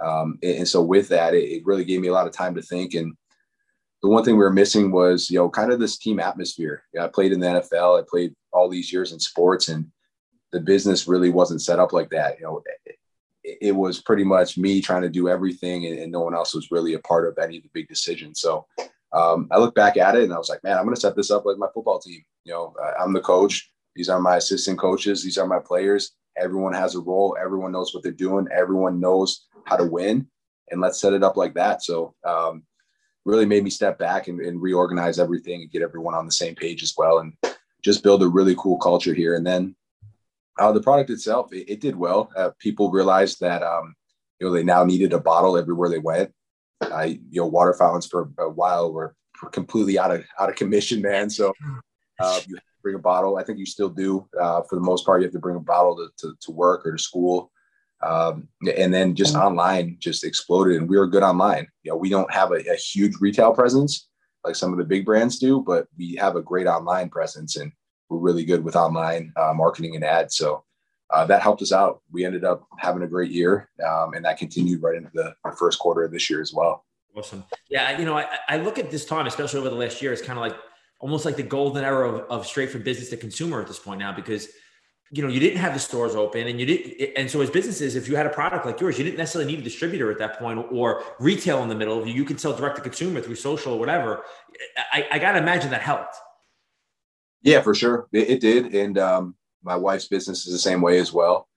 Um, 0.03 0.39
and, 0.41 0.59
and, 0.59 0.67
so 0.67 0.81
with 0.81 1.09
that, 1.09 1.33
it, 1.33 1.43
it, 1.43 1.65
really 1.65 1.85
gave 1.85 2.01
me 2.01 2.07
a 2.07 2.13
lot 2.13 2.27
of 2.27 2.33
time 2.33 2.55
to 2.55 2.61
think. 2.61 2.95
And 2.95 3.13
the 4.01 4.09
one 4.09 4.23
thing 4.23 4.35
we 4.35 4.43
were 4.43 4.51
missing 4.51 4.91
was, 4.91 5.29
you 5.29 5.37
know, 5.37 5.49
kind 5.49 5.71
of 5.71 5.79
this 5.79 5.97
team 5.97 6.19
atmosphere. 6.19 6.83
I 6.99 7.07
played 7.07 7.31
in 7.31 7.39
the 7.39 7.47
NFL. 7.47 7.99
I 7.99 8.03
played 8.09 8.33
all 8.51 8.67
these 8.67 8.91
years 8.91 9.11
in 9.11 9.19
sports, 9.19 9.69
and 9.69 9.85
the 10.51 10.59
business 10.59 11.07
really 11.07 11.29
wasn't 11.29 11.61
set 11.61 11.79
up 11.79 11.93
like 11.93 12.09
that. 12.09 12.39
You 12.39 12.45
know, 12.45 12.63
it, 12.85 12.97
it 13.61 13.75
was 13.75 14.01
pretty 14.01 14.23
much 14.23 14.57
me 14.57 14.81
trying 14.81 15.03
to 15.03 15.09
do 15.09 15.29
everything, 15.29 15.85
and, 15.85 15.99
and, 15.99 16.11
no 16.11 16.21
one 16.21 16.35
else 16.35 16.53
was 16.53 16.71
really 16.71 16.95
a 16.95 16.99
part 16.99 17.27
of 17.27 17.37
any 17.37 17.57
of 17.57 17.63
the 17.63 17.69
big 17.73 17.87
decisions. 17.87 18.39
So 18.39 18.65
um, 19.13 19.47
I 19.51 19.57
look 19.57 19.75
back 19.75 19.97
at 19.97 20.15
it, 20.15 20.23
and 20.23 20.33
I 20.33 20.37
was 20.37 20.49
like, 20.49 20.63
man, 20.63 20.77
I'm 20.77 20.85
going 20.85 20.95
to 20.95 21.01
set 21.01 21.15
this 21.15 21.31
up 21.31 21.45
like 21.45 21.57
my 21.57 21.67
football 21.73 21.99
team. 21.99 22.23
You 22.43 22.53
know, 22.53 22.75
I'm 22.99 23.13
the 23.13 23.21
coach. 23.21 23.71
These 23.95 24.09
are 24.09 24.19
my 24.19 24.37
assistant 24.37 24.79
coaches. 24.79 25.23
These 25.23 25.37
are 25.37 25.47
my 25.47 25.59
players. 25.59 26.13
Everyone 26.37 26.73
has 26.73 26.95
a 26.95 26.99
role. 26.99 27.37
Everyone 27.39 27.71
knows 27.71 27.93
what 27.93 28.03
they're 28.03 28.11
doing. 28.11 28.47
Everyone 28.55 28.99
knows 28.99 29.47
how 29.65 29.77
to 29.77 29.85
win. 29.85 30.27
And 30.69 30.81
let's 30.81 30.99
set 30.99 31.13
it 31.13 31.23
up 31.23 31.37
like 31.37 31.53
that. 31.55 31.83
So 31.83 32.15
um, 32.23 32.63
really 33.25 33.45
made 33.45 33.63
me 33.63 33.69
step 33.69 33.99
back 33.99 34.27
and, 34.27 34.39
and, 34.39 34.61
reorganize 34.61 35.19
everything 35.19 35.61
and 35.61 35.71
get 35.71 35.81
everyone 35.81 36.13
on 36.13 36.25
the 36.25 36.31
same 36.31 36.55
page 36.55 36.81
as 36.81 36.93
well. 36.97 37.19
And 37.19 37.33
just 37.81 38.03
build 38.03 38.23
a 38.23 38.27
really 38.27 38.55
cool 38.57 38.77
culture 38.77 39.13
here. 39.13 39.35
And 39.35 39.45
then 39.45 39.75
uh, 40.59 40.71
the 40.71 40.81
product 40.81 41.09
itself, 41.09 41.51
it, 41.51 41.69
it 41.69 41.81
did 41.81 41.95
well. 41.95 42.31
Uh, 42.35 42.51
people 42.59 42.91
realized 42.91 43.39
that, 43.41 43.63
um, 43.63 43.95
you 44.39 44.47
know, 44.47 44.53
they 44.53 44.63
now 44.63 44.83
needed 44.83 45.13
a 45.13 45.19
bottle 45.19 45.57
everywhere 45.57 45.89
they 45.89 45.99
went. 45.99 46.31
I, 46.81 47.19
you 47.29 47.41
know, 47.41 47.47
water 47.47 47.73
fountains 47.73 48.07
for 48.07 48.31
a 48.39 48.49
while 48.49 48.91
were 48.91 49.15
completely 49.51 49.99
out 49.99 50.11
of 50.11 50.23
out 50.39 50.49
of 50.49 50.55
commission, 50.55 51.01
man. 51.01 51.29
So 51.29 51.53
uh, 52.19 52.39
you 52.47 52.57
bring 52.81 52.95
a 52.95 52.99
bottle. 52.99 53.37
I 53.37 53.43
think 53.43 53.59
you 53.59 53.65
still 53.65 53.89
do. 53.89 54.27
Uh, 54.39 54.61
for 54.63 54.75
the 54.75 54.81
most 54.81 55.05
part, 55.05 55.21
you 55.21 55.25
have 55.25 55.33
to 55.33 55.39
bring 55.39 55.55
a 55.55 55.61
bottle 55.61 55.95
to, 55.95 56.09
to, 56.17 56.35
to 56.41 56.51
work 56.51 56.85
or 56.85 56.93
to 56.93 57.01
school. 57.01 57.51
Um, 58.03 58.47
and 58.77 58.93
then 58.93 59.15
just 59.15 59.35
mm-hmm. 59.35 59.45
online 59.45 59.97
just 59.99 60.23
exploded 60.23 60.77
and 60.77 60.89
we 60.89 60.97
were 60.97 61.07
good 61.07 61.23
online. 61.23 61.67
You 61.83 61.91
know, 61.91 61.97
we 61.97 62.09
don't 62.09 62.31
have 62.33 62.51
a, 62.51 62.55
a, 62.55 62.75
huge 62.75 63.13
retail 63.19 63.53
presence 63.53 64.07
like 64.43 64.55
some 64.55 64.71
of 64.71 64.79
the 64.79 64.85
big 64.85 65.05
brands 65.05 65.37
do, 65.37 65.61
but 65.61 65.87
we 65.97 66.15
have 66.15 66.35
a 66.35 66.41
great 66.41 66.67
online 66.67 67.09
presence 67.09 67.57
and 67.57 67.71
we're 68.09 68.17
really 68.17 68.43
good 68.43 68.63
with 68.63 68.75
online 68.75 69.31
uh, 69.37 69.53
marketing 69.53 69.95
and 69.95 70.03
ads. 70.03 70.35
So 70.35 70.63
uh, 71.11 71.25
that 71.25 71.41
helped 71.41 71.61
us 71.61 71.71
out. 71.71 72.01
We 72.11 72.25
ended 72.25 72.43
up 72.43 72.65
having 72.79 73.03
a 73.03 73.07
great 73.07 73.31
year 73.31 73.69
um, 73.87 74.13
and 74.13 74.25
that 74.25 74.37
continued 74.37 74.81
right 74.81 74.95
into 74.95 75.11
the, 75.13 75.35
the, 75.45 75.51
first 75.51 75.79
quarter 75.79 76.03
of 76.03 76.11
this 76.11 76.29
year 76.29 76.41
as 76.41 76.53
well. 76.53 76.85
Awesome. 77.15 77.43
Yeah. 77.69 77.99
You 77.99 78.05
know, 78.05 78.17
I, 78.17 78.25
I 78.47 78.57
look 78.57 78.79
at 78.79 78.89
this 78.89 79.05
time, 79.05 79.27
especially 79.27 79.59
over 79.59 79.69
the 79.69 79.75
last 79.75 80.01
year, 80.01 80.13
it's 80.13 80.21
kind 80.21 80.39
of 80.39 80.43
like 80.43 80.55
almost 80.99 81.25
like 81.25 81.35
the 81.35 81.43
golden 81.43 81.83
era 81.83 82.09
of, 82.09 82.21
of 82.29 82.47
straight 82.47 82.69
from 82.69 82.83
business 82.83 83.09
to 83.09 83.17
consumer 83.17 83.61
at 83.61 83.67
this 83.67 83.79
point 83.79 83.99
now 83.99 84.13
because 84.13 84.47
you 85.11 85.21
know 85.21 85.27
you 85.27 85.39
didn't 85.39 85.57
have 85.57 85.73
the 85.73 85.79
stores 85.79 86.15
open 86.15 86.47
and 86.47 86.59
you 86.59 86.65
didn't 86.65 87.11
and 87.17 87.29
so 87.29 87.41
as 87.41 87.49
businesses 87.49 87.95
if 87.95 88.07
you 88.07 88.15
had 88.15 88.25
a 88.25 88.29
product 88.29 88.65
like 88.65 88.79
yours 88.79 88.97
you 88.97 89.03
didn't 89.03 89.17
necessarily 89.17 89.51
need 89.51 89.59
a 89.59 89.63
distributor 89.63 90.09
at 90.09 90.17
that 90.17 90.39
point 90.39 90.65
or 90.71 91.03
retail 91.19 91.61
in 91.63 91.69
the 91.69 91.75
middle 91.75 92.07
you 92.07 92.23
could 92.23 92.39
sell 92.39 92.55
direct 92.55 92.77
to 92.77 92.81
consumer 92.81 93.21
through 93.21 93.35
social 93.35 93.73
or 93.73 93.79
whatever. 93.79 94.23
I, 94.91 95.07
I 95.11 95.19
gotta 95.19 95.39
imagine 95.39 95.69
that 95.71 95.81
helped. 95.81 96.15
Yeah 97.41 97.61
for 97.61 97.75
sure. 97.75 98.07
It, 98.13 98.29
it 98.29 98.39
did. 98.39 98.73
And 98.73 98.97
um, 98.97 99.35
my 99.63 99.75
wife's 99.75 100.07
business 100.07 100.45
is 100.45 100.53
the 100.53 100.59
same 100.59 100.81
way 100.81 100.99
as 100.99 101.11
well. 101.11 101.47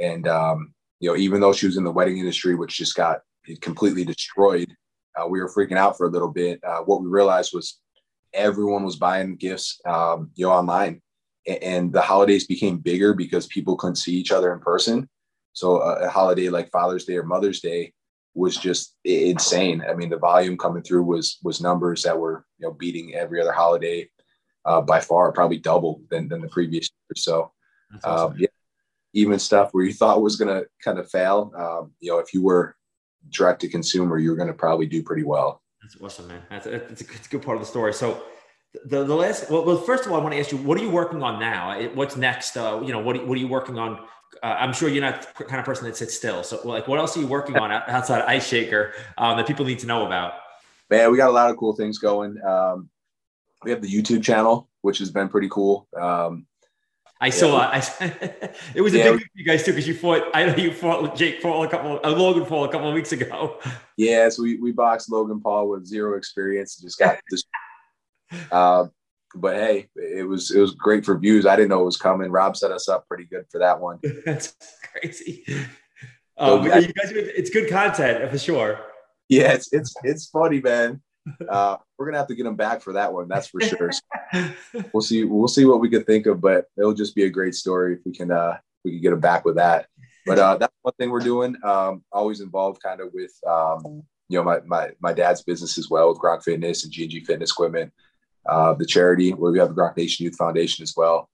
And 0.00 0.26
um, 0.26 0.74
you 1.00 1.10
know 1.10 1.16
even 1.16 1.40
though 1.40 1.52
she 1.52 1.66
was 1.66 1.76
in 1.76 1.84
the 1.84 1.92
wedding 1.92 2.18
industry 2.18 2.54
which 2.54 2.76
just 2.76 2.96
got 2.96 3.20
completely 3.60 4.04
destroyed 4.04 4.74
uh, 5.16 5.26
we 5.26 5.40
were 5.40 5.52
freaking 5.52 5.76
out 5.76 5.96
for 5.96 6.06
a 6.06 6.10
little 6.10 6.30
bit. 6.30 6.62
Uh, 6.64 6.80
what 6.80 7.02
we 7.02 7.08
realized 7.08 7.52
was 7.52 7.80
everyone 8.32 8.84
was 8.84 8.96
buying 8.96 9.36
gifts, 9.36 9.80
um, 9.84 10.30
you 10.34 10.46
know, 10.46 10.52
online, 10.52 11.02
and 11.46 11.92
the 11.92 12.00
holidays 12.00 12.46
became 12.46 12.78
bigger 12.78 13.14
because 13.14 13.46
people 13.46 13.76
couldn't 13.76 13.96
see 13.96 14.14
each 14.14 14.32
other 14.32 14.52
in 14.52 14.60
person. 14.60 15.08
So 15.52 15.82
a, 15.82 16.06
a 16.06 16.08
holiday 16.08 16.48
like 16.48 16.70
Father's 16.70 17.04
Day 17.04 17.16
or 17.16 17.24
Mother's 17.24 17.60
Day 17.60 17.92
was 18.34 18.56
just 18.56 18.96
insane. 19.04 19.84
I 19.88 19.94
mean, 19.94 20.08
the 20.08 20.18
volume 20.18 20.56
coming 20.56 20.82
through 20.82 21.02
was 21.04 21.38
was 21.42 21.60
numbers 21.60 22.02
that 22.02 22.18
were 22.18 22.46
you 22.58 22.66
know 22.66 22.72
beating 22.72 23.14
every 23.14 23.40
other 23.40 23.52
holiday 23.52 24.08
uh, 24.64 24.80
by 24.80 25.00
far, 25.00 25.32
probably 25.32 25.58
double 25.58 26.02
than 26.10 26.28
than 26.28 26.40
the 26.40 26.48
previous 26.48 26.88
year. 26.88 27.16
So, 27.16 27.52
awesome. 28.04 28.32
um, 28.32 28.34
yeah, 28.38 28.48
even 29.12 29.38
stuff 29.38 29.70
where 29.72 29.84
you 29.84 29.92
thought 29.92 30.22
was 30.22 30.36
going 30.36 30.54
to 30.54 30.66
kind 30.82 30.98
of 30.98 31.10
fail, 31.10 31.52
um, 31.56 31.92
you 32.00 32.10
know, 32.10 32.18
if 32.18 32.32
you 32.32 32.42
were 32.42 32.74
direct 33.30 33.60
to 33.60 33.68
consumer, 33.68 34.18
you're 34.18 34.36
going 34.36 34.48
to 34.48 34.54
probably 34.54 34.86
do 34.86 35.02
pretty 35.02 35.24
well. 35.24 35.62
That's 35.82 35.96
awesome, 36.00 36.28
man. 36.28 36.42
That's 36.48 36.64
that's 36.66 37.02
a, 37.02 37.04
that's 37.04 37.26
a 37.26 37.30
good 37.30 37.42
part 37.42 37.56
of 37.56 37.62
the 37.62 37.68
story. 37.68 37.92
So 37.92 38.22
the, 38.84 39.04
the 39.04 39.14
last, 39.14 39.50
well, 39.50 39.64
well, 39.64 39.76
first 39.76 40.06
of 40.06 40.12
all, 40.12 40.18
I 40.18 40.22
want 40.22 40.34
to 40.34 40.40
ask 40.40 40.50
you, 40.50 40.58
what 40.58 40.78
are 40.78 40.82
you 40.82 40.90
working 40.90 41.22
on 41.22 41.38
now? 41.38 41.80
What's 41.94 42.16
next? 42.16 42.56
Uh, 42.56 42.80
you 42.84 42.92
know, 42.92 43.00
what, 43.00 43.26
what 43.26 43.36
are 43.36 43.40
you 43.40 43.48
working 43.48 43.78
on? 43.78 44.00
Uh, 44.42 44.56
I'm 44.58 44.72
sure 44.72 44.88
you're 44.88 45.02
not 45.02 45.36
the 45.36 45.44
kind 45.44 45.60
of 45.60 45.66
person 45.66 45.84
that 45.84 45.96
sits 45.96 46.14
still. 46.14 46.42
So 46.42 46.60
like, 46.66 46.88
what 46.88 46.98
else 46.98 47.16
are 47.16 47.20
you 47.20 47.26
working 47.26 47.56
on 47.56 47.70
outside 47.70 48.22
Ice 48.22 48.46
Shaker 48.46 48.94
um, 49.18 49.36
that 49.36 49.46
people 49.46 49.64
need 49.64 49.78
to 49.80 49.86
know 49.86 50.06
about? 50.06 50.34
Man, 50.90 51.10
we 51.10 51.16
got 51.16 51.28
a 51.28 51.32
lot 51.32 51.50
of 51.50 51.56
cool 51.56 51.74
things 51.74 51.98
going. 51.98 52.42
Um, 52.42 52.88
we 53.62 53.70
have 53.70 53.82
the 53.82 53.88
YouTube 53.88 54.22
channel, 54.22 54.68
which 54.80 54.98
has 54.98 55.10
been 55.10 55.28
pretty 55.28 55.48
cool. 55.48 55.86
Um, 55.96 56.46
I 57.20 57.26
yeah. 57.26 57.30
saw 57.30 57.70
it. 58.00 58.56
it 58.74 58.80
was 58.80 58.94
a 58.94 58.98
yeah. 58.98 59.04
big 59.04 59.12
week 59.20 59.22
for 59.32 59.38
you 59.38 59.44
guys 59.44 59.64
too, 59.64 59.70
because 59.70 59.86
you 59.86 59.94
fought. 59.94 60.24
I 60.34 60.44
know 60.44 60.56
you 60.56 60.72
fought 60.72 61.14
Jake 61.14 61.40
Paul 61.40 61.62
a 61.62 61.68
couple, 61.68 62.00
uh, 62.02 62.10
Logan 62.10 62.44
Paul 62.46 62.64
a 62.64 62.68
couple 62.68 62.88
of 62.88 62.94
weeks 62.94 63.12
ago. 63.12 63.58
Yeah, 63.98 64.30
so 64.30 64.42
we, 64.42 64.56
we 64.56 64.72
boxed 64.72 65.12
Logan 65.12 65.38
Paul 65.38 65.68
with 65.68 65.86
zero 65.86 66.16
experience. 66.16 66.78
and 66.78 66.88
Just 66.88 66.98
got 66.98 67.18
this. 67.30 67.44
uh, 68.50 68.86
but 69.34 69.56
hey, 69.56 69.88
it 69.96 70.26
was 70.26 70.50
it 70.50 70.60
was 70.60 70.74
great 70.74 71.04
for 71.04 71.16
views. 71.18 71.46
I 71.46 71.56
didn't 71.56 71.70
know 71.70 71.82
it 71.82 71.86
was 71.86 71.96
coming. 71.96 72.30
Rob 72.30 72.56
set 72.56 72.70
us 72.70 72.88
up 72.88 73.08
pretty 73.08 73.24
good 73.24 73.46
for 73.50 73.58
that 73.58 73.80
one. 73.80 73.98
That's 74.26 74.54
crazy. 74.92 75.44
Um, 76.36 76.64
so, 76.64 76.78
you 76.78 76.92
guys, 76.92 77.12
it's 77.12 77.50
good 77.50 77.68
content 77.68 78.30
for 78.30 78.38
sure. 78.38 78.80
Yeah, 79.28 79.52
it's 79.52 79.72
it's 79.72 79.94
it's 80.02 80.26
funny, 80.26 80.60
man. 80.60 81.00
Uh, 81.48 81.76
we're 81.96 82.06
gonna 82.06 82.18
have 82.18 82.26
to 82.26 82.34
get 82.34 82.46
him 82.46 82.56
back 82.56 82.82
for 82.82 82.94
that 82.94 83.12
one. 83.12 83.28
That's 83.28 83.46
for 83.46 83.60
sure. 83.60 83.92
So 83.92 84.50
we'll 84.92 85.02
see. 85.02 85.24
We'll 85.24 85.48
see 85.48 85.64
what 85.64 85.80
we 85.80 85.88
could 85.88 86.06
think 86.06 86.26
of, 86.26 86.40
but 86.40 86.66
it'll 86.76 86.94
just 86.94 87.14
be 87.14 87.24
a 87.24 87.30
great 87.30 87.54
story 87.54 87.94
if 87.94 88.00
we 88.04 88.12
can 88.12 88.30
uh, 88.30 88.58
we 88.84 88.92
can 88.92 89.00
get 89.00 89.12
him 89.12 89.20
back 89.20 89.44
with 89.44 89.56
that. 89.56 89.86
But 90.26 90.38
uh, 90.38 90.56
that's 90.58 90.74
one 90.82 90.94
thing 90.98 91.10
we're 91.10 91.20
doing. 91.20 91.56
Um, 91.64 92.04
always 92.12 92.40
involved, 92.40 92.82
kind 92.82 93.00
of 93.00 93.08
with 93.12 93.32
um, 93.46 94.02
you 94.28 94.38
know 94.38 94.44
my 94.44 94.60
my 94.66 94.90
my 95.00 95.12
dad's 95.12 95.42
business 95.42 95.78
as 95.78 95.88
well 95.88 96.08
with 96.08 96.18
Gronk 96.18 96.42
Fitness 96.42 96.84
and 96.84 96.92
G&G 96.92 97.24
Fitness 97.24 97.52
Equipment, 97.52 97.92
uh, 98.46 98.74
the 98.74 98.86
charity 98.86 99.30
where 99.30 99.52
we 99.52 99.58
have 99.58 99.68
the 99.68 99.74
Gronk 99.74 99.96
Nation 99.96 100.24
Youth 100.24 100.36
Foundation 100.36 100.82
as 100.82 100.94
well. 100.96 101.28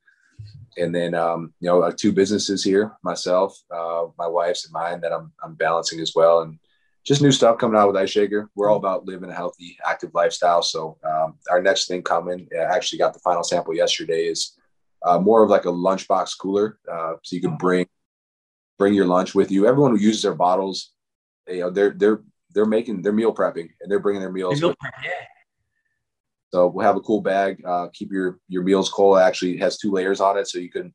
And 0.77 0.95
then 0.95 1.15
um, 1.15 1.53
you 1.61 1.69
know 1.69 1.91
two 1.91 2.13
businesses 2.13 2.63
here, 2.63 2.97
myself, 3.03 3.59
uh, 3.75 4.07
my 4.17 4.29
wife's 4.29 4.65
and 4.65 4.73
mine 4.73 5.01
that 5.01 5.13
I'm 5.13 5.33
I'm 5.43 5.55
balancing 5.55 6.01
as 6.01 6.13
well, 6.15 6.43
and 6.43 6.59
just 7.05 7.23
new 7.23 7.33
stuff 7.33 7.59
coming 7.59 7.77
out 7.77 7.89
with 7.89 7.97
Ice 7.97 8.11
Shaker. 8.11 8.51
We're 8.55 8.71
all 8.71 8.77
about 8.77 9.07
living 9.07 9.31
a 9.31 9.35
healthy, 9.35 9.79
active 9.85 10.11
lifestyle. 10.15 10.63
So 10.63 10.99
um, 11.03 11.39
our 11.51 11.61
next 11.61 11.89
thing 11.89 12.03
coming, 12.03 12.49
I 12.55 12.63
actually 12.63 12.99
got 12.99 13.15
the 13.15 13.21
final 13.21 13.43
sample 13.43 13.75
yesterday, 13.75 14.27
is 14.27 14.57
uh, 15.03 15.19
more 15.19 15.43
of 15.43 15.51
like 15.51 15.65
a 15.65 15.69
lunchbox 15.69 16.39
cooler, 16.39 16.79
uh, 16.91 17.15
so 17.23 17.35
you 17.35 17.43
can 17.43 17.57
bring 17.57 17.87
bring 18.79 18.95
your 18.95 19.07
lunch 19.07 19.35
with 19.35 19.51
you. 19.51 19.67
Everyone 19.67 19.91
who 19.91 20.03
uses 20.03 20.23
their 20.23 20.35
bottles, 20.35 20.93
you 21.49 21.61
know, 21.61 21.71
they're 21.71 21.91
they're 21.91 22.23
they're 22.55 22.67
making 22.67 23.03
their 23.03 23.13
meal 23.13 23.35
prepping 23.35 23.69
and 23.81 23.91
they're 23.91 23.99
bringing 23.99 24.21
their 24.21 24.33
meals. 24.33 24.61
Meal 24.61 24.75
prep, 24.79 24.95
yeah. 25.05 25.11
So 26.53 26.69
we'll 26.69 26.87
have 26.87 26.97
a 26.97 27.01
cool 27.01 27.21
bag. 27.21 27.63
Uh, 27.65 27.89
keep 27.93 28.11
your 28.11 28.39
your 28.49 28.63
meals 28.63 28.91
cold. 28.91 29.19
It 29.19 29.23
actually 29.23 29.59
has 29.59 29.77
two 29.77 29.93
layers 29.93 30.21
on 30.21 30.39
it, 30.39 30.49
so 30.49 30.59
you 30.59 30.71
can 30.71 30.95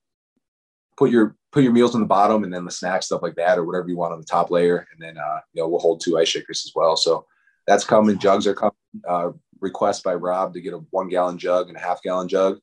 put 0.97 1.11
your 1.11 1.35
put 1.51 1.63
your 1.63 1.71
meals 1.71 1.95
on 1.95 2.01
the 2.01 2.07
bottom 2.07 2.43
and 2.43 2.53
then 2.53 2.65
the 2.65 2.71
snacks 2.71 3.07
stuff 3.07 3.21
like 3.21 3.35
that 3.35 3.57
or 3.57 3.65
whatever 3.65 3.87
you 3.87 3.97
want 3.97 4.13
on 4.13 4.19
the 4.19 4.25
top 4.25 4.49
layer. 4.49 4.87
And 4.91 4.99
then 4.99 5.17
uh, 5.17 5.39
you 5.53 5.61
know 5.61 5.67
we'll 5.67 5.79
hold 5.79 6.01
two 6.01 6.17
ice 6.17 6.29
shakers 6.29 6.63
as 6.65 6.71
well. 6.75 6.95
So 6.95 7.25
that's 7.67 7.85
coming. 7.85 8.17
Jugs 8.17 8.47
are 8.47 8.55
coming. 8.55 8.73
Uh, 9.07 9.31
request 9.63 10.03
by 10.03 10.13
rob 10.13 10.53
to 10.53 10.61
get 10.61 10.73
a 10.73 10.77
one 10.91 11.07
gallon 11.07 11.37
jug 11.37 11.69
and 11.69 11.77
a 11.77 11.79
half 11.79 12.03
gallon 12.03 12.27
jug 12.27 12.59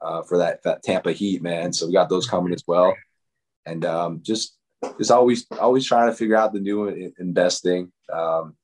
uh, 0.00 0.22
for 0.22 0.38
that, 0.38 0.62
that 0.64 0.82
tampa 0.82 1.12
heat 1.12 1.42
man. 1.42 1.72
So 1.72 1.86
we 1.86 1.92
got 1.92 2.08
those 2.08 2.26
coming 2.26 2.52
as 2.52 2.64
well. 2.66 2.96
And 3.66 3.84
um, 3.84 4.20
just 4.22 4.56
just 4.98 5.10
always 5.10 5.46
always 5.60 5.86
trying 5.86 6.10
to 6.10 6.16
figure 6.16 6.36
out 6.36 6.52
the 6.52 6.60
new 6.60 7.12
and 7.18 7.34
best 7.34 7.62
thing. 7.62 7.92
Um, 8.12 8.56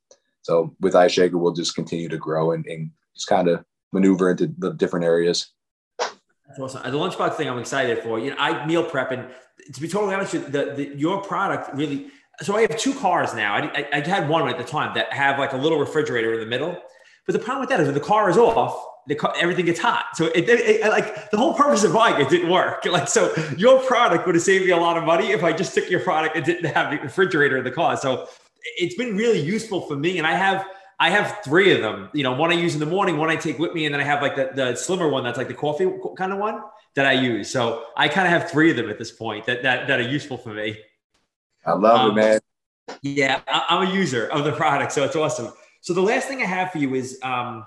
so 0.42 0.74
with 0.81 0.96
ice 0.96 1.12
shaker 1.12 1.38
we'll 1.38 1.52
just 1.52 1.74
continue 1.74 2.09
to 2.09 2.16
grow 2.16 2.52
and, 2.52 2.66
and 2.66 2.90
just 3.16 3.26
kind 3.26 3.48
of 3.48 3.64
maneuver 3.92 4.31
into 4.31 4.52
the 4.59 4.72
different 4.72 5.05
areas 5.05 5.52
that's 6.48 6.61
awesome. 6.61 6.83
Uh, 6.85 6.90
the 6.90 6.98
lunchbox 6.98 7.35
thing 7.35 7.48
I'm 7.48 7.59
excited 7.59 8.02
for. 8.02 8.18
You 8.18 8.31
know, 8.31 8.37
I 8.38 8.64
meal 8.66 8.85
prep, 8.85 9.11
and 9.11 9.29
to 9.72 9.81
be 9.81 9.88
totally 9.88 10.14
honest 10.14 10.33
with 10.33 10.44
you, 10.44 10.50
the, 10.50 10.74
the 10.74 10.96
your 10.96 11.22
product 11.22 11.74
really. 11.74 12.09
So 12.42 12.55
I 12.55 12.62
have 12.62 12.76
two 12.76 12.94
cars 12.94 13.35
now. 13.35 13.55
I, 13.55 13.61
I, 13.74 13.88
I, 13.94 14.07
had 14.07 14.29
one 14.29 14.46
at 14.46 14.59
the 14.59 14.64
time 14.64 14.94
that 14.94 15.11
have 15.11 15.38
like 15.38 15.55
a 15.55 15.57
little 15.57 15.79
refrigerator 15.79 16.35
in 16.35 16.40
the 16.40 16.46
middle. 16.46 16.76
But 17.24 17.33
the 17.33 17.38
problem 17.38 17.61
with 17.61 17.70
that 17.70 17.81
is 17.81 17.87
when 17.87 17.94
the 17.94 18.00
car 18.00 18.29
is 18.29 18.37
off, 18.37 18.79
the 19.07 19.14
car, 19.14 19.33
everything 19.38 19.64
gets 19.64 19.81
hot. 19.81 20.05
So 20.12 20.26
it, 20.26 20.46
it, 20.46 20.61
it, 20.61 20.88
like 20.90 21.31
the 21.31 21.38
whole 21.38 21.55
purpose 21.55 21.83
of 21.83 21.94
buying 21.94 22.20
it 22.20 22.29
didn't 22.29 22.50
work. 22.50 22.85
Like 22.90 23.09
so, 23.09 23.35
your 23.57 23.81
product 23.81 24.26
would 24.26 24.35
have 24.35 24.44
saved 24.44 24.66
me 24.66 24.72
a 24.72 24.76
lot 24.76 24.98
of 24.98 25.05
money 25.05 25.33
if 25.33 25.42
I 25.42 25.52
just 25.55 25.74
took 25.74 25.88
your 25.88 26.00
product 26.00 26.37
and 26.37 26.44
didn't 26.44 26.66
have 26.74 26.90
the 26.90 26.98
refrigerator 26.98 27.57
in 27.57 27.64
the 27.64 27.70
car. 27.70 27.96
So 27.96 28.29
it's 28.76 28.96
been 28.96 29.16
really 29.16 29.40
useful 29.40 29.81
for 29.81 29.96
me. 29.96 30.18
And 30.18 30.26
I 30.26 30.35
have 30.35 30.66
I 30.98 31.11
have 31.11 31.40
three 31.44 31.72
of 31.72 31.82
them. 31.82 32.09
You 32.14 32.22
know, 32.22 32.32
one 32.32 32.50
I 32.50 32.54
use 32.54 32.74
in 32.74 32.80
the 32.80 32.87
morning, 32.87 33.18
one 33.18 33.28
I 33.28 33.37
take 33.37 33.59
with 33.59 33.74
me, 33.74 33.85
and 33.85 33.94
then 33.94 34.00
I 34.00 34.04
have 34.04 34.22
like 34.22 34.37
the, 34.37 34.50
the 34.54 34.76
slimmer 34.76 35.09
one 35.09 35.24
that's 35.24 35.38
like 35.38 35.48
the 35.48 35.54
coffee 35.54 35.90
kind 36.16 36.32
of 36.32 36.38
one 36.38 36.62
that 36.94 37.06
I 37.06 37.12
use. 37.12 37.50
So 37.50 37.85
I 37.96 38.09
kind 38.09 38.26
of 38.26 38.32
have 38.32 38.50
three 38.50 38.70
of 38.70 38.76
them 38.76 38.88
at 38.88 38.98
this 38.98 39.12
point 39.12 39.44
that 39.46 39.62
that, 39.62 39.88
that 39.88 40.00
are 40.00 40.09
useful 40.09 40.38
for 40.38 40.54
me. 40.54 40.78
I 41.64 41.72
love 41.72 42.00
um, 42.00 42.11
it, 42.12 42.14
man. 42.22 42.40
Yeah, 43.02 43.40
I, 43.46 43.76
am 43.76 43.88
a 43.88 43.92
user 43.92 44.26
of 44.28 44.44
the 44.44 44.52
product, 44.52 44.92
so 44.92 45.04
it's 45.04 45.16
awesome. 45.16 45.52
So 45.80 45.92
the 45.92 46.00
last 46.00 46.28
thing 46.28 46.40
I 46.40 46.46
have 46.46 46.70
for 46.70 46.78
you 46.78 46.94
is, 46.94 47.18
um, 47.22 47.66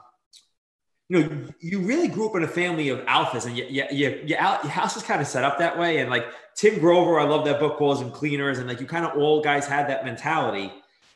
you 1.09 1.19
know, 1.19 1.47
you 1.59 1.79
really 1.79 2.07
grew 2.07 2.29
up 2.29 2.35
in 2.35 2.43
a 2.43 2.47
family 2.47 2.89
of 2.89 2.99
alphas, 3.01 3.45
and 3.45 3.57
your, 3.57 3.67
your, 3.67 3.91
your, 3.91 4.17
your 4.25 4.39
house 4.39 4.95
is 4.95 5.03
kind 5.03 5.21
of 5.21 5.27
set 5.27 5.43
up 5.43 5.59
that 5.59 5.77
way. 5.77 5.97
And 5.97 6.09
like 6.09 6.25
Tim 6.55 6.79
Grover, 6.79 7.19
I 7.19 7.25
love 7.25 7.45
that 7.45 7.59
book, 7.59 7.77
calls 7.77 7.99
them 7.99 8.11
cleaners, 8.11 8.57
and 8.57 8.67
like 8.67 8.79
you 8.79 8.87
kind 8.87 9.05
of 9.05 9.17
all 9.17 9.41
guys 9.41 9.67
had 9.67 9.89
that 9.89 10.05
mentality. 10.05 10.71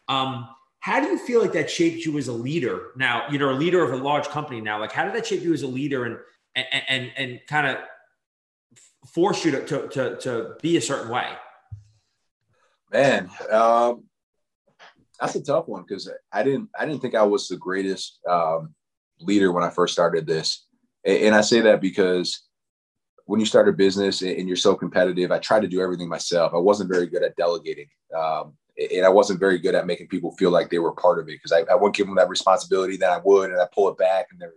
Um, 0.07 0.47
how 0.83 0.99
do 0.99 1.07
you 1.07 1.17
feel 1.17 1.39
like 1.39 1.53
that 1.53 1.69
shaped 1.69 2.05
you 2.05 2.17
as 2.17 2.27
a 2.27 2.33
leader? 2.33 2.91
Now, 2.97 3.29
You 3.29 3.39
know, 3.39 3.51
a 3.51 3.55
leader 3.55 3.81
of 3.81 3.93
a 3.93 4.03
large 4.03 4.27
company 4.27 4.59
now. 4.59 4.81
Like, 4.81 4.91
how 4.91 5.05
did 5.05 5.13
that 5.13 5.25
shape 5.25 5.41
you 5.41 5.53
as 5.53 5.61
a 5.61 5.67
leader 5.67 6.03
and 6.03 6.17
and 6.55 6.83
and, 6.89 7.11
and 7.15 7.39
kind 7.47 7.67
of 7.67 7.77
force 9.13 9.45
you 9.45 9.51
to, 9.51 9.65
to, 9.65 9.87
to, 9.87 10.17
to 10.17 10.55
be 10.61 10.75
a 10.75 10.81
certain 10.81 11.09
way? 11.09 11.29
Man, 12.91 13.29
um, 13.49 14.03
that's 15.21 15.35
a 15.35 15.41
tough 15.41 15.69
one 15.69 15.85
because 15.87 16.11
I 16.33 16.43
didn't 16.43 16.67
I 16.77 16.85
didn't 16.85 17.01
think 17.01 17.15
I 17.15 17.23
was 17.23 17.47
the 17.47 17.55
greatest 17.55 18.19
um, 18.29 18.75
leader 19.21 19.53
when 19.53 19.63
I 19.63 19.69
first 19.69 19.93
started 19.93 20.27
this, 20.27 20.67
and 21.05 21.33
I 21.33 21.39
say 21.39 21.61
that 21.61 21.79
because 21.79 22.41
when 23.23 23.39
you 23.39 23.45
start 23.45 23.69
a 23.69 23.71
business 23.71 24.21
and 24.21 24.49
you're 24.49 24.57
so 24.57 24.75
competitive, 24.75 25.31
I 25.31 25.39
tried 25.39 25.61
to 25.61 25.69
do 25.69 25.79
everything 25.79 26.09
myself. 26.09 26.51
I 26.53 26.57
wasn't 26.57 26.91
very 26.91 27.07
good 27.07 27.23
at 27.23 27.37
delegating. 27.37 27.87
Um, 28.13 28.57
and 28.77 29.05
I 29.05 29.09
wasn't 29.09 29.39
very 29.39 29.59
good 29.59 29.75
at 29.75 29.85
making 29.85 30.07
people 30.07 30.31
feel 30.31 30.49
like 30.49 30.69
they 30.69 30.79
were 30.79 30.93
part 30.93 31.19
of 31.19 31.27
it 31.27 31.39
because 31.41 31.51
I, 31.51 31.59
I 31.71 31.75
wouldn't 31.75 31.95
give 31.95 32.07
them 32.07 32.15
that 32.15 32.29
responsibility. 32.29 32.97
that 32.97 33.11
I 33.11 33.21
would, 33.23 33.51
and 33.51 33.61
I 33.61 33.67
pull 33.73 33.89
it 33.89 33.97
back, 33.97 34.27
and 34.31 34.39
they're, 34.39 34.53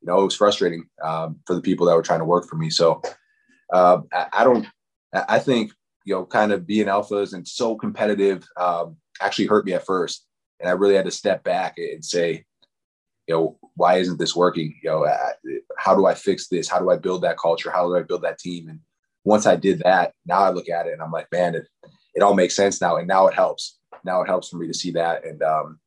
you 0.00 0.06
know, 0.06 0.20
it 0.20 0.24
was 0.24 0.36
frustrating 0.36 0.86
um, 1.02 1.38
for 1.46 1.54
the 1.54 1.60
people 1.60 1.86
that 1.86 1.94
were 1.94 2.02
trying 2.02 2.20
to 2.20 2.24
work 2.24 2.48
for 2.48 2.56
me. 2.56 2.70
So 2.70 3.02
uh, 3.72 4.00
I, 4.12 4.26
I, 4.32 4.44
don't. 4.44 4.66
I 5.12 5.38
think 5.38 5.72
you 6.04 6.14
know, 6.14 6.24
kind 6.24 6.52
of 6.52 6.66
being 6.66 6.86
alphas 6.86 7.34
and 7.34 7.46
so 7.46 7.76
competitive 7.76 8.46
um, 8.56 8.96
actually 9.20 9.46
hurt 9.46 9.66
me 9.66 9.74
at 9.74 9.84
first, 9.84 10.26
and 10.60 10.68
I 10.68 10.72
really 10.72 10.94
had 10.94 11.04
to 11.04 11.10
step 11.10 11.44
back 11.44 11.74
and 11.76 12.04
say, 12.04 12.44
you 13.26 13.34
know, 13.34 13.58
why 13.74 13.96
isn't 13.96 14.18
this 14.18 14.34
working? 14.34 14.74
You 14.82 14.90
know, 14.90 15.06
how 15.76 15.94
do 15.94 16.06
I 16.06 16.14
fix 16.14 16.48
this? 16.48 16.68
How 16.68 16.78
do 16.78 16.90
I 16.90 16.96
build 16.96 17.22
that 17.22 17.36
culture? 17.36 17.70
How 17.70 17.86
do 17.86 17.96
I 17.96 18.02
build 18.02 18.22
that 18.22 18.38
team? 18.38 18.68
And 18.68 18.80
once 19.24 19.46
I 19.46 19.54
did 19.54 19.80
that, 19.80 20.14
now 20.24 20.38
I 20.38 20.50
look 20.50 20.70
at 20.70 20.86
it 20.86 20.94
and 20.94 21.02
I'm 21.02 21.12
like, 21.12 21.28
man, 21.30 21.62
it 22.14 22.22
all 22.22 22.34
makes 22.34 22.56
sense 22.56 22.80
now. 22.80 22.96
And 22.96 23.08
now 23.08 23.26
it 23.26 23.34
helps. 23.34 23.78
Now 24.04 24.22
it 24.22 24.26
helps 24.28 24.48
for 24.48 24.56
me 24.56 24.66
to 24.66 24.74
see 24.74 24.92
that. 24.92 25.24
And, 25.24 25.42
um, 25.42 25.78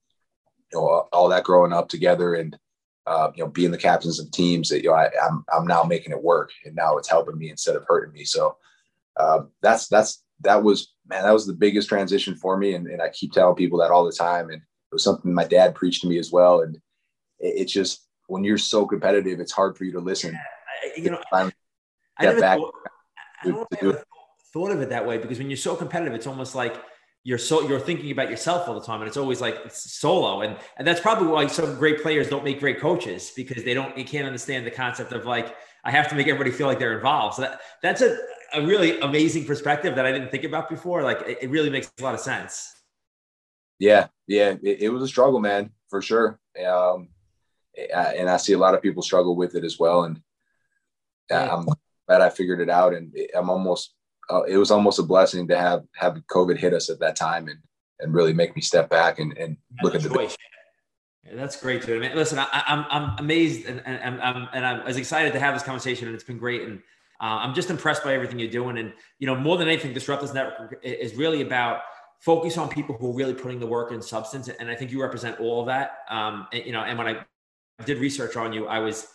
you 0.71 0.79
know, 0.79 1.07
all 1.11 1.29
that 1.29 1.43
growing 1.43 1.73
up 1.73 1.89
together 1.89 2.35
and, 2.35 2.57
uh, 3.05 3.31
you 3.35 3.43
know, 3.43 3.49
being 3.49 3.71
the 3.71 3.77
captains 3.77 4.19
of 4.19 4.31
teams 4.31 4.69
that, 4.69 4.83
you 4.83 4.89
know, 4.89 4.95
I, 4.95 5.05
am 5.05 5.43
I'm, 5.51 5.61
I'm 5.61 5.67
now 5.67 5.83
making 5.83 6.11
it 6.11 6.23
work 6.23 6.51
and 6.65 6.75
now 6.75 6.97
it's 6.97 7.09
helping 7.09 7.37
me 7.37 7.49
instead 7.49 7.75
of 7.75 7.85
hurting 7.87 8.13
me. 8.13 8.23
So, 8.23 8.57
uh, 9.17 9.41
that's, 9.61 9.87
that's, 9.87 10.23
that 10.41 10.63
was, 10.63 10.93
man, 11.07 11.23
that 11.23 11.33
was 11.33 11.45
the 11.45 11.53
biggest 11.53 11.89
transition 11.89 12.35
for 12.35 12.57
me. 12.57 12.75
And, 12.75 12.87
and 12.87 13.01
I 13.01 13.09
keep 13.09 13.33
telling 13.33 13.55
people 13.55 13.79
that 13.79 13.91
all 13.91 14.05
the 14.05 14.11
time. 14.11 14.49
And 14.49 14.61
it 14.61 14.93
was 14.93 15.03
something 15.03 15.33
my 15.33 15.45
dad 15.45 15.75
preached 15.75 16.01
to 16.01 16.07
me 16.07 16.19
as 16.19 16.31
well. 16.31 16.61
And 16.61 16.75
it, 17.39 17.53
it's 17.61 17.73
just, 17.73 18.07
when 18.27 18.45
you're 18.45 18.57
so 18.57 18.85
competitive, 18.85 19.41
it's 19.41 19.51
hard 19.51 19.77
for 19.77 19.83
you 19.83 19.91
to 19.91 19.99
listen. 19.99 20.37
Yeah, 20.95 21.03
you 21.03 21.11
know, 21.11 21.21
I, 21.33 21.51
I 22.17 22.23
never 22.23 22.39
back 22.39 22.59
thought, 22.59 22.73
I 23.43 23.49
don't 23.49 23.67
thought 24.53 24.71
of 24.71 24.81
it 24.81 24.89
that 24.89 25.05
way 25.05 25.17
because 25.17 25.37
when 25.37 25.49
you're 25.49 25.57
so 25.57 25.75
competitive, 25.75 26.13
it's 26.13 26.27
almost 26.27 26.55
like 26.55 26.81
you're 27.23 27.37
so 27.37 27.67
you're 27.67 27.79
thinking 27.79 28.11
about 28.11 28.29
yourself 28.29 28.67
all 28.67 28.73
the 28.73 28.85
time, 28.85 29.01
and 29.01 29.07
it's 29.07 29.17
always 29.17 29.41
like 29.41 29.57
it's 29.65 29.91
solo, 29.93 30.41
and 30.41 30.57
and 30.77 30.87
that's 30.87 30.99
probably 30.99 31.27
why 31.27 31.47
some 31.47 31.77
great 31.77 32.01
players 32.01 32.29
don't 32.29 32.43
make 32.43 32.59
great 32.59 32.79
coaches 32.79 33.31
because 33.35 33.63
they 33.63 33.73
don't 33.73 33.95
they 33.95 34.03
can't 34.03 34.25
understand 34.25 34.65
the 34.65 34.71
concept 34.71 35.11
of 35.11 35.25
like 35.25 35.55
I 35.83 35.91
have 35.91 36.09
to 36.09 36.15
make 36.15 36.27
everybody 36.27 36.51
feel 36.51 36.67
like 36.67 36.79
they're 36.79 36.95
involved. 36.95 37.35
So 37.35 37.43
that 37.43 37.61
that's 37.81 38.01
a 38.01 38.17
a 38.53 38.65
really 38.65 38.99
amazing 38.99 39.45
perspective 39.45 39.95
that 39.95 40.05
I 40.05 40.11
didn't 40.11 40.29
think 40.29 40.43
about 40.43 40.69
before. 40.69 41.03
Like 41.03 41.21
it, 41.27 41.39
it 41.43 41.49
really 41.49 41.69
makes 41.69 41.91
a 41.99 42.03
lot 42.03 42.15
of 42.15 42.19
sense. 42.19 42.73
Yeah, 43.79 44.07
yeah, 44.27 44.55
it, 44.61 44.81
it 44.81 44.89
was 44.89 45.03
a 45.03 45.07
struggle, 45.07 45.39
man, 45.39 45.71
for 45.89 46.01
sure. 46.01 46.39
Um, 46.63 47.09
and 47.93 48.29
I 48.29 48.37
see 48.37 48.53
a 48.53 48.57
lot 48.57 48.75
of 48.75 48.81
people 48.81 49.01
struggle 49.01 49.35
with 49.35 49.55
it 49.55 49.63
as 49.63 49.79
well, 49.79 50.03
and 50.03 50.21
I'm 51.31 51.65
glad 52.07 52.21
I 52.21 52.29
figured 52.29 52.61
it 52.61 52.69
out, 52.69 52.93
and 52.93 53.15
I'm 53.35 53.49
almost 53.49 53.93
uh, 54.31 54.43
it 54.43 54.57
was 54.57 54.71
almost 54.71 54.99
a 54.99 55.03
blessing 55.03 55.47
to 55.47 55.57
have 55.57 55.83
have 55.95 56.15
COVID 56.27 56.57
hit 56.57 56.73
us 56.73 56.89
at 56.89 56.99
that 56.99 57.15
time 57.15 57.47
and 57.47 57.59
and 57.99 58.13
really 58.13 58.33
make 58.33 58.55
me 58.55 58.61
step 58.61 58.89
back 58.89 59.19
and, 59.19 59.37
and 59.37 59.57
look 59.83 59.93
at 59.93 60.01
the. 60.01 60.09
Choice. 60.09 60.35
Yeah, 61.25 61.35
that's 61.35 61.61
great, 61.61 61.85
dude. 61.85 62.03
I 62.03 62.07
mean, 62.07 62.17
listen, 62.17 62.39
I, 62.39 62.47
am 62.67 62.85
I'm, 62.89 63.09
I'm 63.09 63.19
amazed 63.19 63.67
and, 63.67 63.79
and, 63.85 64.19
I'm, 64.19 64.49
and 64.53 64.65
I'm 64.65 64.79
as 64.87 64.97
excited 64.97 65.33
to 65.33 65.39
have 65.39 65.53
this 65.53 65.61
conversation, 65.61 66.07
and 66.07 66.15
it's 66.15 66.23
been 66.23 66.39
great. 66.39 66.63
And 66.63 66.79
uh, 67.21 67.37
I'm 67.41 67.53
just 67.53 67.69
impressed 67.69 68.03
by 68.03 68.15
everything 68.15 68.39
you're 68.39 68.49
doing. 68.49 68.79
And 68.79 68.91
you 69.19 69.27
know, 69.27 69.35
more 69.35 69.57
than 69.57 69.67
anything, 69.67 69.93
Disrupt 69.93 70.23
This 70.23 70.33
Network 70.33 70.79
is 70.83 71.13
really 71.15 71.41
about 71.41 71.81
focus 72.21 72.57
on 72.57 72.69
people 72.69 72.95
who 72.95 73.11
are 73.11 73.15
really 73.15 73.33
putting 73.33 73.59
the 73.59 73.67
work 73.67 73.91
in 73.91 74.01
substance. 74.01 74.47
And 74.47 74.69
I 74.69 74.75
think 74.75 74.91
you 74.91 75.01
represent 75.01 75.39
all 75.39 75.59
of 75.59 75.67
that. 75.67 75.99
Um, 76.09 76.47
and, 76.53 76.65
you 76.65 76.71
know, 76.71 76.81
and 76.81 76.97
when 76.97 77.07
I 77.07 77.25
did 77.85 77.97
research 77.97 78.35
on 78.35 78.53
you, 78.53 78.67
I 78.67 78.79
was 78.79 79.07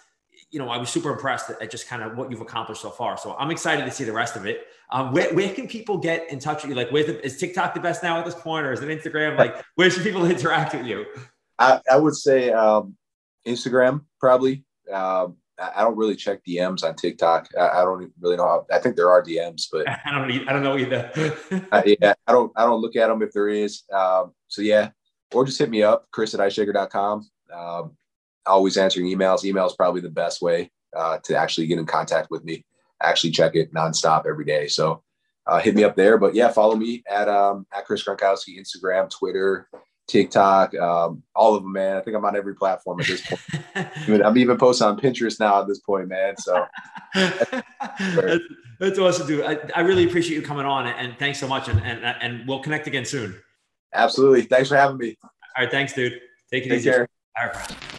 you 0.50 0.58
know, 0.58 0.68
I 0.68 0.76
was 0.76 0.88
super 0.90 1.10
impressed 1.10 1.50
at 1.50 1.70
just 1.70 1.88
kind 1.88 2.02
of 2.02 2.16
what 2.16 2.30
you've 2.30 2.40
accomplished 2.40 2.82
so 2.82 2.90
far. 2.90 3.18
So 3.18 3.36
I'm 3.38 3.50
excited 3.50 3.84
to 3.84 3.90
see 3.90 4.04
the 4.04 4.12
rest 4.12 4.36
of 4.36 4.46
it. 4.46 4.66
Um, 4.90 5.12
where, 5.12 5.34
where 5.34 5.52
can 5.52 5.66
people 5.66 5.98
get 5.98 6.30
in 6.30 6.38
touch 6.38 6.62
with 6.62 6.70
you? 6.70 6.76
Like, 6.76 6.90
where's 6.90 7.06
the, 7.06 7.24
is 7.24 7.38
TikTok 7.38 7.74
the 7.74 7.80
best 7.80 8.02
now 8.02 8.18
at 8.18 8.24
this 8.24 8.34
point, 8.34 8.64
or 8.64 8.72
is 8.72 8.80
it 8.80 8.88
Instagram? 8.88 9.36
Like, 9.36 9.64
where 9.74 9.90
should 9.90 10.04
people 10.04 10.24
interact 10.30 10.74
with 10.74 10.86
you? 10.86 11.04
I, 11.58 11.80
I 11.90 11.96
would 11.96 12.14
say 12.14 12.52
um, 12.52 12.96
Instagram 13.46 14.04
probably. 14.20 14.64
Um, 14.92 15.36
I 15.58 15.82
don't 15.82 15.96
really 15.96 16.16
check 16.16 16.40
DMs 16.46 16.84
on 16.84 16.96
TikTok. 16.96 17.48
I, 17.58 17.80
I 17.80 17.84
don't 17.84 18.12
really 18.20 18.36
know. 18.36 18.44
How, 18.44 18.66
I 18.70 18.78
think 18.78 18.94
there 18.94 19.10
are 19.10 19.22
DMs, 19.22 19.66
but 19.72 19.88
I 20.04 20.10
don't. 20.12 20.48
I 20.48 20.52
don't 20.52 20.62
know 20.62 20.76
either. 20.76 21.10
I, 21.72 21.96
yeah, 22.00 22.14
I 22.26 22.32
don't. 22.32 22.52
I 22.56 22.64
don't 22.64 22.80
look 22.82 22.96
at 22.96 23.08
them 23.08 23.22
if 23.22 23.32
there 23.32 23.48
is. 23.48 23.82
Um, 23.92 24.32
so 24.48 24.60
yeah, 24.62 24.90
or 25.32 25.44
just 25.44 25.58
hit 25.58 25.70
me 25.70 25.82
up, 25.82 26.06
Chris 26.12 26.34
at 26.34 26.40
iceshaker.com. 26.40 27.28
Um, 27.52 27.96
always 28.46 28.76
answering 28.76 29.06
emails. 29.06 29.44
Email 29.44 29.66
is 29.66 29.74
probably 29.74 30.00
the 30.00 30.10
best 30.10 30.42
way 30.42 30.70
uh, 30.96 31.18
to 31.24 31.36
actually 31.36 31.66
get 31.66 31.78
in 31.78 31.86
contact 31.86 32.30
with 32.30 32.44
me. 32.44 32.64
I 33.00 33.08
actually 33.08 33.30
check 33.30 33.54
it 33.54 33.72
nonstop 33.74 34.26
every 34.26 34.44
day. 34.44 34.68
So 34.68 35.02
uh, 35.46 35.60
hit 35.60 35.74
me 35.74 35.84
up 35.84 35.96
there. 35.96 36.18
But 36.18 36.34
yeah, 36.34 36.48
follow 36.48 36.76
me 36.76 37.02
at 37.08 37.28
um, 37.28 37.66
at 37.72 37.86
Chris 37.86 38.04
Gronkowski, 38.04 38.58
Instagram, 38.58 39.10
Twitter, 39.10 39.68
TikTok, 40.08 40.74
um, 40.76 41.22
all 41.34 41.54
of 41.54 41.62
them, 41.62 41.72
man. 41.72 41.96
I 41.96 42.00
think 42.00 42.16
I'm 42.16 42.24
on 42.24 42.36
every 42.36 42.54
platform 42.54 43.00
at 43.00 43.06
this 43.06 43.26
point. 43.26 44.22
I'm 44.24 44.38
even 44.38 44.56
posting 44.56 44.86
on 44.86 44.98
Pinterest 44.98 45.38
now 45.40 45.60
at 45.60 45.68
this 45.68 45.80
point, 45.80 46.08
man. 46.08 46.36
So 46.36 46.64
that's, 47.14 47.50
that's, 48.80 48.98
awesome, 48.98 49.26
dude. 49.26 49.44
I, 49.44 49.58
I, 49.74 49.80
really 49.80 50.04
appreciate 50.04 50.36
you 50.36 50.42
coming 50.42 50.66
on, 50.66 50.86
and 50.86 51.18
thanks 51.18 51.38
so 51.38 51.48
much. 51.48 51.68
And, 51.68 51.80
and 51.80 52.04
and 52.04 52.46
we'll 52.48 52.60
connect 52.60 52.86
again 52.86 53.04
soon. 53.04 53.36
Absolutely. 53.94 54.42
Thanks 54.42 54.68
for 54.68 54.76
having 54.76 54.98
me. 54.98 55.16
All 55.22 55.64
right, 55.64 55.70
thanks, 55.70 55.92
dude. 55.92 56.20
Take 56.52 56.66
it 56.66 56.68
Take 56.68 56.78
easy. 56.78 56.90
Care. 56.90 57.08
All 57.38 57.48
right. 57.48 57.95